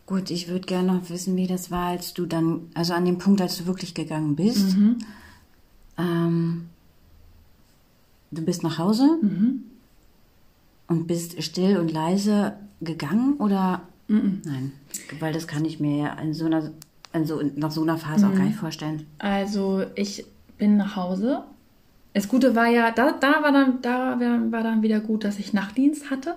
Gut, 0.05 0.31
ich 0.31 0.47
würde 0.47 0.65
gerne 0.65 0.93
noch 0.93 1.09
wissen, 1.09 1.35
wie 1.35 1.47
das 1.47 1.69
war, 1.69 1.87
als 1.87 2.13
du 2.13 2.25
dann, 2.25 2.61
also 2.73 2.93
an 2.93 3.03
dem 3.05 3.17
Punkt, 3.17 3.41
als 3.41 3.57
du 3.57 3.65
wirklich 3.65 3.93
gegangen 3.93 4.35
bist. 4.37 4.77
Mhm. 4.77 4.97
Ähm, 5.97 6.69
du 8.31 8.41
bist 8.41 8.63
nach 8.63 8.77
Hause 8.77 9.17
Mhm. 9.21 9.63
und 10.87 11.07
bist 11.07 11.41
still 11.43 11.77
und 11.77 11.91
leise 11.91 12.53
gegangen 12.81 13.33
oder? 13.37 13.81
Nein, 14.07 14.71
weil 15.19 15.33
das 15.33 15.47
kann 15.47 15.65
ich 15.65 15.81
mir 15.81 15.97
ja 15.97 16.13
in 16.13 16.33
so 16.33 16.45
einer, 16.45 16.71
in 17.11 17.25
so, 17.25 17.41
nach 17.57 17.71
so 17.71 17.81
einer 17.81 17.97
Phase 17.97 18.27
auch 18.29 18.33
gar 18.35 18.45
nicht 18.45 18.55
vorstellen. 18.57 19.05
Also 19.19 19.83
ich 19.95 20.25
bin 20.57 20.77
nach 20.77 20.95
Hause. 20.95 21.43
Das 22.17 22.27
Gute 22.27 22.55
war 22.55 22.65
ja, 22.65 22.89
da, 22.89 23.11
da, 23.11 23.43
war, 23.43 23.51
dann, 23.51 23.79
da 23.83 24.19
war 24.49 24.63
dann 24.63 24.81
wieder 24.81 24.99
gut, 24.99 25.23
dass 25.23 25.37
ich 25.37 25.53
Nachtdienst 25.53 26.09
hatte, 26.09 26.33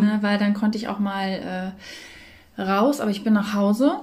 ne, 0.00 0.18
weil 0.22 0.38
dann 0.38 0.54
konnte 0.54 0.76
ich 0.76 0.88
auch 0.88 0.98
mal 0.98 1.72
äh, 2.58 2.60
raus, 2.60 3.00
aber 3.00 3.12
ich 3.12 3.22
bin 3.22 3.34
nach 3.34 3.54
Hause. 3.54 4.00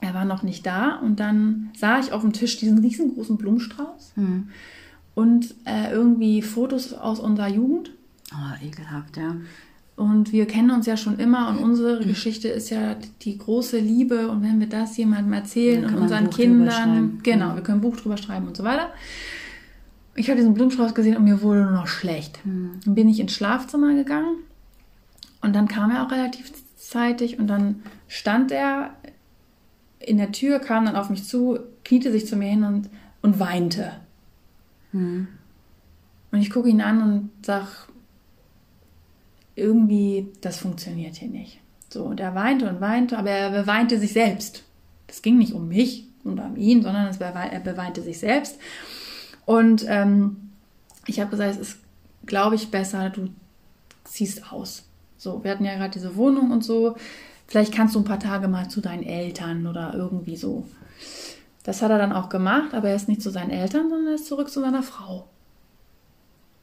Er 0.00 0.12
war 0.12 0.24
noch 0.24 0.42
nicht 0.42 0.66
da 0.66 0.96
und 0.96 1.20
dann 1.20 1.70
sah 1.78 2.00
ich 2.00 2.10
auf 2.10 2.22
dem 2.22 2.32
Tisch 2.32 2.56
diesen 2.56 2.78
riesengroßen 2.78 3.36
Blumenstrauß 3.36 4.14
und 5.14 5.54
äh, 5.66 5.92
irgendwie 5.92 6.42
Fotos 6.42 6.94
aus 6.94 7.20
unserer 7.20 7.48
Jugend. 7.48 7.92
Oh, 8.32 8.66
ekelhaft, 8.66 9.16
ja. 9.16 9.36
Und 9.94 10.32
wir 10.32 10.46
kennen 10.46 10.72
uns 10.72 10.86
ja 10.86 10.96
schon 10.96 11.20
immer 11.20 11.48
und 11.48 11.58
unsere 11.58 12.04
Geschichte 12.04 12.48
ist 12.48 12.70
ja 12.70 12.96
die 13.20 13.38
große 13.38 13.78
Liebe. 13.78 14.26
Und 14.26 14.42
wenn 14.42 14.58
wir 14.58 14.66
das 14.68 14.96
jemandem 14.96 15.34
erzählen 15.34 15.84
und 15.84 15.94
unseren 15.94 16.28
Kindern, 16.30 17.20
genau, 17.22 17.54
wir 17.54 17.62
können 17.62 17.78
ein 17.78 17.82
Buch 17.82 17.96
drüber 17.96 18.16
schreiben 18.16 18.48
und 18.48 18.56
so 18.56 18.64
weiter. 18.64 18.88
Ich 20.14 20.28
habe 20.28 20.38
diesen 20.38 20.54
Blumenstrauß 20.54 20.94
gesehen 20.94 21.16
und 21.16 21.24
mir 21.24 21.40
wurde 21.42 21.62
nur 21.62 21.72
noch 21.72 21.86
schlecht. 21.86 22.40
Dann 22.84 22.94
bin 22.94 23.08
ich 23.08 23.20
ins 23.20 23.32
Schlafzimmer 23.32 23.94
gegangen 23.94 24.36
und 25.40 25.54
dann 25.54 25.68
kam 25.68 25.90
er 25.90 26.04
auch 26.04 26.10
relativ 26.10 26.52
zeitig 26.76 27.38
und 27.38 27.46
dann 27.46 27.82
stand 28.08 28.52
er 28.52 28.94
in 29.98 30.18
der 30.18 30.32
Tür, 30.32 30.58
kam 30.58 30.84
dann 30.84 30.96
auf 30.96 31.10
mich 31.10 31.24
zu, 31.24 31.58
kniete 31.84 32.12
sich 32.12 32.26
zu 32.26 32.36
mir 32.36 32.48
hin 32.48 32.64
und, 32.64 32.90
und 33.22 33.38
weinte. 33.38 33.92
Und 36.32 36.40
ich 36.40 36.50
gucke 36.50 36.68
ihn 36.68 36.80
an 36.80 37.02
und 37.02 37.30
sage, 37.46 37.68
irgendwie, 39.54 40.28
das 40.40 40.58
funktioniert 40.58 41.16
hier 41.16 41.28
nicht. 41.28 41.60
So, 41.90 42.04
und 42.04 42.20
er 42.20 42.34
weinte 42.34 42.68
und 42.68 42.80
weinte, 42.80 43.18
aber 43.18 43.30
er 43.30 43.50
beweinte 43.50 43.98
sich 43.98 44.12
selbst. 44.12 44.64
Das 45.06 45.22
ging 45.22 45.38
nicht 45.38 45.52
um 45.52 45.68
mich 45.68 46.08
und 46.24 46.38
um 46.40 46.56
ihn, 46.56 46.82
sondern 46.82 47.06
es 47.08 47.18
er 47.18 47.60
beweinte 47.60 48.02
sich 48.02 48.18
selbst. 48.18 48.58
Und 49.44 49.84
ähm, 49.88 50.50
ich 51.06 51.20
habe 51.20 51.30
gesagt, 51.30 51.52
es 51.52 51.58
ist, 51.58 51.78
glaube 52.26 52.54
ich, 52.54 52.70
besser, 52.70 53.10
du 53.10 53.28
ziehst 54.04 54.52
aus. 54.52 54.84
So, 55.16 55.42
wir 55.44 55.50
hatten 55.50 55.64
ja 55.64 55.76
gerade 55.76 55.92
diese 55.92 56.16
Wohnung 56.16 56.50
und 56.50 56.64
so. 56.64 56.96
Vielleicht 57.46 57.74
kannst 57.74 57.94
du 57.94 58.00
ein 58.00 58.04
paar 58.04 58.20
Tage 58.20 58.48
mal 58.48 58.68
zu 58.68 58.80
deinen 58.80 59.02
Eltern 59.02 59.66
oder 59.66 59.94
irgendwie 59.94 60.36
so. 60.36 60.66
Das 61.64 61.82
hat 61.82 61.90
er 61.90 61.98
dann 61.98 62.12
auch 62.12 62.28
gemacht, 62.28 62.74
aber 62.74 62.88
er 62.88 62.96
ist 62.96 63.08
nicht 63.08 63.22
zu 63.22 63.30
seinen 63.30 63.50
Eltern, 63.50 63.88
sondern 63.88 64.08
er 64.08 64.14
ist 64.14 64.26
zurück 64.26 64.50
zu 64.50 64.60
seiner 64.60 64.82
Frau. 64.82 65.28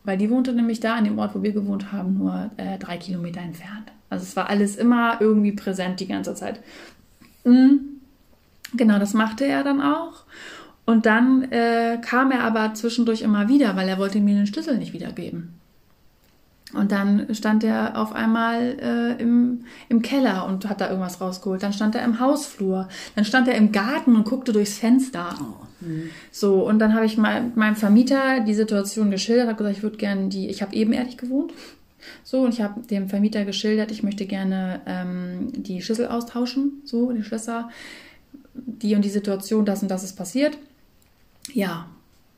Weil 0.04 0.18
die 0.18 0.30
wohnte 0.30 0.54
nämlich 0.54 0.80
da 0.80 0.96
an 0.96 1.04
dem 1.04 1.20
Ort, 1.20 1.36
wo 1.36 1.44
wir 1.44 1.52
gewohnt 1.52 1.92
haben, 1.92 2.18
nur 2.18 2.50
äh, 2.58 2.78
drei 2.80 2.98
Kilometer 2.98 3.42
entfernt. 3.42 3.92
Also 4.10 4.24
es 4.24 4.36
war 4.36 4.50
alles 4.50 4.76
immer 4.76 5.22
irgendwie 5.22 5.52
präsent 5.52 6.00
die 6.00 6.08
ganze 6.08 6.34
Zeit. 6.36 6.60
Mhm. 7.44 8.02
Genau, 8.74 9.00
das 9.00 9.14
machte 9.14 9.46
er 9.46 9.64
dann 9.64 9.82
auch. 9.82 10.24
Und 10.90 11.06
dann 11.06 11.44
äh, 11.52 12.00
kam 12.02 12.32
er 12.32 12.44
aber 12.44 12.74
zwischendurch 12.74 13.22
immer 13.22 13.48
wieder, 13.48 13.76
weil 13.76 13.88
er 13.88 14.00
wollte 14.00 14.20
mir 14.20 14.34
den 14.34 14.48
Schlüssel 14.48 14.80
nicht 14.80 14.92
wiedergeben. 14.92 15.54
Und 16.74 16.92
dann 16.92 17.28
stand 17.36 17.64
er 17.64 17.96
auf 17.96 18.12
einmal 18.12 18.76
äh, 18.82 19.22
im, 19.22 19.66
im 19.88 20.02
Keller 20.02 20.48
und 20.48 20.68
hat 20.68 20.82
da 20.82 20.90
irgendwas 20.90 21.22
rausgeholt. 21.22 21.62
Dann 21.62 21.74
stand 21.74 21.94
er 21.94 22.04
im 22.04 22.20
Hausflur. 22.20 22.90
Dann 23.16 23.24
stand 23.24 23.48
er 23.48 23.54
im 23.54 23.72
Garten 23.72 24.16
und 24.16 24.24
guckte 24.24 24.52
durchs 24.52 24.80
Fenster. 24.80 25.36
Oh. 25.40 25.86
Mhm. 25.86 26.10
So, 26.32 26.68
und 26.68 26.80
dann 26.80 26.96
habe 26.96 27.06
ich 27.06 27.18
mal 27.18 27.52
meinem 27.54 27.76
Vermieter 27.76 28.40
die 28.40 28.56
Situation 28.56 29.12
geschildert, 29.12 29.46
habe 29.48 29.58
gesagt, 29.60 29.78
ich 29.78 29.84
würde 29.84 29.98
gerne 29.98 30.30
die, 30.30 30.50
ich 30.50 30.64
habe 30.64 30.76
ebenerdig 30.76 31.20
gewohnt. 31.20 31.54
So, 32.24 32.42
und 32.42 32.56
ich 32.56 32.62
habe 32.62 32.82
dem 32.82 33.10
Vermieter 33.10 33.46
geschildert, 33.46 33.92
ich 33.92 34.02
möchte 34.02 34.26
gerne 34.26 34.82
ähm, 34.88 35.50
die 35.54 35.84
Schlüssel 35.84 36.08
austauschen, 36.08 36.82
so, 36.84 37.12
die 37.12 37.22
Schlösser, 37.22 37.70
die 38.56 38.96
und 38.96 39.06
die 39.06 39.10
Situation, 39.10 39.66
das 39.66 39.84
und 39.84 39.92
das 39.92 40.04
ist 40.04 40.16
passiert. 40.16 40.58
Ja, 41.54 41.88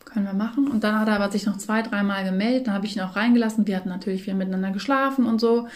können 0.06 0.26
wir 0.26 0.34
machen. 0.34 0.68
Und 0.68 0.84
dann 0.84 1.00
hat 1.00 1.08
er 1.08 1.16
aber 1.16 1.32
sich 1.32 1.46
noch 1.46 1.58
zwei, 1.58 1.82
dreimal 1.82 2.24
gemeldet. 2.24 2.68
Dann 2.68 2.74
habe 2.74 2.86
ich 2.86 2.96
ihn 2.96 3.02
auch 3.02 3.16
reingelassen. 3.16 3.68
Wir 3.68 3.76
hatten 3.78 3.90
natürlich 3.90 4.24
viel 4.24 4.34
miteinander 4.34 4.72
geschlafen 4.72 5.26
und 5.26 5.40
so. 5.40 5.68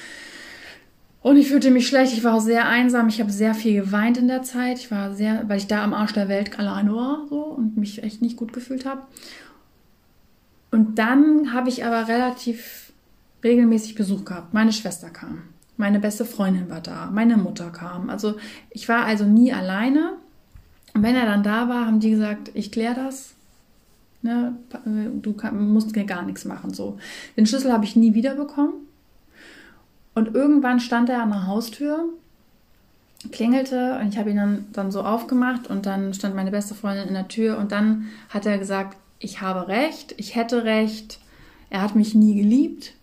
Und 1.21 1.38
ich 1.38 1.47
fühlte 1.47 1.71
mich 1.71 1.88
schlecht. 1.88 2.13
Ich 2.13 2.23
war 2.23 2.36
auch 2.36 2.41
sehr 2.41 2.67
einsam. 2.67 3.07
Ich 3.07 3.19
habe 3.19 3.32
sehr 3.32 3.55
viel 3.55 3.82
geweint 3.82 4.17
in 4.17 4.28
der 4.28 4.43
Zeit. 4.43 4.78
Ich 4.78 4.91
war 4.91 5.13
sehr, 5.15 5.47
weil 5.47 5.57
ich 5.57 5.67
da 5.67 5.84
am 5.84 5.93
Arsch 5.93 6.13
der 6.13 6.30
Welt 6.30 6.59
alleine 6.59 6.93
war 6.93 7.26
so, 7.30 7.41
und 7.41 7.78
mich 7.78 8.03
echt 8.03 8.21
nicht 8.21 8.38
gut 8.38 8.53
gefühlt 8.53 8.86
habe. 8.86 9.01
Und 10.69 10.99
dann 10.99 11.53
habe 11.53 11.69
ich 11.69 11.86
aber 11.86 12.07
relativ 12.07 12.91
regelmäßig 13.43 13.95
Besuch 13.95 14.26
gehabt. 14.26 14.53
Meine 14.53 14.73
Schwester 14.73 15.09
kam. 15.09 15.43
Meine 15.78 15.99
beste 15.99 16.26
Freundin 16.26 16.69
war 16.69 16.82
da. 16.82 17.09
Meine 17.11 17.38
Mutter 17.38 17.69
kam. 17.69 18.09
Also 18.09 18.36
ich 18.69 18.88
war 18.88 19.05
also 19.05 19.26
nie 19.26 19.51
alleine. 19.51 20.17
Und 20.93 21.03
wenn 21.03 21.15
er 21.15 21.25
dann 21.25 21.43
da 21.43 21.67
war, 21.67 21.86
haben 21.86 21.99
die 21.99 22.11
gesagt, 22.11 22.51
ich 22.53 22.71
kläre 22.71 22.95
das. 22.95 23.33
Ne, 24.21 24.55
du 25.21 25.33
kann, 25.33 25.71
musst 25.71 25.95
mir 25.95 26.05
gar 26.05 26.23
nichts 26.23 26.45
machen. 26.45 26.73
So. 26.73 26.97
Den 27.38 27.45
Schlüssel 27.45 27.71
habe 27.71 27.86
ich 27.86 27.95
nie 27.95 28.13
wiederbekommen. 28.13 28.73
Und 30.15 30.33
irgendwann 30.33 30.79
stand 30.79 31.09
er 31.09 31.21
an 31.21 31.29
der 31.29 31.45
Haustür, 31.45 32.05
klingelte 33.31 33.99
und 33.99 34.09
ich 34.09 34.17
habe 34.17 34.29
ihn 34.29 34.38
dann, 34.38 34.65
dann 34.71 34.91
so 34.91 35.03
aufgemacht 35.03 35.67
und 35.67 35.86
dann 35.86 36.13
stand 36.13 36.36
meine 36.36 36.51
beste 36.51 36.73
Freundin 36.73 37.07
in 37.07 37.13
der 37.13 37.27
Tür 37.27 37.57
und 37.57 37.71
dann 37.71 38.05
hat 38.29 38.45
er 38.45 38.57
gesagt, 38.57 38.97
ich 39.19 39.41
habe 39.41 39.67
recht, 39.67 40.15
ich 40.17 40.36
hätte 40.36 40.63
recht, 40.63 41.19
er 41.69 41.81
hat 41.81 41.95
mich 41.95 42.15
nie 42.15 42.36
geliebt. 42.36 42.94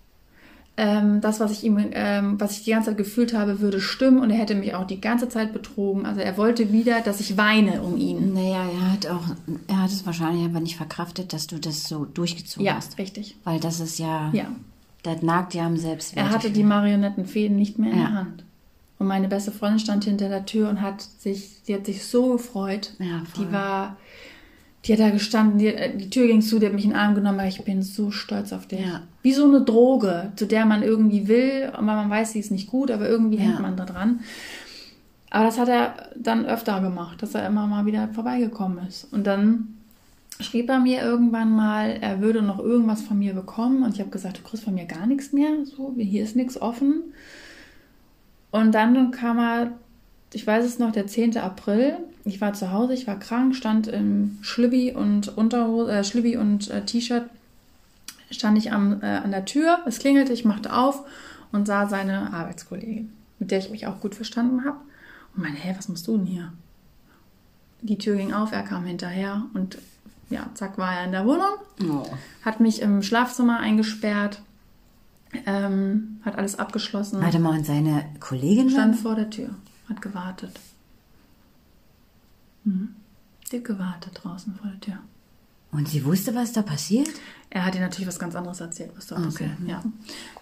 Ähm, 0.75 1.21
das, 1.21 1.39
was 1.39 1.53
ich 1.53 1.65
ihm, 1.65 1.79
ähm, 1.93 2.41
was 2.41 2.53
ich 2.53 2.65
die 2.65 2.71
ganze 2.71 2.91
Zeit 2.91 2.97
gefühlt 2.97 3.35
habe, 3.35 3.61
würde 3.61 3.79
stimmen 3.79 4.21
und 4.21 4.31
er 4.31 4.39
hätte 4.39 4.55
mich 4.55 4.75
auch 4.75 4.87
die 4.87 5.03
ganze 5.03 5.29
Zeit 5.29 5.53
betrogen. 5.53 6.07
Also 6.07 6.21
er 6.21 6.39
wollte 6.39 6.73
wieder, 6.73 7.03
dass 7.03 7.21
ich 7.21 7.37
weine 7.37 7.83
um 7.83 7.99
ihn. 7.99 8.33
Naja, 8.33 8.65
er 8.65 8.93
hat 8.93 9.07
auch, 9.07 9.25
er 9.69 9.83
hat 9.83 9.91
es 9.91 10.07
wahrscheinlich 10.07 10.47
aber 10.47 10.61
nicht 10.61 10.77
verkraftet, 10.77 11.35
dass 11.35 11.47
du 11.47 11.59
das 11.59 11.89
so 11.89 12.07
durchgezogen 12.07 12.65
ja, 12.65 12.77
hast. 12.77 12.93
Ja, 12.93 13.03
richtig. 13.03 13.37
Weil 13.45 13.61
das 13.61 13.81
ist 13.81 13.99
ja, 13.99 14.31
ja. 14.33 14.47
das 15.03 15.21
nagt 15.21 15.53
ja 15.53 15.67
am 15.67 15.77
Selbstwert. 15.77 16.27
Er 16.27 16.33
hatte 16.33 16.51
die 16.51 16.65
Marionettenfäden 16.65 17.55
nicht 17.55 17.79
mehr 17.79 17.93
in 17.93 17.99
ja. 17.99 18.07
der 18.07 18.15
Hand. 18.15 18.45
Und 18.99 19.09
meine 19.09 19.29
beste 19.29 19.53
Freundin 19.53 19.81
stand 19.81 20.05
hinter 20.05 20.29
der 20.31 20.47
Tür 20.47 20.71
und 20.71 20.81
hat 20.81 21.03
sich, 21.03 21.59
sie 21.65 21.75
hat 21.75 21.85
sich 21.85 22.05
so 22.07 22.33
gefreut. 22.33 22.95
Ja, 22.99 23.23
voll. 23.31 23.45
Die 23.45 23.53
war, 23.53 23.97
die 24.85 24.93
hat 24.93 25.01
da 25.01 25.11
gestanden, 25.11 25.59
die, 25.59 25.69
äh, 25.69 25.97
die 25.97 26.11
Tür 26.11 26.27
ging 26.27 26.43
zu, 26.43 26.59
die 26.59 26.67
hat 26.67 26.73
mich 26.73 26.85
in 26.85 26.91
den 26.91 26.99
Arm 26.99 27.15
genommen, 27.15 27.39
weil 27.39 27.49
ich 27.49 27.63
bin 27.65 27.83
so 27.83 28.11
stolz 28.11 28.53
auf 28.53 28.67
dich. 28.67 28.81
Ja. 28.81 29.03
Wie 29.23 29.33
so 29.33 29.45
eine 29.45 29.63
Droge, 29.63 30.33
zu 30.37 30.47
der 30.47 30.67
man 30.67 30.83
irgendwie 30.83 31.29
will, 31.29 31.71
aber 31.73 31.83
man 31.83 32.11
weiß, 32.11 32.33
sie 32.33 32.41
ist 32.41 32.51
nicht 32.51 32.69
gut, 32.69 32.91
aber 32.91 33.09
irgendwie 33.09 33.37
ja. 33.37 33.45
hängt 33.45 33.61
man 33.61 33.77
da 33.77 33.85
dran. 33.85 34.21
Aber 35.31 35.45
das 35.45 35.59
hat 35.59 35.69
er 35.69 36.11
dann 36.17 36.45
öfter 36.45 36.81
gemacht, 36.81 37.23
dass 37.23 37.35
er 37.35 37.47
immer 37.47 37.67
mal 37.67 37.87
wieder 37.87 38.09
vorbeigekommen 38.09 38.87
ist. 38.87 39.11
Und 39.13 39.27
dann 39.27 39.79
schrieb 40.41 40.69
er 40.69 40.79
mir 40.79 41.01
irgendwann 41.03 41.55
mal, 41.55 41.97
er 42.01 42.21
würde 42.21 42.43
noch 42.43 42.59
irgendwas 42.59 43.03
von 43.03 43.19
mir 43.19 43.33
bekommen. 43.33 43.83
Und 43.83 43.95
ich 43.95 44.01
habe 44.01 44.11
gesagt, 44.11 44.39
du 44.39 44.43
kriegst 44.43 44.65
von 44.65 44.75
mir 44.75 44.85
gar 44.85 45.07
nichts 45.07 45.33
mehr. 45.33 45.65
So, 45.65 45.95
hier 45.97 46.23
ist 46.23 46.37
nichts 46.37 46.61
offen. 46.61 47.15
Und 48.51 48.75
dann 48.75 49.11
kam 49.11 49.39
er 49.39 49.73
ich 50.33 50.47
weiß 50.47 50.65
es 50.65 50.79
noch, 50.79 50.93
der 50.93 51.07
10. 51.07 51.37
April. 51.39 51.97
Ich 52.25 52.41
war 52.41 52.53
zu 52.55 52.71
Hause, 52.71 52.95
ich 52.95 53.07
war 53.07 53.19
krank, 53.19 53.55
stand 53.55 53.87
im 53.87 54.39
Schlibbi 54.43 54.93
und 54.93 55.37
Unterhose, 55.37 55.93
äh, 55.93 56.05
Schlibbi 56.05 56.37
und 56.37 56.71
äh, 56.71 56.85
T-Shirt, 56.85 57.25
stand 58.31 58.57
ich 58.57 58.73
am, 58.73 59.03
äh, 59.03 59.07
an 59.07 59.31
der 59.31 59.45
Tür. 59.45 59.81
Es 59.87 59.99
klingelte, 59.99 60.33
ich 60.33 60.45
machte 60.45 60.73
auf 60.73 61.05
und 61.51 61.67
sah 61.67 61.87
seine 61.87 62.33
Arbeitskollegin, 62.33 63.13
mit 63.39 63.51
der 63.51 63.59
ich 63.59 63.71
mich 63.71 63.87
auch 63.87 64.01
gut 64.01 64.15
verstanden 64.15 64.65
habe. 64.65 64.79
Und 65.37 65.43
meine, 65.43 65.57
hä, 65.57 65.75
was 65.77 65.89
machst 65.89 66.07
du 66.07 66.17
denn 66.17 66.27
hier? 66.27 66.53
Die 67.83 67.99
Tür 67.99 68.17
ging 68.17 68.33
auf, 68.33 68.53
er 68.53 68.63
kam 68.63 68.85
hinterher 68.85 69.45
und 69.55 69.79
ja, 70.31 70.49
zack, 70.55 70.79
war 70.79 70.95
er 70.95 71.05
in 71.05 71.13
der 71.13 71.27
Wohnung, 71.27 71.59
oh. 71.83 72.07
hat 72.43 72.61
mich 72.61 72.81
im 72.81 73.03
Schlafzimmer 73.03 73.59
eingesperrt, 73.59 74.41
ähm, 75.45 76.21
hat 76.25 76.39
alles 76.39 76.59
abgeschlossen. 76.59 77.21
Warte 77.21 77.41
mal, 77.41 77.59
und 77.59 77.67
seine 77.67 78.05
Kollegin 78.21 78.71
stand 78.71 78.97
vor 78.97 79.17
der 79.17 79.29
Tür 79.29 79.51
hat 79.93 80.03
gewartet. 80.03 80.59
Mhm. 82.65 82.95
Die 83.51 83.57
hat 83.57 83.65
gewartet 83.65 84.21
draußen 84.23 84.55
vor 84.55 84.71
der 84.71 84.81
Tür. 84.81 84.99
Und 85.71 85.89
sie 85.89 86.05
wusste, 86.05 86.35
was 86.35 86.53
da 86.53 86.61
passiert? 86.63 87.09
Er 87.49 87.65
hat 87.65 87.75
ihr 87.75 87.81
natürlich 87.81 88.07
was 88.07 88.19
ganz 88.19 88.35
anderes 88.35 88.61
erzählt, 88.61 88.91
was 88.95 89.07
da 89.07 89.17
Okay. 89.17 89.27
passiert. 89.27 89.51
Ja. 89.67 89.83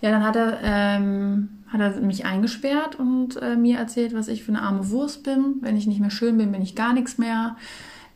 ja, 0.00 0.10
dann 0.10 0.24
hat 0.24 0.36
er, 0.36 0.58
ähm, 0.62 1.48
hat 1.68 1.80
er 1.80 2.00
mich 2.00 2.24
eingesperrt 2.24 2.96
und 2.96 3.36
äh, 3.36 3.56
mir 3.56 3.78
erzählt, 3.78 4.12
was 4.12 4.28
ich 4.28 4.42
für 4.42 4.52
eine 4.52 4.62
arme 4.62 4.90
Wurst 4.90 5.22
bin. 5.22 5.56
Wenn 5.60 5.76
ich 5.76 5.86
nicht 5.86 6.00
mehr 6.00 6.10
schön 6.10 6.36
bin, 6.36 6.50
bin 6.50 6.62
ich 6.62 6.74
gar 6.74 6.92
nichts 6.92 7.16
mehr. 7.16 7.56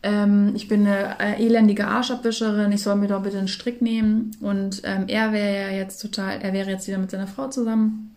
Ähm, 0.02 0.52
ich 0.54 0.66
bin 0.66 0.86
eine 0.86 1.18
äh, 1.20 1.44
elendige 1.44 1.86
Arschabwischerin, 1.86 2.72
ich 2.72 2.82
soll 2.82 2.96
mir 2.96 3.08
doch 3.08 3.22
bitte 3.22 3.38
einen 3.38 3.48
Strick 3.48 3.80
nehmen. 3.80 4.32
Und 4.40 4.82
ähm, 4.84 5.04
er 5.06 5.32
wäre 5.32 5.70
ja 5.70 5.76
jetzt 5.76 6.02
total, 6.02 6.40
er 6.40 6.52
wäre 6.52 6.70
jetzt 6.70 6.88
wieder 6.88 6.98
mit 6.98 7.10
seiner 7.12 7.28
Frau 7.28 7.48
zusammen 7.48 8.13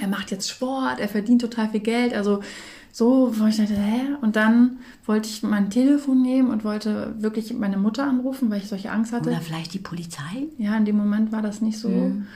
er 0.00 0.08
macht 0.08 0.30
jetzt 0.30 0.50
Sport, 0.50 0.98
er 0.98 1.08
verdient 1.08 1.40
total 1.40 1.68
viel 1.68 1.80
Geld. 1.80 2.14
Also 2.14 2.40
so, 2.92 3.32
wo 3.38 3.46
ich 3.46 3.56
dachte, 3.56 3.76
hä? 3.76 4.00
Und 4.20 4.36
dann 4.36 4.78
wollte 5.06 5.28
ich 5.28 5.42
mein 5.42 5.70
Telefon 5.70 6.22
nehmen 6.22 6.50
und 6.50 6.64
wollte 6.64 7.14
wirklich 7.18 7.52
meine 7.54 7.76
Mutter 7.76 8.04
anrufen, 8.04 8.50
weil 8.50 8.58
ich 8.58 8.68
solche 8.68 8.90
Angst 8.90 9.12
hatte. 9.12 9.30
Oder 9.30 9.40
vielleicht 9.40 9.74
die 9.74 9.78
Polizei? 9.78 10.48
Ja, 10.58 10.76
in 10.76 10.84
dem 10.84 10.96
Moment 10.96 11.30
war 11.30 11.42
das 11.42 11.60
nicht 11.60 11.78
so. 11.78 11.88
Mhm. 11.88 12.26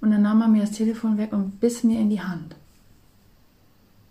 Und 0.00 0.10
dann 0.10 0.22
nahm 0.22 0.40
er 0.40 0.48
mir 0.48 0.62
das 0.62 0.72
Telefon 0.72 1.18
weg 1.18 1.32
und 1.32 1.60
biss 1.60 1.84
mir 1.84 2.00
in 2.00 2.10
die 2.10 2.20
Hand. 2.20 2.56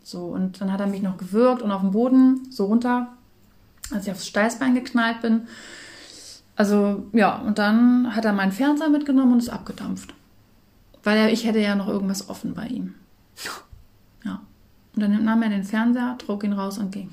So, 0.04 0.26
und 0.26 0.62
dann 0.62 0.72
hat 0.72 0.80
er 0.80 0.88
mich 0.88 1.02
noch 1.02 1.18
gewürgt 1.18 1.62
und 1.62 1.72
auf 1.72 1.82
dem 1.82 1.92
Boden 1.92 2.48
so 2.50 2.66
runter, 2.66 3.10
als 3.92 4.08
ich 4.08 4.12
aufs 4.12 4.28
Steißbein 4.28 4.74
geknallt 4.74 5.22
bin. 5.22 5.42
Also, 6.56 7.06
ja, 7.12 7.38
und 7.38 7.60
dann 7.60 8.16
hat 8.16 8.24
er 8.24 8.34
meinen 8.34 8.52
Fernseher 8.52 8.90
mitgenommen 8.90 9.34
und 9.34 9.40
ist 9.40 9.50
abgedampft. 9.50 10.14
Weil 11.04 11.18
er, 11.18 11.32
ich 11.32 11.46
hätte 11.46 11.60
ja 11.60 11.76
noch 11.76 11.88
irgendwas 11.88 12.30
offen 12.30 12.54
bei 12.54 12.68
ihm. 12.68 12.94
Ja. 14.24 14.42
Und 14.96 15.02
dann 15.02 15.24
nahm 15.24 15.42
er 15.42 15.50
den 15.50 15.64
Fernseher, 15.64 16.18
trug 16.18 16.44
ihn 16.44 16.54
raus 16.54 16.78
und 16.78 16.92
ging. 16.92 17.10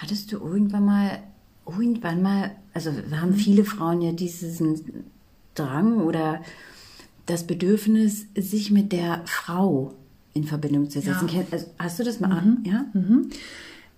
Hattest 0.00 0.30
du 0.32 0.36
irgendwann 0.38 0.84
mal, 0.84 1.18
irgendwann 1.66 2.22
mal, 2.22 2.52
also 2.74 2.92
haben 3.20 3.34
viele 3.34 3.64
Frauen 3.64 4.00
ja 4.02 4.12
diesen 4.12 5.04
Drang 5.54 5.96
oder 6.00 6.40
das 7.26 7.46
Bedürfnis, 7.46 8.26
sich 8.36 8.70
mit 8.70 8.92
der 8.92 9.22
Frau 9.24 9.94
in 10.34 10.44
Verbindung 10.44 10.90
zu 10.90 11.00
setzen. 11.00 11.28
Ja. 11.28 11.42
Also, 11.50 11.66
hast 11.78 11.98
du 11.98 12.04
das 12.04 12.20
mal 12.20 12.28
Mhm. 12.28 12.34
an? 12.34 12.64
Ja? 12.64 12.84
Mhm. 12.92 13.30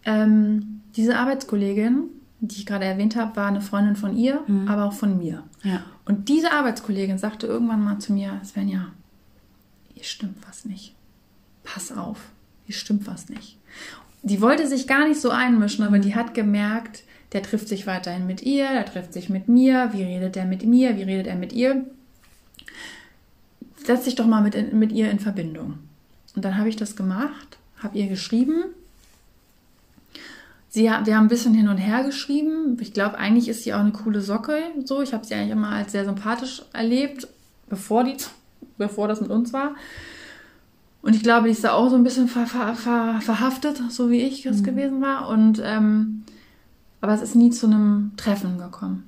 Ähm, 0.04 0.80
diese 0.96 1.16
Arbeitskollegin, 1.18 2.04
die 2.40 2.56
ich 2.56 2.66
gerade 2.66 2.84
erwähnt 2.84 3.16
habe, 3.16 3.34
war 3.36 3.46
eine 3.48 3.60
Freundin 3.60 3.96
von 3.96 4.16
ihr, 4.16 4.40
aber 4.66 4.84
auch 4.84 4.92
von 4.92 5.18
mir. 5.18 5.42
Ja. 5.62 5.82
Und 6.04 6.28
diese 6.28 6.52
Arbeitskollegin 6.52 7.18
sagte 7.18 7.46
irgendwann 7.46 7.82
mal 7.82 7.98
zu 7.98 8.12
mir, 8.12 8.40
Svenja, 8.44 8.88
hier 10.04 10.10
stimmt 10.10 10.36
was 10.46 10.66
nicht. 10.66 10.94
Pass 11.62 11.90
auf, 11.90 12.18
hier 12.66 12.74
stimmt 12.74 13.06
was 13.06 13.30
nicht. 13.30 13.56
Die 14.22 14.42
wollte 14.42 14.68
sich 14.68 14.86
gar 14.86 15.08
nicht 15.08 15.18
so 15.18 15.30
einmischen, 15.30 15.82
aber 15.82 15.98
die 15.98 16.14
hat 16.14 16.34
gemerkt, 16.34 17.04
der 17.32 17.42
trifft 17.42 17.68
sich 17.68 17.86
weiterhin 17.86 18.26
mit 18.26 18.42
ihr, 18.42 18.68
der 18.68 18.84
trifft 18.84 19.14
sich 19.14 19.30
mit 19.30 19.48
mir, 19.48 19.94
wie 19.94 20.02
redet 20.02 20.36
er 20.36 20.44
mit 20.44 20.62
mir, 20.62 20.98
wie 20.98 21.04
redet 21.04 21.26
er 21.26 21.36
mit 21.36 21.54
ihr. 21.54 21.86
setz 23.82 24.04
dich 24.04 24.14
doch 24.14 24.26
mal 24.26 24.42
mit, 24.42 24.74
mit 24.74 24.92
ihr 24.92 25.10
in 25.10 25.20
Verbindung. 25.20 25.78
Und 26.36 26.44
dann 26.44 26.58
habe 26.58 26.68
ich 26.68 26.76
das 26.76 26.96
gemacht, 26.96 27.56
habe 27.78 27.96
ihr 27.96 28.06
geschrieben. 28.06 28.64
Sie, 30.68 30.82
wir 30.82 30.90
haben 30.90 31.26
ein 31.26 31.28
bisschen 31.28 31.54
hin 31.54 31.68
und 31.68 31.78
her 31.78 32.04
geschrieben. 32.04 32.76
Ich 32.78 32.92
glaube, 32.92 33.16
eigentlich 33.16 33.48
ist 33.48 33.62
sie 33.62 33.72
auch 33.72 33.80
eine 33.80 33.92
coole 33.92 34.20
Socke. 34.20 34.58
So, 34.84 35.00
ich 35.00 35.14
habe 35.14 35.24
sie 35.24 35.34
eigentlich 35.34 35.52
immer 35.52 35.70
als 35.70 35.92
sehr 35.92 36.04
sympathisch 36.04 36.62
erlebt, 36.74 37.26
bevor, 37.68 38.04
die, 38.04 38.16
bevor 38.78 39.08
das 39.08 39.20
mit 39.20 39.30
uns 39.30 39.52
war. 39.52 39.74
Und 41.02 41.14
ich 41.14 41.22
glaube, 41.22 41.48
die 41.48 41.52
ist 41.52 41.64
da 41.64 41.72
auch 41.72 41.90
so 41.90 41.96
ein 41.96 42.04
bisschen 42.04 42.28
ver, 42.28 42.46
ver, 42.46 42.74
ver, 42.74 43.20
verhaftet, 43.20 43.82
so 43.90 44.10
wie 44.10 44.22
ich 44.22 44.46
es 44.46 44.60
mhm. 44.60 44.64
gewesen 44.64 45.02
war. 45.02 45.28
Und 45.28 45.60
ähm, 45.62 46.24
aber 47.04 47.12
es 47.12 47.20
ist 47.20 47.34
nie 47.34 47.50
zu 47.50 47.66
einem 47.66 48.12
Treffen 48.16 48.56
gekommen. 48.56 49.04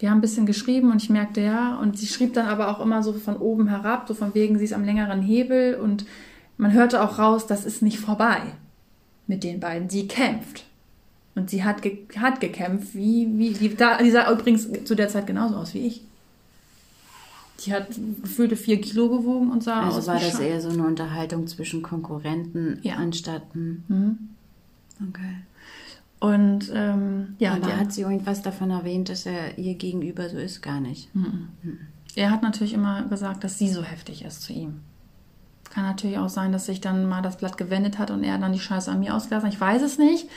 Die 0.00 0.08
haben 0.08 0.18
ein 0.18 0.22
bisschen 0.22 0.44
geschrieben 0.44 0.90
und 0.90 1.00
ich 1.00 1.08
merkte 1.08 1.40
ja, 1.40 1.76
und 1.76 1.96
sie 1.96 2.08
schrieb 2.08 2.34
dann 2.34 2.46
aber 2.46 2.68
auch 2.68 2.80
immer 2.80 3.04
so 3.04 3.12
von 3.12 3.36
oben 3.36 3.68
herab, 3.68 4.08
so 4.08 4.14
von 4.14 4.34
wegen, 4.34 4.58
sie 4.58 4.64
ist 4.64 4.72
am 4.72 4.84
längeren 4.84 5.22
Hebel 5.22 5.76
und 5.76 6.04
man 6.56 6.72
hörte 6.72 7.00
auch 7.00 7.20
raus, 7.20 7.46
das 7.46 7.64
ist 7.64 7.82
nicht 7.82 8.00
vorbei 8.00 8.40
mit 9.28 9.44
den 9.44 9.60
beiden. 9.60 9.88
Sie 9.88 10.08
kämpft. 10.08 10.64
Und 11.36 11.50
sie 11.50 11.62
hat, 11.62 11.82
ge 11.82 11.98
hat 12.16 12.40
gekämpft, 12.40 12.92
wie, 12.96 13.28
wie, 13.38 13.50
die, 13.50 13.76
da, 13.76 13.98
die 13.98 14.10
sah 14.10 14.28
übrigens 14.28 14.68
zu 14.84 14.96
der 14.96 15.08
Zeit 15.08 15.28
genauso 15.28 15.54
aus 15.54 15.74
wie 15.74 15.86
ich. 15.86 16.02
Die 17.60 17.72
hat 17.72 17.88
gefühlte 18.22 18.56
vier 18.56 18.80
Kilo 18.80 19.08
gewogen 19.08 19.50
und 19.50 19.64
sah 19.64 19.82
also 19.82 19.98
aus. 19.98 20.08
Also 20.08 20.12
war 20.12 20.30
das 20.30 20.40
eher 20.40 20.60
so 20.60 20.68
eine 20.68 20.86
Unterhaltung 20.86 21.46
zwischen 21.48 21.82
Konkurrenten 21.82 22.78
ja. 22.82 22.94
anstatt. 22.94 23.42
Hm. 23.52 23.82
Mhm. 23.88 24.18
Okay. 25.08 25.36
Und 26.20 26.70
ähm, 26.74 27.36
ja. 27.38 27.54
Aber 27.54 27.76
hat 27.76 27.92
sie 27.92 28.02
irgendwas 28.02 28.42
davon 28.42 28.70
erwähnt, 28.70 29.08
dass 29.08 29.26
er 29.26 29.58
ihr 29.58 29.74
gegenüber 29.74 30.28
so 30.28 30.38
ist? 30.38 30.62
Gar 30.62 30.80
nicht. 30.80 31.14
Mhm. 31.14 31.48
Mhm. 31.62 31.78
Er 32.14 32.30
hat 32.30 32.42
natürlich 32.42 32.74
immer 32.74 33.02
gesagt, 33.04 33.44
dass 33.44 33.58
sie 33.58 33.68
so 33.68 33.82
heftig 33.82 34.24
ist 34.24 34.42
zu 34.42 34.52
ihm. 34.52 34.80
Kann 35.70 35.84
natürlich 35.84 36.18
auch 36.18 36.28
sein, 36.28 36.50
dass 36.50 36.66
sich 36.66 36.80
dann 36.80 37.06
mal 37.06 37.22
das 37.22 37.36
Blatt 37.36 37.58
gewendet 37.58 37.98
hat 37.98 38.10
und 38.10 38.24
er 38.24 38.38
dann 38.38 38.52
die 38.52 38.58
Scheiße 38.58 38.90
an 38.90 39.00
mir 39.00 39.14
ausgelassen. 39.14 39.50
Ich 39.50 39.60
weiß 39.60 39.82
es 39.82 39.98
nicht. 39.98 40.28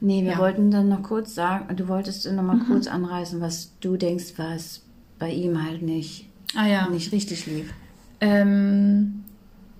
Nee, 0.00 0.22
wir 0.22 0.32
ja. 0.32 0.38
wollten 0.38 0.70
dann 0.70 0.88
noch 0.88 1.02
kurz 1.02 1.34
sagen, 1.34 1.74
du 1.74 1.88
wolltest 1.88 2.30
noch 2.30 2.42
mal 2.42 2.56
mhm. 2.56 2.66
kurz 2.66 2.86
anreißen, 2.86 3.40
was 3.40 3.72
du 3.80 3.96
denkst, 3.96 4.34
was 4.36 4.82
bei 5.18 5.32
ihm 5.32 5.64
halt 5.64 5.82
nicht 5.82 6.27
ah, 6.54 6.66
ja. 6.66 6.88
nicht 6.88 7.12
richtig 7.12 7.46
lief? 7.46 7.72
Ähm, 8.20 9.24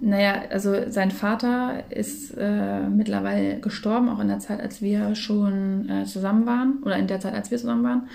naja, 0.00 0.42
also 0.50 0.90
sein 0.90 1.10
Vater 1.10 1.82
ist 1.90 2.32
äh, 2.36 2.88
mittlerweile 2.88 3.58
gestorben, 3.60 4.08
auch 4.08 4.20
in 4.20 4.28
der 4.28 4.38
Zeit, 4.38 4.60
als 4.60 4.80
wir 4.80 5.14
schon 5.14 5.88
äh, 5.88 6.04
zusammen 6.04 6.46
waren, 6.46 6.82
oder 6.84 6.96
in 6.96 7.08
der 7.08 7.20
Zeit, 7.20 7.34
als 7.34 7.50
wir 7.50 7.58
zusammen 7.58 7.84
waren. 7.84 8.08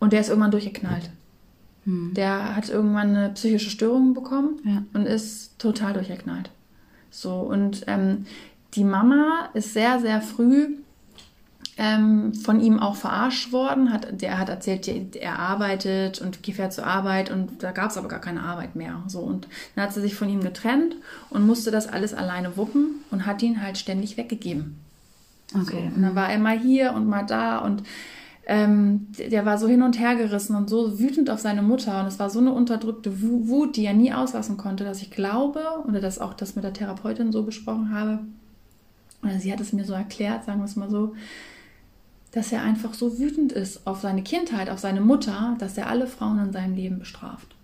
Und 0.00 0.12
der 0.12 0.20
ist 0.20 0.28
irgendwann 0.28 0.50
durchgeknallt. 0.50 1.10
Hm. 1.84 2.12
Der 2.14 2.56
hat 2.56 2.68
irgendwann 2.68 3.16
eine 3.16 3.30
psychische 3.30 3.70
Störung 3.70 4.12
bekommen 4.12 4.60
ja. 4.64 4.82
und 4.92 5.06
ist 5.06 5.58
total 5.58 5.92
durchgeknallt. 5.92 6.50
So, 7.10 7.34
und 7.34 7.84
ähm, 7.86 8.26
die 8.74 8.84
Mama 8.84 9.48
ist 9.54 9.72
sehr, 9.72 10.00
sehr 10.00 10.20
früh 10.20 10.76
ähm, 11.78 12.34
von 12.34 12.60
ihm 12.60 12.78
auch 12.78 12.96
verarscht 12.96 13.52
worden. 13.52 13.92
Hat, 13.92 14.20
der 14.20 14.38
hat 14.38 14.48
erzählt, 14.48 15.16
er 15.16 15.38
arbeitet 15.38 16.20
und 16.20 16.36
fährt 16.36 16.72
zur 16.72 16.86
Arbeit 16.86 17.30
und 17.30 17.62
da 17.62 17.72
gab 17.72 17.90
es 17.90 17.98
aber 17.98 18.08
gar 18.08 18.20
keine 18.20 18.42
Arbeit 18.42 18.76
mehr. 18.76 19.02
So, 19.08 19.20
und 19.20 19.46
dann 19.74 19.84
hat 19.84 19.92
sie 19.92 20.00
sich 20.00 20.14
von 20.14 20.28
ihm 20.28 20.40
getrennt 20.40 20.96
und 21.30 21.46
musste 21.46 21.70
das 21.70 21.88
alles 21.88 22.14
alleine 22.14 22.56
wuppen 22.56 23.04
und 23.10 23.26
hat 23.26 23.42
ihn 23.42 23.62
halt 23.62 23.78
ständig 23.78 24.16
weggegeben. 24.16 24.78
Okay. 25.54 25.90
So, 25.90 25.96
und 25.96 26.02
dann 26.02 26.14
war 26.14 26.30
er 26.30 26.38
mal 26.38 26.58
hier 26.58 26.92
und 26.92 27.06
mal 27.08 27.24
da 27.24 27.58
und 27.58 27.82
ähm, 28.48 29.08
der 29.18 29.44
war 29.44 29.58
so 29.58 29.66
hin 29.66 29.82
und 29.82 29.98
her 29.98 30.14
gerissen 30.14 30.54
und 30.54 30.70
so 30.70 31.00
wütend 31.00 31.30
auf 31.30 31.40
seine 31.40 31.62
Mutter 31.62 32.00
und 32.00 32.06
es 32.06 32.20
war 32.20 32.30
so 32.30 32.38
eine 32.38 32.52
unterdrückte 32.52 33.20
Wut, 33.20 33.76
die 33.76 33.84
er 33.84 33.92
nie 33.94 34.12
auslassen 34.12 34.56
konnte, 34.56 34.84
dass 34.84 35.02
ich 35.02 35.10
glaube, 35.10 35.64
oder 35.86 36.00
dass 36.00 36.20
auch 36.20 36.32
das 36.32 36.54
mit 36.54 36.64
der 36.64 36.72
Therapeutin 36.72 37.32
so 37.32 37.42
besprochen 37.42 37.92
habe, 37.92 38.20
oder 39.24 39.40
sie 39.40 39.52
hat 39.52 39.60
es 39.60 39.72
mir 39.72 39.84
so 39.84 39.94
erklärt, 39.94 40.44
sagen 40.44 40.60
wir 40.60 40.66
es 40.66 40.76
mal 40.76 40.88
so, 40.88 41.14
dass 42.32 42.52
er 42.52 42.62
einfach 42.62 42.94
so 42.94 43.18
wütend 43.18 43.52
ist 43.52 43.86
auf 43.86 44.00
seine 44.00 44.22
Kindheit, 44.22 44.68
auf 44.68 44.78
seine 44.78 45.00
Mutter, 45.00 45.56
dass 45.58 45.78
er 45.78 45.88
alle 45.88 46.06
Frauen 46.06 46.38
in 46.38 46.52
seinem 46.52 46.74
Leben 46.74 46.98
bestraft. 46.98 47.54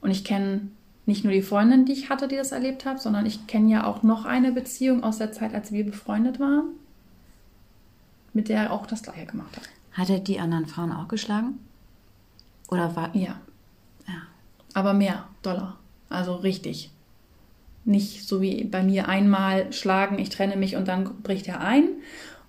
Und 0.00 0.10
ich 0.10 0.24
kenne 0.24 0.68
nicht 1.06 1.24
nur 1.24 1.32
die 1.32 1.42
Freundin, 1.42 1.84
die 1.84 1.92
ich 1.92 2.08
hatte, 2.08 2.28
die 2.28 2.36
das 2.36 2.52
erlebt 2.52 2.84
hat, 2.84 3.00
sondern 3.00 3.26
ich 3.26 3.46
kenne 3.46 3.70
ja 3.70 3.86
auch 3.86 4.02
noch 4.02 4.24
eine 4.24 4.52
Beziehung 4.52 5.04
aus 5.04 5.18
der 5.18 5.32
Zeit, 5.32 5.54
als 5.54 5.70
wir 5.70 5.84
befreundet 5.84 6.40
waren, 6.40 6.70
mit 8.32 8.48
der 8.48 8.64
er 8.64 8.72
auch 8.72 8.86
das 8.86 9.02
gleiche 9.02 9.26
gemacht 9.26 9.56
hat. 9.56 9.68
Hat 9.92 10.10
er 10.10 10.18
die 10.18 10.40
anderen 10.40 10.66
Frauen 10.66 10.92
auch 10.92 11.08
geschlagen? 11.08 11.58
Oder 12.68 12.96
war. 12.96 13.14
Ja. 13.14 13.40
Ja. 14.08 14.22
Aber 14.72 14.94
mehr 14.94 15.24
Dollar. 15.42 15.78
Also 16.08 16.34
richtig. 16.34 16.90
Nicht 17.84 18.26
so 18.26 18.40
wie 18.40 18.64
bei 18.64 18.82
mir 18.82 19.08
einmal 19.08 19.72
schlagen, 19.72 20.18
ich 20.18 20.30
trenne 20.30 20.56
mich 20.56 20.74
und 20.74 20.88
dann 20.88 21.22
bricht 21.22 21.46
er 21.46 21.60
ein 21.60 21.88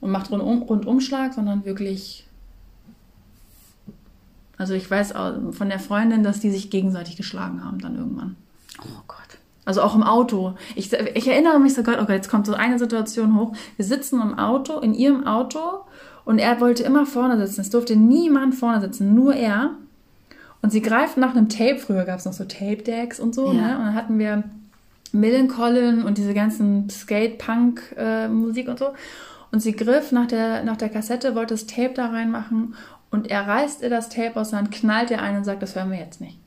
und 0.05 0.11
macht 0.11 0.31
Rundum, 0.31 0.61
Rundumschlag, 0.61 1.33
sondern 1.33 1.65
wirklich. 1.65 2.27
Also 4.57 4.73
ich 4.73 4.89
weiß 4.89 5.13
von 5.51 5.69
der 5.69 5.79
Freundin, 5.79 6.23
dass 6.23 6.39
die 6.39 6.51
sich 6.51 6.69
gegenseitig 6.69 7.17
geschlagen 7.17 7.65
haben 7.65 7.79
dann 7.79 7.97
irgendwann. 7.97 8.37
Oh 8.81 9.01
Gott. 9.07 9.17
Also 9.65 9.81
auch 9.81 9.95
im 9.95 10.03
Auto. 10.03 10.53
Ich, 10.75 10.93
ich 10.93 11.27
erinnere 11.27 11.59
mich 11.59 11.73
so 11.73 11.83
Gott, 11.83 11.99
okay, 11.99 12.13
jetzt 12.13 12.29
kommt 12.29 12.45
so 12.45 12.53
eine 12.53 12.77
Situation 12.79 13.37
hoch. 13.37 13.53
Wir 13.75 13.83
sitzen 13.83 14.21
im 14.21 14.37
Auto, 14.37 14.79
in 14.79 14.93
ihrem 14.93 15.25
Auto 15.25 15.59
und 16.23 16.37
er 16.37 16.61
wollte 16.61 16.83
immer 16.83 17.05
vorne 17.05 17.35
sitzen. 17.45 17.61
Es 17.61 17.71
durfte 17.71 17.95
niemand 17.95 18.55
vorne 18.55 18.79
sitzen, 18.79 19.15
nur 19.15 19.33
er. 19.33 19.71
Und 20.61 20.71
sie 20.71 20.81
greift 20.81 21.17
nach 21.17 21.35
einem 21.35 21.49
Tape. 21.49 21.79
Früher 21.79 22.05
gab 22.05 22.19
es 22.19 22.25
noch 22.25 22.33
so 22.33 22.45
Tape-Decks 22.45 23.19
und 23.19 23.33
so. 23.33 23.47
Ja. 23.47 23.53
Ne? 23.53 23.77
Und 23.77 23.85
dann 23.85 23.95
hatten 23.95 24.19
wir 24.19 24.43
Millencolin 25.11 26.03
und 26.03 26.17
diese 26.17 26.33
ganzen 26.33 26.89
Skate-Punk-Musik 26.89 28.67
äh, 28.67 28.69
und 28.69 28.79
so. 28.79 28.93
Und 29.55 29.61
sie 29.61 29.71
griff 29.71 30.11
nach 30.11 30.27
der, 30.27 30.65
nach 30.65 30.75
der 30.75 30.89
Kassette, 30.89 31.33
wollte 31.33 31.53
das 31.53 31.65
Tape 31.65 31.93
da 31.93 32.07
reinmachen 32.07 32.75
und 33.09 33.27
er 33.27 33.47
reißt 33.47 33.83
ihr 33.83 33.89
das 33.89 34.09
Tape 34.09 34.35
aus 34.35 34.49
der 34.49 34.59
Hand, 34.59 34.71
knallt 34.73 35.11
ihr 35.11 35.21
ein 35.21 35.37
und 35.37 35.45
sagt, 35.45 35.63
das 35.63 35.75
hören 35.75 35.91
wir 35.91 35.97
jetzt 35.97 36.19
nicht. 36.19 36.37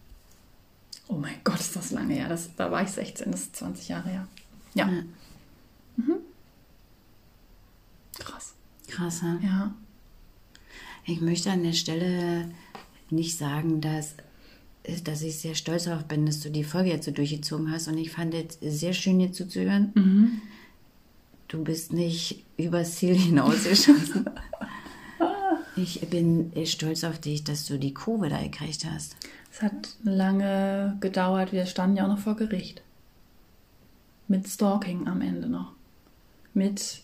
Oh 1.07 1.15
mein 1.15 1.37
Gott, 1.43 1.59
ist 1.59 1.75
das 1.75 1.91
lange 1.91 2.13
her. 2.13 2.29
Das, 2.29 2.55
da 2.57 2.71
war 2.71 2.83
ich 2.83 2.91
16, 2.91 3.33
das 3.33 3.41
ist 3.45 3.57
20 3.57 3.89
Jahre 3.89 4.11
her. 4.11 4.29
Ja. 4.75 4.89
ja. 4.89 5.03
Mhm. 5.97 6.17
Krass. 8.19 8.53
Krass, 8.89 9.23
ne? 9.23 9.41
Ja. 9.43 9.75
Ich 11.07 11.23
möchte 11.23 11.51
an 11.51 11.63
der 11.63 11.73
Stelle 11.73 12.51
nicht 13.09 13.39
sagen, 13.39 13.81
dass, 13.81 14.17
dass 15.05 15.23
ich 15.23 15.39
sehr 15.39 15.55
stolz 15.55 15.85
darauf 15.85 16.05
bin, 16.05 16.27
dass 16.27 16.41
du 16.41 16.51
die 16.51 16.63
Folge 16.63 16.91
jetzt 16.91 17.07
so 17.07 17.11
durchgezogen 17.11 17.73
hast. 17.73 17.89
Und 17.89 17.97
ich 17.97 18.11
fand 18.11 18.35
es 18.35 18.59
sehr 18.61 18.93
schön, 18.93 19.19
dir 19.19 19.33
zuzuhören. 19.33 19.93
Mhm. 19.95 20.43
Du 21.49 21.65
bist 21.65 21.95
nicht 21.95 22.45
übers 22.59 22.97
Ziel 22.97 23.15
hinausgeschossen. 23.15 24.27
ich 25.77 26.01
bin 26.11 26.53
stolz 26.67 27.05
auf 27.05 27.19
dich, 27.19 27.43
dass 27.43 27.65
du 27.67 27.79
die 27.79 27.95
Kurve 27.95 28.29
da 28.29 28.39
gekriegt 28.43 28.85
hast. 28.85 29.17
Es 29.51 29.63
hat 29.63 29.97
lange 30.05 30.99
gedauert. 31.01 31.53
Wir 31.53 31.65
standen 31.65 31.97
ja 31.97 32.05
auch 32.05 32.09
noch 32.09 32.19
vor 32.19 32.37
Gericht. 32.37 32.83
Mit 34.29 34.47
Stalking 34.47 35.09
am 35.09 35.23
Ende 35.23 35.49
noch. 35.49 35.73
Mit 36.53 37.01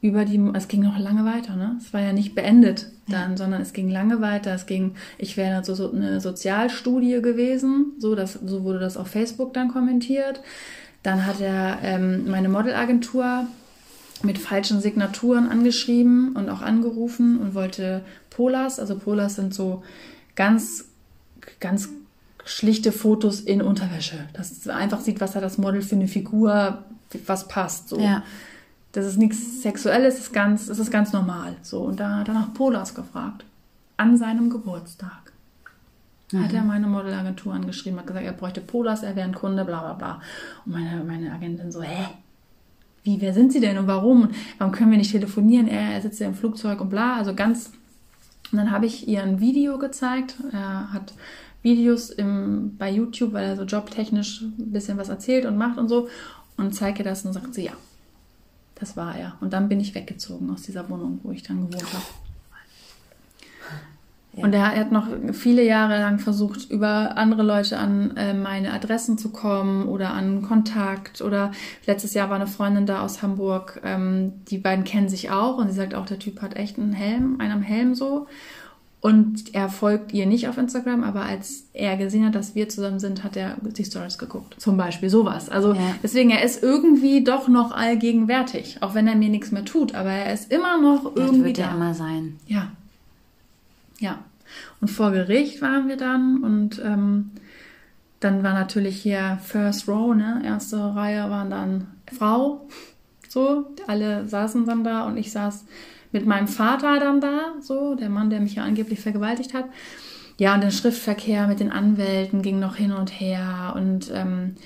über 0.00 0.24
die, 0.24 0.38
es 0.54 0.68
ging 0.68 0.82
noch 0.82 0.98
lange 0.98 1.24
weiter, 1.24 1.56
ne? 1.56 1.76
Es 1.80 1.92
war 1.92 2.00
ja 2.00 2.12
nicht 2.12 2.34
beendet 2.34 2.86
dann, 3.08 3.32
ja. 3.32 3.36
sondern 3.36 3.62
es 3.62 3.72
ging 3.72 3.88
lange 3.88 4.20
weiter. 4.20 4.54
Es 4.54 4.66
ging, 4.66 4.94
ich 5.18 5.36
wäre 5.36 5.64
so, 5.64 5.74
so 5.74 5.90
eine 5.90 6.20
Sozialstudie 6.20 7.20
gewesen, 7.20 7.92
so, 7.98 8.14
das, 8.14 8.34
so 8.34 8.62
wurde 8.62 8.78
das 8.78 8.96
auf 8.96 9.08
Facebook 9.08 9.54
dann 9.54 9.68
kommentiert. 9.68 10.40
Dann 11.02 11.26
hat 11.26 11.40
er 11.40 11.78
ähm, 11.82 12.30
meine 12.30 12.48
Modelagentur 12.48 13.46
mit 14.24 14.38
falschen 14.38 14.80
Signaturen 14.80 15.48
angeschrieben 15.48 16.34
und 16.34 16.48
auch 16.48 16.62
angerufen 16.62 17.38
und 17.38 17.54
wollte 17.54 18.02
Polas, 18.30 18.78
also 18.78 18.98
Polas 18.98 19.36
sind 19.36 19.54
so 19.54 19.82
ganz, 20.34 20.86
ganz 21.60 21.88
schlichte 22.44 22.92
Fotos 22.92 23.40
in 23.40 23.62
Unterwäsche. 23.62 24.28
Dass 24.32 24.64
man 24.64 24.76
einfach 24.76 25.00
sieht, 25.00 25.20
was 25.20 25.34
hat 25.34 25.42
das 25.42 25.58
Model 25.58 25.82
für 25.82 25.96
eine 25.96 26.08
Figur, 26.08 26.84
was 27.26 27.48
passt. 27.48 27.88
So. 27.88 28.00
Ja. 28.00 28.22
Das 28.92 29.06
ist 29.06 29.18
nichts 29.18 29.62
Sexuelles, 29.62 30.16
das 30.16 30.24
ist 30.26 30.32
ganz, 30.32 30.66
das 30.66 30.78
ist 30.78 30.90
ganz 30.90 31.12
normal. 31.12 31.56
So. 31.62 31.82
Und 31.82 32.00
da 32.00 32.18
hat 32.18 32.28
er 32.28 32.34
nach 32.34 32.54
Polas 32.54 32.94
gefragt. 32.94 33.44
An 33.96 34.16
seinem 34.16 34.50
Geburtstag. 34.50 35.32
Mhm. 36.32 36.44
Hat 36.44 36.52
er 36.52 36.62
meine 36.62 36.86
Modelagentur 36.86 37.52
angeschrieben, 37.52 37.98
hat 37.98 38.06
gesagt, 38.06 38.24
er 38.24 38.32
bräuchte 38.32 38.60
Polas, 38.60 39.02
er 39.02 39.16
wäre 39.16 39.28
ein 39.28 39.34
Kunde, 39.34 39.64
bla 39.64 39.80
bla 39.80 39.92
bla. 39.92 40.20
Und 40.64 40.72
meine, 40.72 41.04
meine 41.04 41.32
Agentin 41.32 41.70
so, 41.70 41.82
hä? 41.82 42.06
Wie, 43.02 43.20
wer 43.20 43.34
sind 43.34 43.52
Sie 43.52 43.60
denn 43.60 43.78
und 43.78 43.86
warum? 43.86 44.22
Und 44.22 44.34
warum 44.58 44.72
können 44.72 44.90
wir 44.90 44.98
nicht 44.98 45.12
telefonieren? 45.12 45.68
Er, 45.68 45.94
er 45.94 46.00
sitzt 46.00 46.20
ja 46.20 46.26
im 46.26 46.34
Flugzeug 46.34 46.80
und 46.80 46.90
bla. 46.90 47.16
Also 47.16 47.34
ganz. 47.34 47.72
Und 48.52 48.58
dann 48.58 48.70
habe 48.70 48.86
ich 48.86 49.08
ihr 49.08 49.22
ein 49.22 49.40
Video 49.40 49.78
gezeigt. 49.78 50.36
Er 50.52 50.92
hat 50.92 51.12
Videos 51.62 52.10
im, 52.10 52.76
bei 52.76 52.90
YouTube, 52.90 53.32
weil 53.32 53.44
er 53.44 53.56
so 53.56 53.64
jobtechnisch 53.64 54.42
ein 54.42 54.72
bisschen 54.72 54.98
was 54.98 55.08
erzählt 55.08 55.46
und 55.46 55.56
macht 55.56 55.78
und 55.78 55.88
so. 55.88 56.08
Und 56.56 56.74
zeige 56.74 57.00
ihr 57.00 57.04
das 57.04 57.24
und 57.24 57.32
sagt 57.32 57.54
sie, 57.54 57.64
ja, 57.64 57.72
das 58.76 58.96
war 58.96 59.16
er. 59.16 59.36
Und 59.40 59.52
dann 59.52 59.68
bin 59.68 59.80
ich 59.80 59.94
weggezogen 59.94 60.50
aus 60.50 60.62
dieser 60.62 60.88
Wohnung, 60.88 61.20
wo 61.22 61.32
ich 61.32 61.42
dann 61.42 61.68
gewohnt 61.68 61.92
habe. 61.92 62.04
Ja. 64.34 64.44
Und 64.44 64.54
er, 64.54 64.74
hat 64.74 64.92
noch 64.92 65.08
viele 65.32 65.62
Jahre 65.62 65.98
lang 65.98 66.18
versucht, 66.18 66.70
über 66.70 67.18
andere 67.18 67.42
Leute 67.42 67.78
an 67.78 68.16
äh, 68.16 68.32
meine 68.32 68.72
Adressen 68.72 69.18
zu 69.18 69.30
kommen 69.30 69.86
oder 69.86 70.14
an 70.14 70.42
Kontakt. 70.42 71.20
Oder 71.20 71.52
letztes 71.86 72.14
Jahr 72.14 72.30
war 72.30 72.36
eine 72.36 72.46
Freundin 72.46 72.86
da 72.86 73.02
aus 73.04 73.22
Hamburg. 73.22 73.80
Ähm, 73.84 74.32
die 74.48 74.58
beiden 74.58 74.84
kennen 74.84 75.10
sich 75.10 75.30
auch 75.30 75.58
und 75.58 75.68
sie 75.68 75.74
sagt 75.74 75.94
auch, 75.94 76.06
der 76.06 76.18
Typ 76.18 76.40
hat 76.40 76.56
echt 76.56 76.78
einen 76.78 76.94
Helm, 76.94 77.36
einen 77.40 77.52
am 77.52 77.62
Helm 77.62 77.94
so. 77.94 78.26
Und 79.02 79.52
er 79.52 79.68
folgt 79.68 80.14
ihr 80.14 80.26
nicht 80.26 80.48
auf 80.48 80.56
Instagram, 80.58 81.02
aber 81.02 81.22
als 81.22 81.64
er 81.72 81.96
gesehen 81.96 82.24
hat, 82.24 82.36
dass 82.36 82.54
wir 82.54 82.68
zusammen 82.68 83.00
sind, 83.00 83.24
hat 83.24 83.36
er 83.36 83.56
die 83.60 83.84
Stories 83.84 84.16
geguckt. 84.16 84.54
Zum 84.58 84.76
Beispiel 84.76 85.10
sowas. 85.10 85.48
Also 85.48 85.72
ja. 85.74 85.96
deswegen, 86.04 86.30
er 86.30 86.44
ist 86.44 86.62
irgendwie 86.62 87.24
doch 87.24 87.48
noch 87.48 87.72
allgegenwärtig, 87.72 88.78
auch 88.80 88.94
wenn 88.94 89.08
er 89.08 89.16
mir 89.16 89.28
nichts 89.28 89.50
mehr 89.50 89.64
tut, 89.64 89.96
aber 89.96 90.10
er 90.10 90.32
ist 90.32 90.52
immer 90.52 90.80
noch 90.80 91.16
irgendwie 91.16 91.38
das 91.38 91.46
wird 91.46 91.58
da. 91.58 91.62
er 91.64 91.74
immer 91.74 91.94
sein. 91.94 92.36
Ja. 92.46 92.68
Ja. 94.02 94.18
Und 94.80 94.88
vor 94.88 95.12
Gericht 95.12 95.62
waren 95.62 95.88
wir 95.88 95.96
dann 95.96 96.42
und 96.42 96.82
ähm, 96.84 97.30
dann 98.20 98.42
war 98.42 98.52
natürlich 98.52 99.00
hier 99.00 99.38
First 99.42 99.88
Row, 99.88 100.14
ne? 100.14 100.42
Erste 100.44 100.94
Reihe 100.94 101.30
waren 101.30 101.50
dann 101.50 101.86
Frau. 102.12 102.68
So, 103.28 103.66
alle 103.86 104.28
saßen 104.28 104.66
dann 104.66 104.84
da 104.84 105.06
und 105.06 105.16
ich 105.16 105.32
saß 105.32 105.64
mit 106.10 106.26
meinem 106.26 106.48
Vater 106.48 106.98
dann 106.98 107.20
da, 107.20 107.54
so, 107.60 107.94
der 107.94 108.10
Mann, 108.10 108.28
der 108.28 108.40
mich 108.40 108.56
ja 108.56 108.64
angeblich 108.64 109.00
vergewaltigt 109.00 109.54
hat. 109.54 109.66
Ja, 110.36 110.54
und 110.54 110.62
der 110.62 110.70
Schriftverkehr 110.70 111.46
mit 111.46 111.60
den 111.60 111.70
Anwälten 111.72 112.42
ging 112.42 112.58
noch 112.58 112.74
hin 112.76 112.92
und 112.92 113.08
her. 113.08 113.72
Und 113.76 114.10
ähm, 114.12 114.56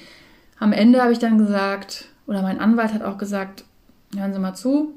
am 0.59 0.73
Ende 0.73 1.03
habe 1.03 1.13
ich 1.13 1.19
dann 1.19 1.39
gesagt, 1.39 2.07
oder 2.27 2.43
mein 2.43 2.59
Anwalt 2.59 2.95
hat 2.95 3.03
auch 3.03 3.19
gesagt, 3.19 3.65
hören 4.17 4.33
Sie 4.33 4.41
mal 4.41 4.55
zu, 4.55 4.95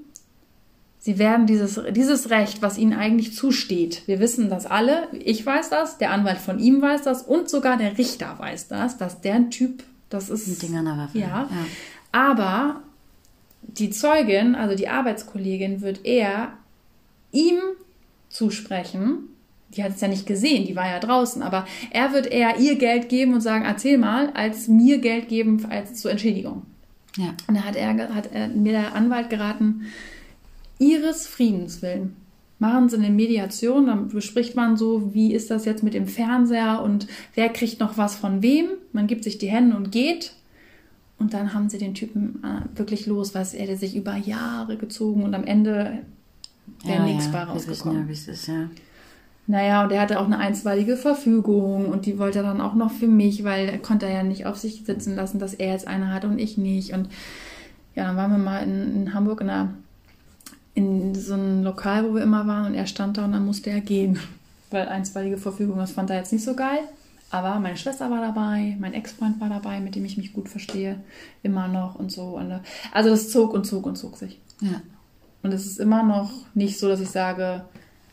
Sie 1.01 1.17
werden 1.17 1.47
dieses, 1.47 1.79
dieses 1.91 2.29
Recht, 2.29 2.61
was 2.61 2.77
Ihnen 2.77 2.93
eigentlich 2.93 3.33
zusteht, 3.33 4.03
wir 4.05 4.19
wissen 4.19 4.49
das 4.49 4.65
alle, 4.65 5.07
ich 5.13 5.45
weiß 5.45 5.69
das, 5.69 5.97
der 5.97 6.11
Anwalt 6.11 6.37
von 6.37 6.59
ihm 6.59 6.81
weiß 6.81 7.03
das 7.03 7.21
und 7.21 7.49
sogar 7.49 7.77
der 7.77 7.97
Richter 7.97 8.35
weiß 8.37 8.67
das, 8.67 8.97
dass 8.97 9.21
der 9.21 9.49
Typ, 9.49 9.83
das 10.09 10.29
ist. 10.29 10.47
Mit 10.47 10.61
Ding 10.61 10.75
an 10.75 10.85
der 10.85 10.97
Waffe. 10.97 11.17
Ja. 11.17 11.27
ja. 11.27 11.65
Aber 12.11 12.81
die 13.61 13.91
Zeugin, 13.91 14.55
also 14.55 14.75
die 14.75 14.89
Arbeitskollegin, 14.89 15.81
wird 15.81 16.05
eher 16.05 16.49
ihm 17.31 17.59
zusprechen. 18.29 19.29
Die 19.69 19.83
hat 19.83 19.93
es 19.93 20.01
ja 20.01 20.07
nicht 20.07 20.25
gesehen, 20.25 20.65
die 20.65 20.75
war 20.75 20.87
ja 20.89 20.99
draußen, 20.99 21.43
aber 21.43 21.65
er 21.91 22.11
wird 22.11 22.25
eher 22.25 22.57
ihr 22.57 22.75
Geld 22.75 23.07
geben 23.07 23.35
und 23.35 23.41
sagen, 23.41 23.65
erzähl 23.65 23.99
mal, 23.99 24.31
als 24.33 24.67
mir 24.67 24.97
Geld 24.97 25.29
geben 25.29 25.65
als 25.69 25.93
zur 25.93 26.09
Entschädigung. 26.09 26.63
Ja. 27.17 27.35
Und 27.47 27.55
da 27.55 27.61
hat 27.61 27.75
er, 27.75 28.15
hat 28.15 28.31
er, 28.33 28.47
mir 28.47 28.73
der 28.73 28.95
Anwalt 28.95 29.29
geraten, 29.29 29.85
ihres 30.79 31.27
Friedens 31.27 31.81
willen. 31.81 32.15
Machen 32.57 32.89
Sie 32.89 32.97
eine 32.97 33.09
Mediation, 33.09 33.87
dann 33.87 34.09
bespricht 34.09 34.55
man 34.55 34.75
so, 34.75 35.13
wie 35.13 35.33
ist 35.33 35.49
das 35.49 35.63
jetzt 35.63 35.83
mit 35.83 35.93
dem 35.93 36.07
Fernseher 36.07 36.81
und 36.81 37.07
wer 37.35 37.47
kriegt 37.49 37.79
noch 37.79 37.97
was 37.97 38.15
von 38.15 38.41
wem. 38.41 38.67
Man 38.91 39.07
gibt 39.07 39.23
sich 39.23 39.37
die 39.37 39.47
Hände 39.47 39.77
und 39.77 39.91
geht. 39.91 40.33
Und 41.19 41.33
dann 41.33 41.53
haben 41.53 41.69
sie 41.69 41.77
den 41.77 41.93
Typen 41.93 42.41
äh, 42.43 42.77
wirklich 42.77 43.05
los, 43.05 43.35
was 43.35 43.53
er 43.53 43.75
sich 43.75 43.95
über 43.95 44.15
Jahre 44.15 44.77
gezogen 44.77 45.23
und 45.23 45.35
am 45.35 45.43
Ende 45.43 45.99
wäre 46.85 46.99
ja, 46.99 47.05
nichts 47.05 47.25
ja, 47.25 47.31
bei 47.31 47.43
rausgekommen. 47.43 48.07
Ja, 48.07 48.11
ist, 48.11 48.47
ja. 48.47 48.69
Naja, 49.47 49.83
und 49.83 49.91
er 49.91 50.01
hatte 50.01 50.19
auch 50.19 50.25
eine 50.25 50.37
einstweilige 50.37 50.95
Verfügung 50.95 51.87
und 51.87 52.05
die 52.05 52.19
wollte 52.19 52.39
er 52.39 52.43
dann 52.43 52.61
auch 52.61 52.75
noch 52.75 52.91
für 52.91 53.07
mich, 53.07 53.43
weil 53.43 53.67
er 53.67 53.79
konnte 53.79 54.07
ja 54.07 54.23
nicht 54.23 54.45
auf 54.45 54.57
sich 54.57 54.83
sitzen 54.85 55.15
lassen, 55.15 55.39
dass 55.39 55.53
er 55.53 55.71
jetzt 55.71 55.87
eine 55.87 56.13
hat 56.13 56.23
und 56.23 56.39
ich 56.39 56.57
nicht. 56.57 56.93
Und 56.93 57.09
ja, 57.95 58.05
dann 58.05 58.15
waren 58.15 58.31
wir 58.31 58.37
mal 58.37 58.59
in, 58.59 58.95
in 58.95 59.13
Hamburg 59.13 59.41
in, 59.41 59.49
einer, 59.49 59.73
in 60.79 61.13
so 61.13 61.33
einem 61.33 61.63
Lokal, 61.63 62.05
wo 62.05 62.15
wir 62.15 62.23
immer 62.23 62.47
waren 62.47 62.67
und 62.67 62.73
er 62.73 62.87
stand 62.87 63.17
da 63.17 63.25
und 63.25 63.33
dann 63.33 63.45
musste 63.45 63.69
er 63.69 63.81
gehen, 63.81 64.17
weil 64.71 64.87
einstweilige 64.87 65.37
Verfügung, 65.37 65.77
das 65.77 65.91
fand 65.91 66.09
er 66.09 66.17
jetzt 66.17 66.31
nicht 66.31 66.45
so 66.45 66.55
geil. 66.55 66.79
Aber 67.31 67.59
meine 67.59 67.77
Schwester 67.77 68.09
war 68.09 68.21
dabei, 68.21 68.75
mein 68.79 68.93
Ex-Freund 68.93 69.39
war 69.39 69.49
dabei, 69.49 69.81
mit 69.81 69.95
dem 69.95 70.05
ich 70.05 70.17
mich 70.17 70.33
gut 70.33 70.49
verstehe, 70.49 70.99
immer 71.43 71.67
noch 71.67 71.95
und 71.95 72.11
so. 72.11 72.39
Äh, 72.39 72.59
also 72.91 73.09
das 73.09 73.29
zog 73.29 73.53
und 73.53 73.65
zog 73.65 73.85
und 73.85 73.97
zog 73.97 74.17
sich. 74.17 74.39
Ja. 74.61 74.81
Und 75.43 75.53
es 75.53 75.65
ist 75.65 75.79
immer 75.79 76.01
noch 76.01 76.31
nicht 76.53 76.79
so, 76.79 76.87
dass 76.87 77.01
ich 77.01 77.09
sage, 77.09 77.65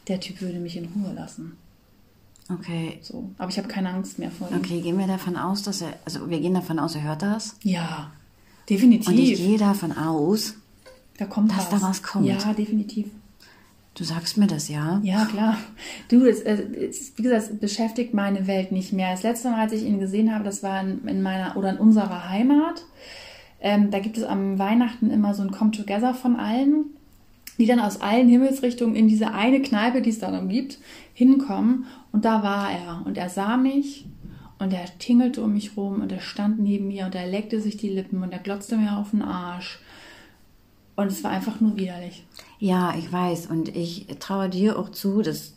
der 0.08 0.20
Typ 0.20 0.40
würde 0.42 0.58
mich 0.58 0.76
in 0.76 0.86
Ruhe 0.86 1.14
lassen. 1.14 1.56
Okay. 2.52 2.98
So. 3.00 3.30
Aber 3.38 3.48
ich 3.48 3.58
habe 3.58 3.68
keine 3.68 3.90
Angst 3.90 4.18
mehr 4.18 4.30
vor 4.30 4.50
ihm. 4.50 4.56
Okay, 4.58 4.80
gehen 4.80 4.98
wir 4.98 5.06
davon 5.06 5.36
aus, 5.36 5.62
dass 5.62 5.80
er, 5.80 5.94
also 6.04 6.28
wir 6.28 6.40
gehen 6.40 6.54
davon 6.54 6.78
aus, 6.78 6.94
er 6.94 7.04
hört 7.04 7.22
das? 7.22 7.56
Ja, 7.62 8.10
definitiv. 8.68 9.08
Und 9.08 9.18
ich 9.18 9.36
gehe 9.36 9.58
davon 9.58 9.92
aus, 9.92 10.54
da 11.18 11.26
kommt 11.26 11.50
dass 11.50 11.72
was. 11.72 11.80
da 11.80 11.88
was 11.88 12.02
kommt. 12.02 12.26
Ja, 12.26 12.52
definitiv. 12.52 13.06
Du 13.96 14.04
sagst 14.04 14.36
mir 14.36 14.46
das, 14.46 14.68
ja? 14.68 15.00
Ja, 15.02 15.24
klar. 15.24 15.56
Du, 16.10 16.20
das, 16.26 16.40
äh, 16.40 16.90
wie 17.16 17.22
gesagt, 17.22 17.50
es 17.50 17.58
beschäftigt 17.58 18.12
meine 18.12 18.46
Welt 18.46 18.70
nicht 18.70 18.92
mehr. 18.92 19.10
Das 19.12 19.22
letzte 19.22 19.48
Mal, 19.48 19.60
als 19.60 19.72
ich 19.72 19.84
ihn 19.84 19.98
gesehen 19.98 20.34
habe, 20.34 20.44
das 20.44 20.62
war 20.62 20.82
in, 20.82 21.08
in 21.08 21.22
meiner 21.22 21.56
oder 21.56 21.70
in 21.70 21.78
unserer 21.78 22.28
Heimat. 22.28 22.84
Ähm, 23.58 23.90
da 23.90 23.98
gibt 24.00 24.18
es 24.18 24.24
am 24.24 24.58
Weihnachten 24.58 25.10
immer 25.10 25.32
so 25.32 25.42
ein 25.42 25.50
Come 25.50 25.70
Together 25.70 26.12
von 26.12 26.36
allen, 26.36 26.84
die 27.56 27.64
dann 27.64 27.80
aus 27.80 28.02
allen 28.02 28.28
Himmelsrichtungen 28.28 28.94
in 28.96 29.08
diese 29.08 29.32
eine 29.32 29.62
Kneipe, 29.62 30.02
die 30.02 30.10
es 30.10 30.18
da 30.18 30.30
noch 30.30 30.46
gibt, 30.46 30.78
hinkommen. 31.14 31.86
Und 32.12 32.26
da 32.26 32.42
war 32.42 32.70
er. 32.70 33.00
Und 33.06 33.16
er 33.16 33.30
sah 33.30 33.56
mich 33.56 34.04
und 34.58 34.74
er 34.74 34.86
tingelte 34.98 35.42
um 35.42 35.54
mich 35.54 35.74
rum 35.74 36.02
und 36.02 36.12
er 36.12 36.20
stand 36.20 36.58
neben 36.58 36.88
mir 36.88 37.06
und 37.06 37.14
er 37.14 37.26
leckte 37.26 37.62
sich 37.62 37.78
die 37.78 37.88
Lippen 37.88 38.22
und 38.22 38.32
er 38.32 38.40
glotzte 38.40 38.76
mir 38.76 38.98
auf 38.98 39.10
den 39.12 39.22
Arsch. 39.22 39.78
Und 40.96 41.08
es 41.08 41.22
war 41.22 41.30
einfach 41.30 41.60
nur 41.60 41.76
widerlich. 41.76 42.24
Ja, 42.58 42.94
ich 42.96 43.12
weiß. 43.12 43.46
Und 43.46 43.68
ich 43.68 44.06
traue 44.18 44.48
dir 44.48 44.78
auch 44.78 44.90
zu, 44.90 45.22
dass. 45.22 45.52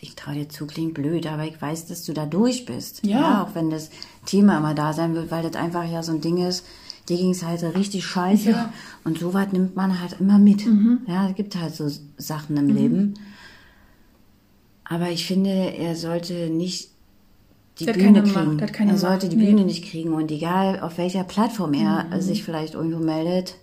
Ich 0.00 0.14
traue 0.14 0.34
dir 0.34 0.48
zu, 0.48 0.66
klingt 0.66 0.94
blöd, 0.94 1.26
aber 1.26 1.44
ich 1.44 1.60
weiß, 1.60 1.86
dass 1.86 2.04
du 2.04 2.12
da 2.12 2.26
durch 2.26 2.66
bist. 2.66 3.04
Ja. 3.04 3.20
ja. 3.20 3.42
Auch 3.42 3.54
wenn 3.54 3.70
das 3.70 3.90
Thema 4.26 4.58
immer 4.58 4.74
da 4.74 4.92
sein 4.92 5.14
wird, 5.14 5.30
weil 5.30 5.42
das 5.42 5.56
einfach 5.56 5.90
ja 5.90 6.02
so 6.02 6.12
ein 6.12 6.20
Ding 6.20 6.36
ist, 6.36 6.64
dir 7.08 7.16
ging 7.16 7.30
es 7.30 7.42
halt 7.42 7.62
richtig 7.74 8.04
scheiße. 8.04 8.50
Ja. 8.50 8.72
Und 9.02 9.18
so 9.18 9.34
weit 9.34 9.52
nimmt 9.52 9.74
man 9.74 10.00
halt 10.00 10.20
immer 10.20 10.38
mit. 10.38 10.66
Mhm. 10.66 11.00
Ja, 11.06 11.28
es 11.28 11.34
gibt 11.34 11.56
halt 11.56 11.74
so 11.74 11.90
Sachen 12.18 12.56
im 12.56 12.66
mhm. 12.66 12.76
Leben. 12.76 13.14
Aber 14.84 15.10
ich 15.10 15.26
finde, 15.26 15.50
er 15.50 15.96
sollte 15.96 16.50
nicht 16.50 16.90
die 17.78 17.86
das 17.86 17.96
Bühne 17.96 18.22
kriegen. 18.22 18.88
Er 18.88 18.98
sollte 18.98 19.28
die 19.28 19.36
nee. 19.36 19.46
Bühne 19.46 19.64
nicht 19.64 19.84
kriegen. 19.84 20.12
Und 20.12 20.30
egal, 20.30 20.80
auf 20.80 20.98
welcher 20.98 21.24
Plattform 21.24 21.74
er 21.74 22.04
mhm. 22.04 22.20
sich 22.20 22.44
vielleicht 22.44 22.74
irgendwo 22.74 22.98
meldet, 22.98 23.56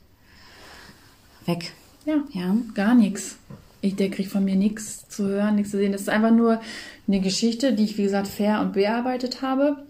weg. 1.46 1.74
Ja, 2.06 2.16
ja. 2.32 2.56
gar 2.74 2.96
nichts. 2.96 3.38
Ich, 3.82 3.96
der 3.96 4.10
kriegt 4.10 4.32
von 4.32 4.46
mir 4.46 4.56
nichts 4.56 5.08
zu 5.10 5.28
hören, 5.28 5.56
nichts 5.56 5.72
zu 5.72 5.78
sehen. 5.78 5.92
Das 5.92 6.02
ist 6.02 6.10
einfach 6.10 6.32
nur 6.32 6.62
eine 7.08 7.20
Geschichte, 7.20 7.74
die 7.74 7.84
ich, 7.84 7.98
wie 7.98 8.04
gesagt, 8.04 8.28
fair 8.28 8.62
und 8.62 8.74
bearbeitet 8.74 9.42
habe. 9.42 9.84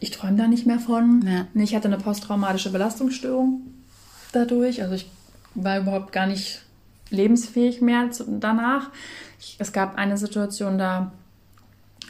Ich 0.00 0.10
träume 0.10 0.36
da 0.36 0.48
nicht 0.48 0.66
mehr 0.66 0.80
von. 0.80 1.22
Ja. 1.26 1.46
Ich 1.54 1.74
hatte 1.74 1.88
eine 1.88 1.98
posttraumatische 1.98 2.72
Belastungsstörung 2.72 3.60
dadurch. 4.32 4.82
Also 4.82 4.94
ich 4.94 5.08
war 5.54 5.78
überhaupt 5.78 6.12
gar 6.12 6.26
nicht 6.26 6.62
lebensfähig 7.10 7.80
mehr 7.80 8.08
danach. 8.26 8.90
Ich, 9.38 9.56
es 9.58 9.72
gab 9.72 9.96
eine 9.96 10.16
Situation, 10.16 10.78
da 10.78 11.12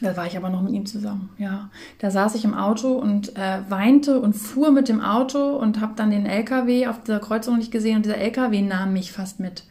da 0.01 0.17
war 0.17 0.27
ich 0.27 0.37
aber 0.37 0.49
noch 0.49 0.63
mit 0.63 0.73
ihm 0.73 0.87
zusammen, 0.87 1.31
ja. 1.39 1.71
Da 1.99 2.11
saß 2.11 2.35
ich 2.35 2.45
im 2.45 2.55
Auto 2.55 2.93
und 2.95 3.37
äh, 3.37 3.61
weinte 3.69 4.21
und 4.21 4.35
fuhr 4.35 4.71
mit 4.71 4.89
dem 4.89 5.01
Auto 5.01 5.57
und 5.57 5.81
habe 5.81 5.93
dann 5.97 6.11
den 6.11 6.27
LKW 6.27 6.87
auf 6.87 7.03
dieser 7.03 7.21
Kreuzung 7.21 7.59
nicht 7.59 7.71
gesehen 7.71 7.97
und 7.97 8.07
dieser 8.07 8.19
LKW 8.19 8.63
nahm 8.63 8.93
mich 8.93 9.13
fast 9.13 9.41
mit. 9.41 9.65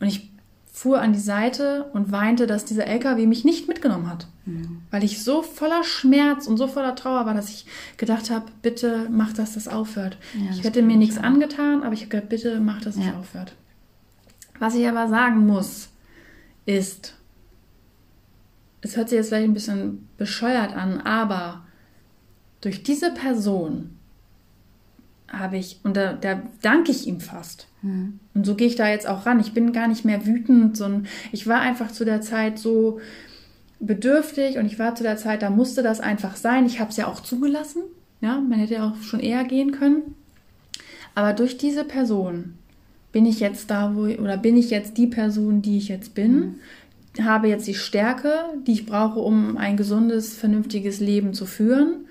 Und 0.00 0.08
ich 0.08 0.30
fuhr 0.72 1.00
an 1.02 1.12
die 1.12 1.18
Seite 1.18 1.90
und 1.92 2.10
weinte, 2.10 2.46
dass 2.46 2.64
dieser 2.64 2.86
LKW 2.86 3.26
mich 3.26 3.44
nicht 3.44 3.68
mitgenommen 3.68 4.08
hat. 4.08 4.28
Mhm. 4.46 4.80
Weil 4.90 5.04
ich 5.04 5.22
so 5.22 5.42
voller 5.42 5.84
Schmerz 5.84 6.46
und 6.46 6.56
so 6.56 6.68
voller 6.68 6.94
Trauer 6.94 7.26
war, 7.26 7.34
dass 7.34 7.50
ich 7.50 7.66
gedacht 7.98 8.30
habe, 8.30 8.46
bitte 8.62 9.06
mach, 9.10 9.34
dass 9.34 9.54
das 9.54 9.68
aufhört. 9.68 10.16
Ja, 10.34 10.52
ich 10.52 10.64
hätte 10.64 10.80
mir 10.80 10.96
nichts 10.96 11.18
auch. 11.18 11.22
angetan, 11.22 11.82
aber 11.82 11.92
ich 11.92 12.00
habe 12.00 12.10
gedacht, 12.10 12.30
bitte 12.30 12.60
mach, 12.60 12.80
dass 12.80 12.96
es 12.96 13.04
ja. 13.04 13.12
aufhört. 13.12 13.52
Was 14.58 14.74
ich 14.74 14.88
aber 14.88 15.08
sagen 15.08 15.46
muss, 15.46 15.90
ist, 16.64 17.14
es 18.82 18.96
hört 18.96 19.08
sich 19.08 19.16
jetzt 19.16 19.28
vielleicht 19.28 19.48
ein 19.48 19.54
bisschen 19.54 20.08
bescheuert 20.16 20.74
an, 20.74 21.00
aber 21.00 21.64
durch 22.60 22.82
diese 22.82 23.12
Person 23.12 23.96
habe 25.28 25.58
ich, 25.58 25.80
und 25.84 25.96
da, 25.96 26.14
da 26.14 26.42
danke 26.62 26.90
ich 26.90 27.06
ihm 27.06 27.20
fast. 27.20 27.68
Mhm. 27.82 28.18
Und 28.34 28.44
so 28.44 28.54
gehe 28.54 28.66
ich 28.66 28.76
da 28.76 28.88
jetzt 28.88 29.08
auch 29.08 29.26
ran. 29.26 29.40
Ich 29.40 29.52
bin 29.52 29.72
gar 29.72 29.86
nicht 29.86 30.04
mehr 30.04 30.26
wütend, 30.26 30.76
sondern 30.76 31.06
ich 31.30 31.46
war 31.46 31.60
einfach 31.60 31.92
zu 31.92 32.04
der 32.04 32.20
Zeit 32.20 32.58
so 32.58 33.00
bedürftig 33.78 34.58
und 34.58 34.66
ich 34.66 34.78
war 34.78 34.94
zu 34.94 35.02
der 35.02 35.16
Zeit, 35.16 35.42
da 35.42 35.50
musste 35.50 35.82
das 35.82 36.00
einfach 36.00 36.36
sein. 36.36 36.66
Ich 36.66 36.80
habe 36.80 36.90
es 36.90 36.96
ja 36.96 37.06
auch 37.06 37.20
zugelassen. 37.20 37.82
Ja, 38.20 38.40
man 38.40 38.58
hätte 38.58 38.74
ja 38.74 38.90
auch 38.90 39.02
schon 39.02 39.20
eher 39.20 39.44
gehen 39.44 39.72
können. 39.72 40.14
Aber 41.14 41.32
durch 41.32 41.56
diese 41.56 41.84
Person 41.84 42.54
bin 43.12 43.24
ich 43.24 43.40
jetzt 43.40 43.70
da, 43.70 43.94
wo, 43.94 44.02
oder 44.02 44.36
bin 44.36 44.56
ich 44.56 44.70
jetzt 44.70 44.98
die 44.98 45.06
Person, 45.06 45.62
die 45.62 45.78
ich 45.78 45.88
jetzt 45.88 46.14
bin. 46.14 46.32
Mhm 46.32 46.54
habe 47.20 47.48
jetzt 47.48 47.66
die 47.66 47.74
Stärke, 47.74 48.32
die 48.66 48.72
ich 48.72 48.86
brauche, 48.86 49.18
um 49.18 49.56
ein 49.56 49.76
gesundes, 49.76 50.36
vernünftiges 50.36 51.00
Leben 51.00 51.34
zu 51.34 51.46
führen. 51.46 52.06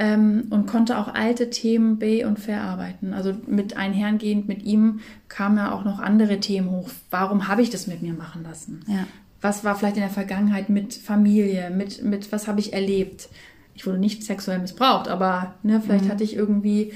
ähm, 0.00 0.46
und 0.50 0.66
konnte 0.66 0.96
auch 0.96 1.12
alte 1.12 1.50
Themen 1.50 1.98
be- 1.98 2.24
und 2.26 2.38
verarbeiten. 2.38 3.12
Also 3.12 3.34
mit 3.46 3.76
einhergehend 3.76 4.46
mit 4.46 4.62
ihm 4.62 5.00
kamen 5.28 5.56
ja 5.56 5.72
auch 5.72 5.84
noch 5.84 5.98
andere 5.98 6.38
Themen 6.38 6.70
hoch. 6.70 6.88
Warum 7.10 7.48
habe 7.48 7.62
ich 7.62 7.70
das 7.70 7.88
mit 7.88 8.00
mir 8.00 8.14
machen 8.14 8.44
lassen? 8.44 8.84
Ja. 8.86 9.06
Was 9.40 9.64
war 9.64 9.74
vielleicht 9.74 9.96
in 9.96 10.02
der 10.02 10.10
Vergangenheit 10.10 10.68
mit 10.68 10.94
Familie, 10.94 11.70
mit, 11.70 12.04
mit 12.04 12.30
was 12.30 12.46
habe 12.46 12.60
ich 12.60 12.72
erlebt? 12.72 13.28
Ich 13.74 13.86
wurde 13.86 13.98
nicht 13.98 14.22
sexuell 14.22 14.60
missbraucht, 14.60 15.08
aber 15.08 15.54
ne, 15.64 15.80
vielleicht 15.80 16.08
hatte 16.08 16.24
ich 16.24 16.36
irgendwie 16.36 16.92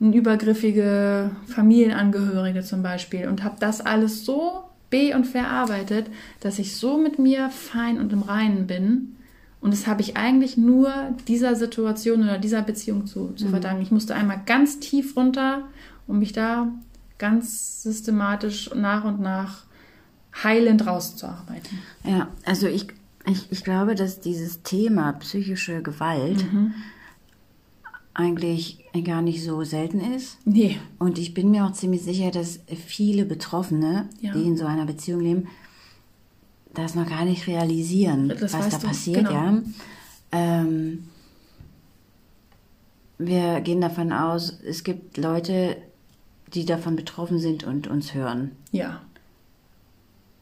eine 0.00 0.16
übergriffige 0.16 1.30
Familienangehörige 1.46 2.62
zum 2.62 2.82
Beispiel 2.82 3.28
und 3.28 3.44
habe 3.44 3.56
das 3.60 3.80
alles 3.80 4.24
so 4.24 4.64
be- 4.92 5.16
und 5.16 5.26
verarbeitet, 5.26 6.06
dass 6.38 6.60
ich 6.60 6.76
so 6.76 6.98
mit 6.98 7.18
mir 7.18 7.50
fein 7.50 7.98
und 7.98 8.12
im 8.12 8.22
Reinen 8.22 8.68
bin. 8.68 9.16
Und 9.60 9.72
das 9.72 9.86
habe 9.86 10.02
ich 10.02 10.16
eigentlich 10.16 10.56
nur 10.56 10.92
dieser 11.26 11.56
Situation 11.56 12.22
oder 12.22 12.38
dieser 12.38 12.62
Beziehung 12.62 13.06
zu, 13.06 13.32
zu 13.34 13.48
verdanken. 13.48 13.82
Ich 13.82 13.90
musste 13.90 14.14
einmal 14.14 14.42
ganz 14.44 14.78
tief 14.80 15.16
runter, 15.16 15.62
um 16.06 16.18
mich 16.18 16.32
da 16.32 16.68
ganz 17.18 17.82
systematisch 17.82 18.70
nach 18.74 19.04
und 19.04 19.20
nach 19.20 19.64
heilend 20.44 20.86
rauszuarbeiten. 20.86 21.78
Ja, 22.04 22.28
also 22.44 22.66
ich, 22.66 22.88
ich, 23.26 23.50
ich 23.50 23.64
glaube, 23.64 23.94
dass 23.94 24.20
dieses 24.20 24.62
Thema 24.62 25.12
psychische 25.14 25.82
Gewalt 25.82 26.44
eigentlich 28.14 28.84
gar 29.04 29.22
nicht 29.22 29.42
so 29.42 29.64
selten 29.64 30.00
ist. 30.00 30.36
Nee. 30.44 30.78
Und 30.98 31.18
ich 31.18 31.32
bin 31.34 31.50
mir 31.50 31.64
auch 31.64 31.72
ziemlich 31.72 32.02
sicher, 32.02 32.30
dass 32.30 32.60
viele 32.86 33.24
Betroffene, 33.24 34.08
Ja. 34.20 34.32
die 34.32 34.42
in 34.42 34.56
so 34.56 34.66
einer 34.66 34.84
Beziehung 34.84 35.20
leben, 35.20 35.48
das 36.74 36.94
noch 36.94 37.08
gar 37.08 37.24
nicht 37.24 37.46
realisieren, 37.46 38.28
Das 38.28 38.52
was 38.52 38.68
da 38.70 38.78
du, 38.78 38.86
passiert, 38.86 39.28
genau. 39.28 39.32
ja. 39.32 39.62
Ähm, 40.32 41.04
wir 43.18 43.60
gehen 43.60 43.80
davon 43.80 44.12
aus, 44.12 44.58
es 44.64 44.82
gibt 44.84 45.16
Leute, 45.16 45.76
die 46.54 46.64
davon 46.64 46.96
betroffen 46.96 47.38
sind 47.38 47.64
und 47.64 47.86
uns 47.86 48.14
hören. 48.14 48.52
Ja. 48.72 49.02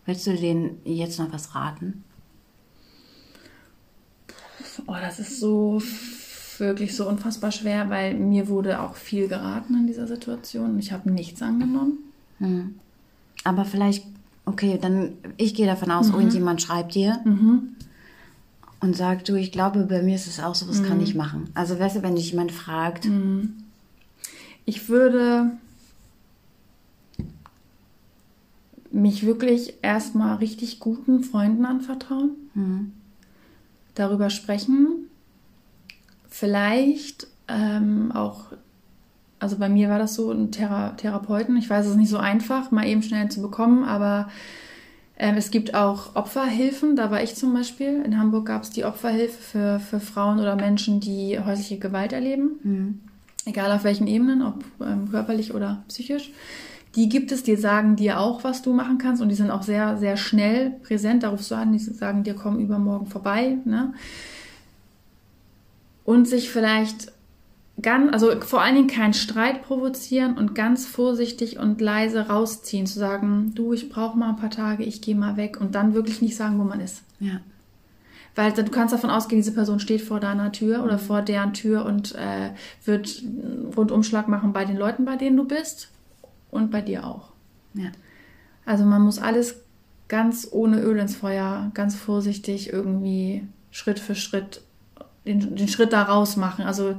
Willst 0.06 0.26
du 0.26 0.34
denen 0.34 0.80
jetzt 0.84 1.18
noch 1.18 1.32
was 1.32 1.54
raten? 1.54 2.04
Oh, 4.86 4.94
das 5.00 5.18
ist 5.18 5.38
so 5.40 5.80
wirklich 6.60 6.94
so 6.94 7.08
unfassbar 7.08 7.50
schwer, 7.52 7.90
weil 7.90 8.14
mir 8.14 8.48
wurde 8.48 8.80
auch 8.80 8.94
viel 8.96 9.26
geraten 9.28 9.74
in 9.74 9.86
dieser 9.86 10.06
Situation. 10.06 10.78
Ich 10.78 10.92
habe 10.92 11.10
nichts 11.10 11.42
angenommen. 11.42 11.98
Aber 13.44 13.64
vielleicht, 13.64 14.06
okay, 14.44 14.78
dann, 14.80 15.12
ich 15.36 15.54
gehe 15.54 15.66
davon 15.66 15.90
aus, 15.90 16.08
irgendjemand 16.10 16.60
schreibt 16.62 16.94
dir 16.94 17.20
und 18.80 18.96
sagt, 18.96 19.28
du, 19.28 19.34
ich 19.34 19.52
glaube, 19.52 19.84
bei 19.84 20.02
mir 20.02 20.14
ist 20.14 20.26
es 20.26 20.40
auch 20.40 20.54
so, 20.54 20.68
was 20.68 20.82
kann 20.82 21.00
ich 21.00 21.14
machen? 21.14 21.48
Also, 21.54 21.78
weißt 21.78 21.96
du, 21.96 22.02
wenn 22.02 22.16
dich 22.16 22.30
jemand 22.30 22.52
fragt, 22.52 23.06
Ich 24.66 24.88
würde 24.88 25.52
mich 28.92 29.24
wirklich 29.24 29.74
erstmal 29.82 30.36
richtig 30.36 30.80
guten 30.80 31.22
Freunden 31.22 31.64
anvertrauen, 31.64 32.30
darüber 33.94 34.30
sprechen, 34.30 35.06
vielleicht 36.30 37.26
ähm, 37.48 38.12
auch, 38.12 38.44
also 39.38 39.58
bei 39.58 39.68
mir 39.68 39.88
war 39.88 39.98
das 39.98 40.14
so, 40.14 40.30
ein 40.30 40.50
Thera 40.50 40.90
Therapeuten, 40.90 41.56
ich 41.56 41.68
weiß, 41.68 41.86
es 41.86 41.92
ist 41.92 41.98
nicht 41.98 42.10
so 42.10 42.18
einfach, 42.18 42.70
mal 42.70 42.86
eben 42.86 43.02
schnell 43.02 43.28
zu 43.28 43.42
bekommen, 43.42 43.84
aber 43.84 44.28
ähm, 45.18 45.36
es 45.36 45.50
gibt 45.50 45.74
auch 45.74 46.16
Opferhilfen, 46.16 46.96
da 46.96 47.10
war 47.10 47.22
ich 47.22 47.34
zum 47.34 47.52
Beispiel, 47.52 48.02
in 48.02 48.18
Hamburg 48.18 48.46
gab 48.46 48.62
es 48.62 48.70
die 48.70 48.84
Opferhilfe 48.84 49.42
für, 49.42 49.80
für 49.80 50.00
Frauen 50.00 50.38
oder 50.38 50.56
Menschen, 50.56 51.00
die 51.00 51.38
häusliche 51.38 51.78
Gewalt 51.78 52.12
erleben 52.12 53.00
egal 53.44 53.72
auf 53.72 53.84
welchen 53.84 54.06
Ebenen, 54.06 54.42
ob 54.42 54.64
ähm, 54.80 55.10
körperlich 55.10 55.54
oder 55.54 55.82
psychisch. 55.88 56.32
Die 56.96 57.08
gibt 57.08 57.30
es, 57.30 57.42
die 57.44 57.54
sagen 57.54 57.94
dir 57.94 58.18
auch, 58.18 58.42
was 58.42 58.62
du 58.62 58.72
machen 58.72 58.98
kannst 58.98 59.22
und 59.22 59.28
die 59.28 59.36
sind 59.36 59.50
auch 59.50 59.62
sehr, 59.62 59.96
sehr 59.98 60.16
schnell 60.16 60.70
präsent. 60.82 61.22
Da 61.22 61.28
rufst 61.28 61.50
du 61.50 61.54
an, 61.54 61.72
die 61.72 61.78
sagen 61.78 62.24
dir, 62.24 62.34
komm 62.34 62.58
übermorgen 62.58 63.06
vorbei. 63.06 63.58
Ne? 63.64 63.94
Und 66.04 66.26
sich 66.26 66.50
vielleicht 66.50 67.12
ganz, 67.82 68.12
also 68.12 68.40
vor 68.40 68.62
allen 68.62 68.74
Dingen 68.74 68.88
keinen 68.88 69.14
Streit 69.14 69.62
provozieren 69.62 70.36
und 70.36 70.54
ganz 70.54 70.86
vorsichtig 70.86 71.58
und 71.58 71.80
leise 71.80 72.28
rausziehen, 72.28 72.86
zu 72.86 72.98
sagen, 72.98 73.52
du, 73.54 73.72
ich 73.72 73.88
brauche 73.88 74.18
mal 74.18 74.30
ein 74.30 74.36
paar 74.36 74.50
Tage, 74.50 74.84
ich 74.84 75.00
gehe 75.00 75.14
mal 75.14 75.36
weg 75.36 75.60
und 75.60 75.74
dann 75.74 75.94
wirklich 75.94 76.20
nicht 76.22 76.36
sagen, 76.36 76.58
wo 76.58 76.64
man 76.64 76.80
ist. 76.80 77.02
ja, 77.20 77.40
Weil 78.34 78.52
du 78.52 78.64
kannst 78.70 78.92
davon 78.94 79.10
ausgehen, 79.10 79.40
diese 79.40 79.54
Person 79.54 79.80
steht 79.80 80.02
vor 80.02 80.20
deiner 80.20 80.52
Tür 80.52 80.84
oder 80.84 80.98
vor 80.98 81.22
deren 81.22 81.52
Tür 81.52 81.84
und 81.84 82.14
äh, 82.14 82.50
wird 82.84 83.22
einen 83.22 83.72
Rundumschlag 83.76 84.28
machen 84.28 84.52
bei 84.52 84.64
den 84.64 84.76
Leuten, 84.76 85.04
bei 85.04 85.16
denen 85.16 85.36
du 85.36 85.44
bist 85.44 85.90
und 86.50 86.70
bei 86.70 86.80
dir 86.80 87.06
auch. 87.06 87.30
ja, 87.74 87.90
Also 88.66 88.84
man 88.84 89.02
muss 89.02 89.18
alles 89.18 89.62
ganz 90.08 90.48
ohne 90.50 90.80
Öl 90.80 90.98
ins 90.98 91.14
Feuer, 91.14 91.70
ganz 91.74 91.94
vorsichtig 91.94 92.72
irgendwie 92.72 93.46
Schritt 93.70 94.00
für 94.00 94.16
Schritt 94.16 94.62
den, 95.24 95.56
den 95.56 95.68
Schritt 95.68 95.92
da 95.92 96.02
raus 96.02 96.36
machen. 96.36 96.64
Also 96.64 96.96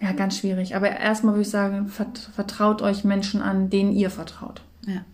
ja, 0.00 0.12
ganz 0.12 0.38
schwierig. 0.38 0.76
Aber 0.76 0.90
erstmal 0.90 1.34
würde 1.34 1.42
ich 1.42 1.50
sagen, 1.50 1.88
vert, 1.88 2.18
vertraut 2.34 2.82
euch 2.82 3.04
Menschen 3.04 3.40
an, 3.40 3.70
denen 3.70 3.92
ihr 3.92 4.10
vertraut. 4.10 4.62
ja, 4.86 5.04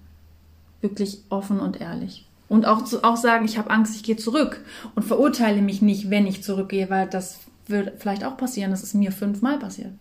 Wirklich 0.80 1.22
offen 1.28 1.61
und 1.61 1.80
ehrlich. 1.80 2.26
Und 2.48 2.66
auch, 2.66 2.82
auch 3.05 3.16
sagen, 3.16 3.44
ich 3.44 3.59
habe 3.59 3.70
Angst, 3.70 3.94
ich 3.94 4.03
gehe 4.03 4.16
zurück. 4.16 4.64
Und 4.94 5.05
verurteile 5.05 5.62
mich 5.62 5.82
nicht, 5.82 6.11
wenn 6.11 6.26
ich 6.26 6.42
zurückgehe, 6.42 6.90
weil 6.90 7.07
das 7.07 7.40
wird 7.66 8.01
vielleicht 8.01 8.24
auch 8.24 8.36
passieren. 8.36 8.72
Das 8.72 8.82
ist 8.82 8.94
mir 8.94 9.12
fünfmal 9.12 9.59
passiert. 9.59 9.92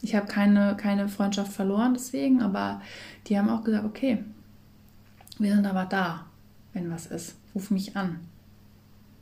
Ich 0.00 0.16
habe 0.16 0.26
keine, 0.26 0.76
keine 0.76 1.08
Freundschaft 1.08 1.52
verloren 1.52 1.94
deswegen, 1.94 2.42
aber 2.42 2.80
die 3.28 3.38
haben 3.38 3.48
auch 3.48 3.62
gesagt, 3.62 3.84
okay, 3.84 4.24
wir 5.38 5.54
sind 5.54 5.66
aber 5.66 5.84
da, 5.84 6.26
wenn 6.72 6.90
was 6.90 7.06
ist. 7.06 7.36
Ruf 7.54 7.70
mich 7.70 7.96
an. 7.96 8.18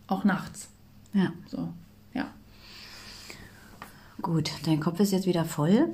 Auch 0.06 0.24
nachts. 0.24 0.70
Ja. 1.12 1.32
So, 1.46 1.68
ja. 2.14 2.26
Gut, 4.22 4.50
dein 4.64 4.80
Kopf 4.80 5.00
ist 5.00 5.12
jetzt 5.12 5.26
wieder 5.26 5.44
voll. 5.44 5.88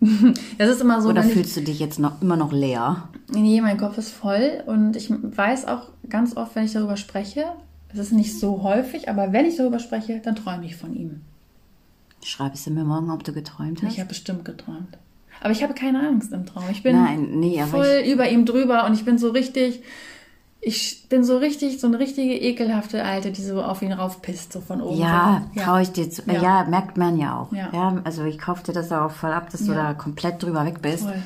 Das 0.58 0.68
ist 0.68 0.82
immer 0.82 1.00
so, 1.00 1.08
Oder 1.08 1.22
wenn 1.22 1.28
ich, 1.28 1.34
fühlst 1.34 1.56
du 1.56 1.62
dich 1.62 1.78
jetzt 1.78 1.98
noch 1.98 2.20
immer 2.20 2.36
noch 2.36 2.52
leer? 2.52 3.08
Nee, 3.30 3.62
mein 3.62 3.78
Kopf 3.78 3.96
ist 3.96 4.10
voll 4.10 4.62
und 4.66 4.94
ich 4.94 5.10
weiß 5.10 5.64
auch 5.64 5.88
ganz 6.10 6.36
oft, 6.36 6.54
wenn 6.54 6.66
ich 6.66 6.74
darüber 6.74 6.98
spreche, 6.98 7.46
es 7.92 7.98
ist 7.98 8.12
nicht 8.12 8.38
so 8.38 8.62
häufig, 8.62 9.08
aber 9.08 9.32
wenn 9.32 9.46
ich 9.46 9.56
darüber 9.56 9.78
spreche, 9.78 10.20
dann 10.22 10.36
träume 10.36 10.66
ich 10.66 10.76
von 10.76 10.94
ihm. 10.94 11.22
Schreibst 12.22 12.66
du 12.66 12.72
mir 12.72 12.84
morgen, 12.84 13.10
ob 13.10 13.24
du 13.24 13.32
geträumt 13.32 13.82
hast? 13.82 13.92
Ich 13.92 13.98
habe 13.98 14.08
bestimmt 14.08 14.44
geträumt. 14.44 14.98
Aber 15.40 15.50
ich 15.50 15.62
habe 15.62 15.74
keine 15.74 16.00
Angst 16.06 16.32
im 16.32 16.46
Traum. 16.46 16.64
Ich 16.70 16.82
bin 16.82 16.96
Nein, 16.96 17.38
nee, 17.38 17.62
voll 17.64 18.02
über 18.06 18.28
ihm 18.28 18.46
drüber 18.46 18.86
und 18.86 18.94
ich 18.94 19.04
bin 19.04 19.18
so 19.18 19.30
richtig, 19.30 19.82
ich 20.66 21.08
bin 21.08 21.22
so 21.22 21.38
richtig, 21.38 21.80
so 21.80 21.86
eine 21.86 22.00
richtige 22.00 22.34
ekelhafte 22.34 23.04
Alte, 23.04 23.30
die 23.30 23.40
so 23.42 23.62
auf 23.62 23.82
ihn 23.82 23.92
raufpisst, 23.92 24.52
so 24.52 24.60
von 24.60 24.80
oben. 24.80 24.98
Ja, 24.98 25.46
ja. 25.54 25.62
traue 25.62 25.82
ich 25.82 25.92
dir 25.92 26.10
zu. 26.10 26.22
Ja. 26.26 26.42
Ja. 26.42 26.66
merkt 26.68 26.96
man 26.96 27.16
ja 27.18 27.38
auch. 27.38 27.52
Ja. 27.52 27.70
Ja. 27.72 28.00
also 28.02 28.24
ich 28.24 28.36
kaufe 28.36 28.64
dir 28.64 28.72
das 28.72 28.90
auch 28.90 29.12
voll 29.12 29.32
ab, 29.32 29.48
dass 29.50 29.64
du 29.64 29.72
da 29.74 29.94
komplett 29.94 30.42
drüber 30.42 30.66
weg 30.66 30.82
bist. 30.82 31.04
Voll. 31.04 31.22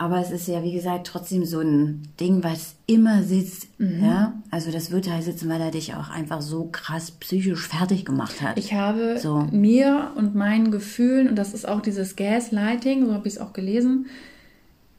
Aber 0.00 0.20
es 0.20 0.30
ist 0.30 0.46
ja, 0.46 0.62
wie 0.62 0.70
gesagt, 0.72 1.08
trotzdem 1.08 1.44
so 1.44 1.58
ein 1.58 2.06
Ding, 2.20 2.44
was 2.44 2.76
immer 2.86 3.24
sitzt. 3.24 3.66
Mhm. 3.80 4.04
Ja, 4.04 4.34
also 4.52 4.70
das 4.70 4.92
wird 4.92 5.10
halt 5.10 5.24
sitzen, 5.24 5.48
weil 5.48 5.60
er 5.60 5.72
dich 5.72 5.96
auch 5.96 6.10
einfach 6.10 6.40
so 6.40 6.68
krass 6.70 7.10
psychisch 7.10 7.66
fertig 7.66 8.04
gemacht 8.04 8.40
hat. 8.40 8.56
Ich 8.60 8.74
habe 8.74 9.18
So. 9.18 9.40
mir 9.50 10.12
und 10.14 10.36
meinen 10.36 10.70
Gefühlen, 10.70 11.28
und 11.28 11.34
das 11.34 11.52
ist 11.52 11.66
auch 11.66 11.80
dieses 11.80 12.14
Gaslighting, 12.14 13.06
so 13.06 13.12
habe 13.12 13.26
ich 13.26 13.34
es 13.34 13.40
auch 13.40 13.52
gelesen, 13.52 14.06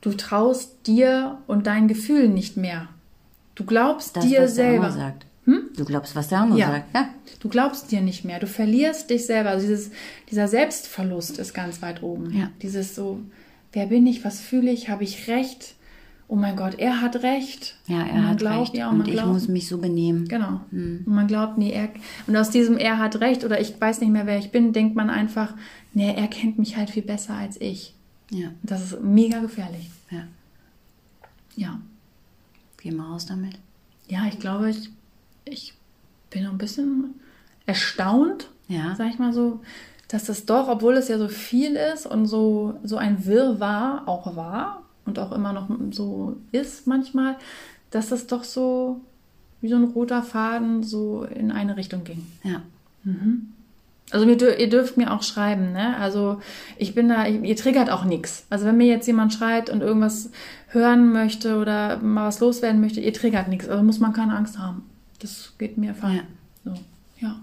du 0.02 0.12
traust 0.12 0.86
dir 0.86 1.38
und 1.48 1.66
deinen 1.66 1.88
Gefühlen 1.88 2.34
nicht 2.34 2.58
mehr. 2.58 2.90
Du 3.60 3.66
glaubst 3.66 4.16
das, 4.16 4.26
dir 4.26 4.42
was 4.44 4.56
der 4.56 4.66
selber. 4.66 4.86
andere 4.88 5.00
sagt. 5.00 5.26
Du 5.76 5.84
glaubst, 5.86 6.16
was 6.16 6.28
der 6.28 6.40
andere 6.40 6.60
Ja. 6.60 6.68
sagt. 6.68 6.96
Ja. 6.96 7.10
Du 7.40 7.50
glaubst 7.50 7.92
dir 7.92 8.02
nicht 8.02 8.24
mehr. 8.24 8.40
Du 8.40 8.48
verlierst 8.48 9.10
dich 9.10 9.26
selber. 9.26 9.50
Also 9.50 9.68
dieses, 9.68 9.92
dieser 10.30 10.48
Selbstverlust 10.48 11.40
ist 11.40 11.54
ganz 11.54 11.82
weit 11.82 12.04
oben. 12.04 12.32
Ja. 12.38 12.52
Dieses 12.62 12.96
so, 12.96 13.20
wer 13.74 13.88
bin 13.88 14.06
ich, 14.08 14.24
was 14.24 14.40
fühle 14.42 14.72
ich, 14.72 14.90
habe 14.90 15.04
ich 15.04 15.28
recht? 15.28 15.76
Oh 16.28 16.36
mein 16.36 16.56
Gott, 16.56 16.76
er 16.78 17.02
hat 17.02 17.24
recht. 17.24 17.76
Ja, 17.88 18.02
er 18.06 18.28
hat 18.30 18.38
glaubt, 18.38 18.60
recht. 18.70 18.76
Ja, 18.76 18.90
und, 18.90 19.00
und 19.02 19.08
ich 19.08 19.14
glaubt, 19.14 19.30
muss 19.34 19.48
mich 19.48 19.68
so 19.68 19.80
benehmen. 19.80 20.28
Genau. 20.28 20.62
Hm. 20.70 21.04
Und 21.06 21.14
man 21.16 21.26
glaubt, 21.28 21.58
nee, 21.58 21.72
er. 21.72 21.90
Und 22.28 22.38
aus 22.38 22.52
diesem 22.52 22.78
er 22.78 23.00
hat 23.00 23.20
recht 23.20 23.44
oder 23.44 23.60
ich 23.60 23.80
weiß 23.82 24.00
nicht 24.02 24.12
mehr, 24.12 24.28
wer 24.28 24.38
ich 24.38 24.52
bin, 24.52 24.72
denkt 24.72 24.96
man 24.96 25.10
einfach, 25.10 25.56
nee, 25.94 26.14
er 26.16 26.28
kennt 26.28 26.60
mich 26.60 26.78
halt 26.78 26.92
viel 26.92 27.04
besser 27.04 27.34
als 27.34 27.60
ich. 27.60 27.96
Ja, 28.30 28.50
das 28.62 28.84
ist 28.84 29.02
mega 29.02 29.40
gefährlich. 29.40 29.90
ja. 30.12 30.24
Ja. 31.56 31.80
Geh 32.82 32.92
mal 32.92 33.12
raus 33.12 33.26
damit. 33.26 33.58
Ja, 34.08 34.26
ich 34.28 34.40
glaube, 34.40 34.70
ich, 34.70 34.90
ich 35.46 35.74
bin 36.30 36.44
noch 36.44 36.52
ein 36.52 36.58
bisschen 36.58 37.16
erstaunt, 37.66 38.50
Ja. 38.68 38.96
sag 38.96 39.10
ich 39.10 39.20
mal 39.20 39.34
so, 39.34 39.62
dass 40.08 40.26
das 40.26 40.46
doch, 40.46 40.68
obwohl 40.68 40.96
es 40.96 41.08
ja 41.08 41.18
so 41.20 41.28
viel 41.28 41.76
ist 41.76 42.06
und 42.08 42.26
so, 42.26 42.80
so 42.84 42.98
ein 42.98 43.26
Wirrwarr 43.26 44.08
auch 44.08 44.36
war 44.36 44.84
und 45.06 45.20
auch 45.20 45.32
immer 45.32 45.54
noch 45.54 45.70
so 45.92 46.38
ist 46.52 46.88
manchmal, 46.88 47.38
dass 47.92 48.10
das 48.10 48.26
doch 48.28 48.44
so 48.44 49.02
wie 49.62 49.70
so 49.70 49.76
ein 49.76 49.84
roter 49.84 50.24
Faden 50.24 50.84
so 50.84 51.24
in 51.26 51.52
eine 51.52 51.78
Richtung 51.78 52.04
ging. 52.04 52.26
Ja. 52.44 52.62
Also 54.12 54.28
ihr, 54.28 54.38
dür- 54.38 54.58
ihr 54.58 54.70
dürft 54.70 54.98
mir 54.98 55.12
auch 55.14 55.22
schreiben, 55.24 55.72
ne? 55.72 55.96
Also 55.98 56.42
ich 56.78 56.96
bin 56.96 57.10
da, 57.10 57.28
ihr 57.28 57.56
triggert 57.56 57.90
auch 57.92 58.06
nichts. 58.06 58.46
Also 58.50 58.66
wenn 58.66 58.78
mir 58.78 58.88
jetzt 58.88 59.06
jemand 59.08 59.34
schreibt 59.34 59.70
und 59.70 59.82
irgendwas 59.82 60.32
hören 60.70 61.12
möchte 61.14 61.58
oder 61.58 61.98
mal 62.00 62.28
was 62.28 62.40
loswerden 62.40 62.82
möchte, 62.82 63.02
ihr 63.02 63.14
triggert 63.14 63.48
nichts. 63.50 63.68
Also 63.70 63.84
muss 63.84 64.00
man 64.00 64.14
keine 64.14 64.36
Angst 64.36 64.58
haben. 64.58 64.84
Das 65.20 65.54
geht 65.58 65.78
mir 65.78 65.94
fein. 65.94 66.16
Ja. 66.18 66.24
So, 66.74 66.80
ja. 67.20 67.36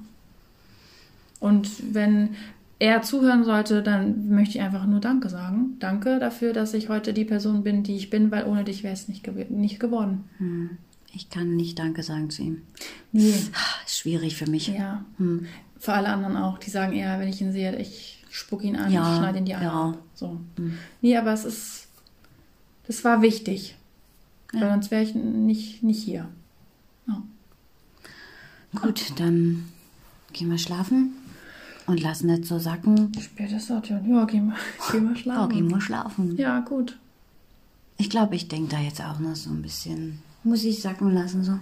Und 1.41 1.95
wenn 1.95 2.31
er 2.79 3.03
zuhören 3.03 3.45
sollte, 3.45 3.83
dann 3.83 4.29
möchte 4.29 4.59
ich 4.59 4.61
einfach 4.65 4.87
nur 4.87 5.01
Danke 5.01 5.29
sagen. 5.29 5.77
Danke 5.79 6.19
dafür, 6.19 6.53
dass 6.53 6.75
ich 6.75 6.89
heute 6.89 7.13
die 7.13 7.25
Person 7.25 7.63
bin, 7.63 7.83
die 7.83 7.97
ich 7.97 8.11
bin, 8.11 8.31
weil 8.31 8.45
ohne 8.47 8.65
dich 8.65 8.83
wäre 8.83 8.93
es 8.95 9.09
nicht, 9.09 9.23
gew 9.25 9.33
nicht 9.49 9.81
geworden. 9.81 10.25
Ich 11.15 11.31
kann 11.31 11.57
nicht 11.57 11.79
Danke 11.79 12.03
sagen 12.03 12.29
zu 12.31 12.43
ihm. 12.43 12.63
Nee. 13.13 13.31
Ist 13.31 13.51
Schwierig 13.87 14.37
für 14.37 14.51
mich. 14.51 14.69
Ja. 14.69 15.05
Für 15.79 15.93
alle 15.95 16.09
anderen 16.09 16.37
auch, 16.37 16.59
die 16.59 16.71
sagen 16.71 16.93
eher, 16.95 17.19
wenn 17.21 17.29
ich 17.29 17.41
ihn 17.41 17.53
sehe, 17.53 17.77
ich 17.77 18.25
spuck 18.31 18.65
ihn 18.65 18.77
an, 18.77 18.91
Ja, 18.93 19.11
ich 19.13 19.19
schneide 19.19 19.39
ihn 19.39 19.45
die 19.45 19.55
Eier 19.55 19.63
ja. 19.63 19.89
ab. 19.91 19.99
So. 20.15 20.41
Nee, 21.03 21.17
aber 21.17 21.33
es 21.33 21.45
ist, 21.45 21.87
das 22.87 23.05
war 23.05 23.23
wichtig. 23.23 23.77
Weil 24.53 24.71
sonst 24.71 24.91
wäre 24.91 25.03
ich 25.03 25.15
nicht, 25.15 25.83
nicht 25.83 26.03
hier. 26.03 26.29
Ja. 27.07 27.23
Gut, 28.81 29.13
dann 29.19 29.69
gehen 30.33 30.51
wir 30.51 30.59
schlafen 30.59 31.13
und 31.87 32.01
lassen 32.03 32.31
es 32.31 32.49
so 32.49 32.59
sacken. 32.59 33.13
Spät 33.21 33.53
ist 33.53 33.71
das 33.71 33.89
ja. 33.89 33.99
Ja, 34.07 34.25
gehen 34.25 34.47
wir, 34.49 34.57
gehen 34.93 35.05
wir 35.09 35.13
Oh, 35.13 35.17
schlafen. 35.19 35.49
gehen 35.55 35.71
wir 35.71 35.81
schlafen. 35.81 36.37
Ja, 36.37 36.61
gut. 36.61 36.99
Ich 37.99 38.11
glaube, 38.11 38.35
ich 38.37 38.49
denke 38.49 38.71
da 38.77 38.81
jetzt 38.81 39.01
auch 39.03 39.19
noch 39.19 39.35
so 39.37 39.51
ein 39.51 39.63
bisschen. 39.63 40.21
Muss 40.45 40.65
ich 40.65 40.81
sacken 40.81 41.13
lassen 41.13 41.43
so. 41.45 41.59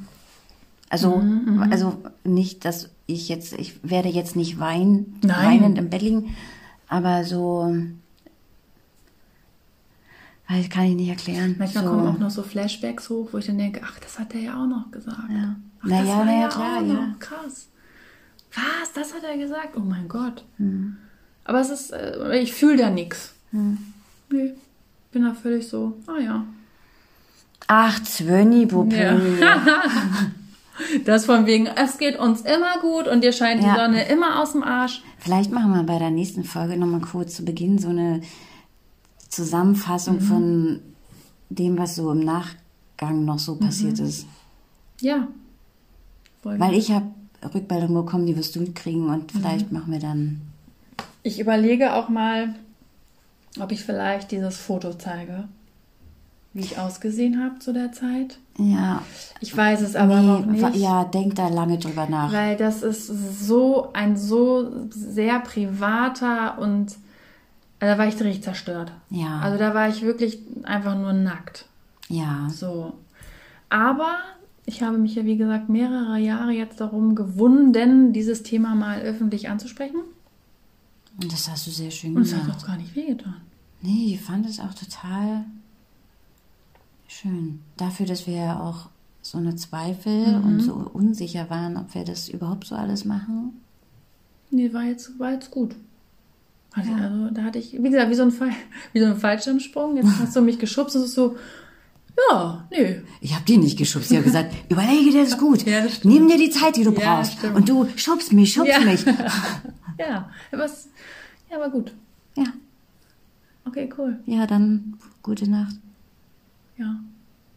Also, 0.90 1.16
Mhm, 1.16 1.62
also 1.70 2.02
nicht, 2.24 2.64
dass 2.64 2.90
ich 3.06 3.28
jetzt, 3.28 3.52
ich 3.54 3.78
werde 3.82 4.08
jetzt 4.08 4.36
nicht 4.36 4.58
weinen, 4.58 5.18
Nein. 5.22 5.60
weinend 5.62 5.78
im 5.78 5.90
Bett 5.90 6.02
liegen, 6.02 6.34
aber 6.88 7.24
so, 7.24 7.74
weil 10.48 10.68
kann 10.68 10.84
ich 10.84 10.94
nicht 10.94 11.08
erklären. 11.08 11.56
Manchmal 11.58 11.84
so, 11.84 11.90
kommen 11.90 12.06
auch 12.06 12.18
noch 12.18 12.30
so 12.30 12.42
Flashbacks 12.42 13.08
hoch, 13.10 13.28
wo 13.32 13.38
ich 13.38 13.46
dann 13.46 13.58
denke, 13.58 13.80
ach, 13.84 13.98
das 14.00 14.18
hat 14.18 14.34
er 14.34 14.40
ja 14.40 14.62
auch 14.62 14.66
noch 14.66 14.90
gesagt. 14.90 15.30
Ja. 15.30 15.56
Ach, 15.80 15.86
Na 15.86 15.98
das 16.00 16.08
ja, 16.08 16.16
war 16.16 16.24
na 16.24 16.40
ja, 16.40 16.48
klar, 16.48 16.76
auch 16.78 16.86
ja. 16.86 16.92
noch. 16.92 17.18
Krass. 17.18 17.68
Was? 18.54 18.92
Das 18.94 19.14
hat 19.14 19.24
er 19.24 19.36
gesagt? 19.36 19.76
Oh 19.76 19.80
mein 19.80 20.08
Gott. 20.08 20.44
Hm. 20.58 20.96
Aber 21.44 21.60
es 21.60 21.70
ist, 21.70 21.90
äh, 21.92 22.38
ich 22.38 22.52
fühle 22.52 22.76
da 22.76 22.90
nichts. 22.90 23.34
Nee, 23.52 24.54
bin 25.12 25.22
da 25.22 25.34
völlig 25.34 25.68
so, 25.68 25.96
ah 26.06 26.18
ja. 26.18 26.44
Ach, 27.66 28.02
Zwönni, 28.02 28.66
Puppe. 28.66 28.96
Ja. 28.96 29.18
Das 31.04 31.24
von 31.26 31.46
wegen, 31.46 31.66
es 31.66 31.98
geht 31.98 32.18
uns 32.18 32.40
immer 32.40 32.80
gut 32.80 33.06
und 33.08 33.22
dir 33.22 33.32
scheint 33.32 33.62
Ja. 33.62 33.74
die 33.74 33.80
Sonne 33.80 34.08
immer 34.08 34.40
aus 34.42 34.52
dem 34.52 34.62
Arsch. 34.64 35.02
Vielleicht 35.18 35.52
machen 35.52 35.72
wir 35.72 35.82
bei 35.84 35.98
der 35.98 36.10
nächsten 36.10 36.42
Folge 36.44 36.76
nochmal 36.76 37.00
kurz 37.00 37.36
zu 37.36 37.44
Beginn 37.44 37.78
so 37.78 37.88
eine 37.90 38.20
Zusammenfassung 39.28 40.16
Mhm. 40.16 40.20
von 40.20 40.80
dem, 41.50 41.78
was 41.78 41.96
so 41.96 42.10
im 42.10 42.20
Nachgang 42.20 43.24
noch 43.24 43.38
so 43.38 43.56
passiert 43.56 43.98
Mhm. 44.00 44.06
ist. 44.06 44.26
Ja. 45.00 45.28
Voll 46.42 46.58
Weil 46.58 46.74
ich 46.74 46.90
habe 46.90 47.06
Rückmeldungen 47.54 48.04
bekommen, 48.04 48.26
die 48.26 48.36
wirst 48.36 48.56
du 48.56 48.64
kriegen 48.72 49.08
und 49.08 49.32
vielleicht 49.32 49.70
Mhm. 49.70 49.78
machen 49.78 49.92
wir 49.92 50.00
dann. 50.00 50.40
Ich 51.22 51.40
überlege 51.40 51.94
auch 51.94 52.08
mal, 52.08 52.54
ob 53.60 53.72
ich 53.72 53.82
vielleicht 53.84 54.30
dieses 54.32 54.56
Foto 54.58 54.92
zeige, 54.94 55.48
wie 56.52 56.60
ich 56.60 56.78
ausgesehen 56.78 57.42
habe 57.42 57.58
zu 57.60 57.72
der 57.72 57.92
Zeit. 57.92 58.38
Ja, 58.56 59.02
Ich 59.40 59.56
weiß 59.56 59.80
es 59.80 59.96
aber 59.96 60.20
noch 60.22 60.46
nee, 60.46 60.62
wa- 60.62 60.70
nicht. 60.70 60.80
ja, 60.80 61.04
denk 61.04 61.34
da 61.34 61.48
lange 61.48 61.78
drüber 61.78 62.06
nach. 62.08 62.32
Weil 62.32 62.56
das 62.56 62.82
ist 62.82 63.06
so 63.08 63.92
ein 63.92 64.16
so 64.16 64.86
sehr 64.90 65.40
privater 65.40 66.58
und 66.58 66.96
also 67.80 67.94
da 67.94 67.98
war 67.98 68.06
ich 68.06 68.14
richtig 68.20 68.44
zerstört. 68.44 68.92
Ja. 69.10 69.40
Also 69.40 69.58
da 69.58 69.74
war 69.74 69.88
ich 69.88 70.02
wirklich 70.02 70.38
einfach 70.62 70.96
nur 70.96 71.12
nackt. 71.12 71.66
ja, 72.08 72.48
So. 72.50 72.94
Aber 73.70 74.18
ich 74.66 74.82
habe 74.82 74.98
mich 74.98 75.16
ja, 75.16 75.24
wie 75.24 75.36
gesagt, 75.36 75.68
mehrere 75.68 76.16
Jahre 76.18 76.52
jetzt 76.52 76.80
darum 76.80 77.16
gewunden, 77.16 78.12
dieses 78.12 78.44
Thema 78.44 78.74
mal 78.76 79.00
öffentlich 79.00 79.48
anzusprechen. 79.50 80.00
und 81.20 81.32
das 81.32 81.50
hast 81.50 81.66
du 81.66 81.70
sehr 81.72 81.90
schön 81.90 82.14
Und 82.16 82.22
es 82.22 82.34
hat 82.34 82.42
gemacht. 82.42 82.62
auch 82.62 82.66
gar 82.68 82.76
nicht 82.76 82.94
wehgetan. 82.94 83.36
Nee, 83.82 84.14
ich 84.14 84.20
fand 84.20 84.46
es 84.46 84.60
auch 84.60 84.72
total 84.74 85.44
schön. 87.20 87.60
Dafür, 87.76 88.06
dass 88.06 88.26
wir 88.26 88.34
ja 88.34 88.60
auch 88.60 88.88
so 89.22 89.38
eine 89.38 89.56
Zweifel 89.56 90.38
Mhm. 90.38 90.44
und 90.44 90.60
so 90.60 90.74
unsicher 90.92 91.48
waren, 91.50 91.76
ob 91.76 91.94
wir 91.94 92.04
das 92.04 92.28
überhaupt 92.28 92.66
so 92.66 92.74
alles 92.74 93.04
machen. 93.04 93.60
Nee, 94.50 94.72
war 94.72 94.84
jetzt, 94.84 95.18
war 95.18 95.32
jetzt 95.32 95.50
gut. 95.50 95.74
Also, 96.72 96.90
Ja. 96.90 96.96
also 96.98 97.30
da 97.30 97.42
hatte 97.44 97.58
ich, 97.58 97.72
wie 97.72 97.90
gesagt, 97.90 98.10
wie 98.10 98.14
so 98.14 98.22
ein, 98.24 98.30
Fall, 98.32 98.50
wie 98.92 99.00
so 99.00 99.06
ein 99.06 99.16
Fallschirmsprung. 99.16 99.96
Jetzt 99.96 100.18
hast 100.20 100.36
du 100.36 100.40
mich 100.42 100.58
geschubst 100.58 100.96
und 100.96 101.02
es 101.02 101.08
ist 101.10 101.14
so, 101.14 101.36
ja, 102.30 102.66
nee. 102.70 103.00
Ich 103.20 103.34
habe 103.34 103.44
die 103.44 103.56
nicht 103.56 103.76
geschubst. 103.78 104.10
Ich 104.10 104.16
habe 104.16 104.24
gesagt, 104.24 104.52
überlege 104.70 105.10
dir 105.10 105.24
das 105.24 105.38
gut. 105.38 105.64
Ja, 105.64 105.80
das. 105.82 106.04
Nimm 106.04 106.28
dir 106.28 106.38
die 106.38 106.50
Zeit, 106.50 106.76
die 106.76 106.84
du 106.84 106.92
Ja, 106.92 107.16
brauchst. 107.16 107.42
Und 107.44 107.68
du 107.68 107.86
schubst 107.96 108.32
mich, 108.32 108.52
schubst 108.52 108.70
Ja. 108.72 108.80
mich. 108.80 109.04
Ja, 109.96 110.28
was, 110.50 110.88
ja, 111.48 111.60
war 111.60 111.70
gut. 111.70 111.92
Ja, 112.36 112.46
Okay, 113.64 113.88
cool. 113.96 114.18
ja, 114.26 114.44
dann 114.44 114.94
gute 115.22 115.48
Nacht. 115.48 115.76
Ja. 116.78 116.96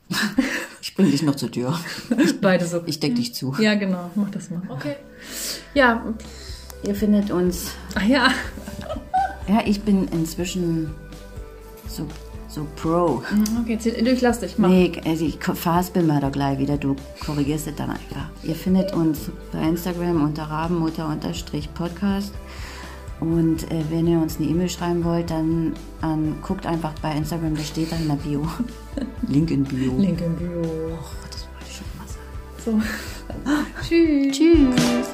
Ich 0.81 0.95
bring 0.95 1.11
dich 1.11 1.21
noch 1.21 1.35
zur 1.35 1.51
Tür. 1.51 1.77
Beide 2.41 2.65
so. 2.65 2.81
Ich 2.85 2.99
deck 2.99 3.15
dich 3.15 3.33
zu. 3.35 3.53
Ja, 3.59 3.75
genau, 3.75 4.09
mach 4.15 4.29
das 4.31 4.49
mal. 4.49 4.61
Okay. 4.69 4.95
Ja, 5.73 6.01
Ihr 6.83 6.95
findet 6.95 7.29
uns. 7.29 7.71
ach 7.95 8.03
ja. 8.03 8.29
Ja, 9.47 9.61
ich 9.65 9.81
bin 9.81 10.07
inzwischen 10.09 10.91
so, 11.87 12.07
so 12.47 12.65
pro. 12.77 13.21
Okay, 13.61 13.77
zieh- 13.79 14.01
du, 14.01 14.11
ich 14.11 14.21
lass 14.21 14.39
dich 14.39 14.57
mal. 14.57 14.69
Nee, 14.69 14.91
also 15.05 15.25
ich 15.25 15.37
verhaspel 15.43 16.03
mal 16.03 16.21
da 16.21 16.29
gleich 16.29 16.57
wieder. 16.59 16.77
Du 16.77 16.95
korrigierst 17.25 17.67
es 17.67 17.75
dann 17.75 17.89
einfach. 17.89 18.29
Ihr 18.43 18.55
findet 18.55 18.93
uns 18.93 19.29
bei 19.51 19.61
Instagram 19.67 20.23
unter 20.23 20.43
rabenmutter-podcast. 20.43 22.31
Und 23.19 23.69
äh, 23.71 23.83
wenn 23.89 24.07
ihr 24.07 24.19
uns 24.19 24.37
eine 24.37 24.47
E-Mail 24.47 24.69
schreiben 24.69 25.03
wollt, 25.03 25.31
dann 25.31 25.73
ähm, 26.03 26.35
guckt 26.41 26.65
einfach 26.65 26.93
bei 27.01 27.15
Instagram, 27.15 27.55
da 27.55 27.63
steht 27.63 27.91
dann 27.91 28.01
in 28.03 28.07
der 28.09 28.15
Bio. 28.15 28.47
Link 29.27 29.51
in 29.51 29.63
Bio. 29.63 29.97
Link 29.97 30.21
im 30.21 30.35
Bio. 30.35 30.61
Oh, 30.61 30.97
das 31.31 31.47
wollte 31.47 31.65
ich 31.67 31.75
schon 31.75 31.87
mal 31.97 32.07
sagen. 32.07 32.83
So. 33.81 33.81
Tschüss. 33.87 34.37
Tschüss. 34.37 35.07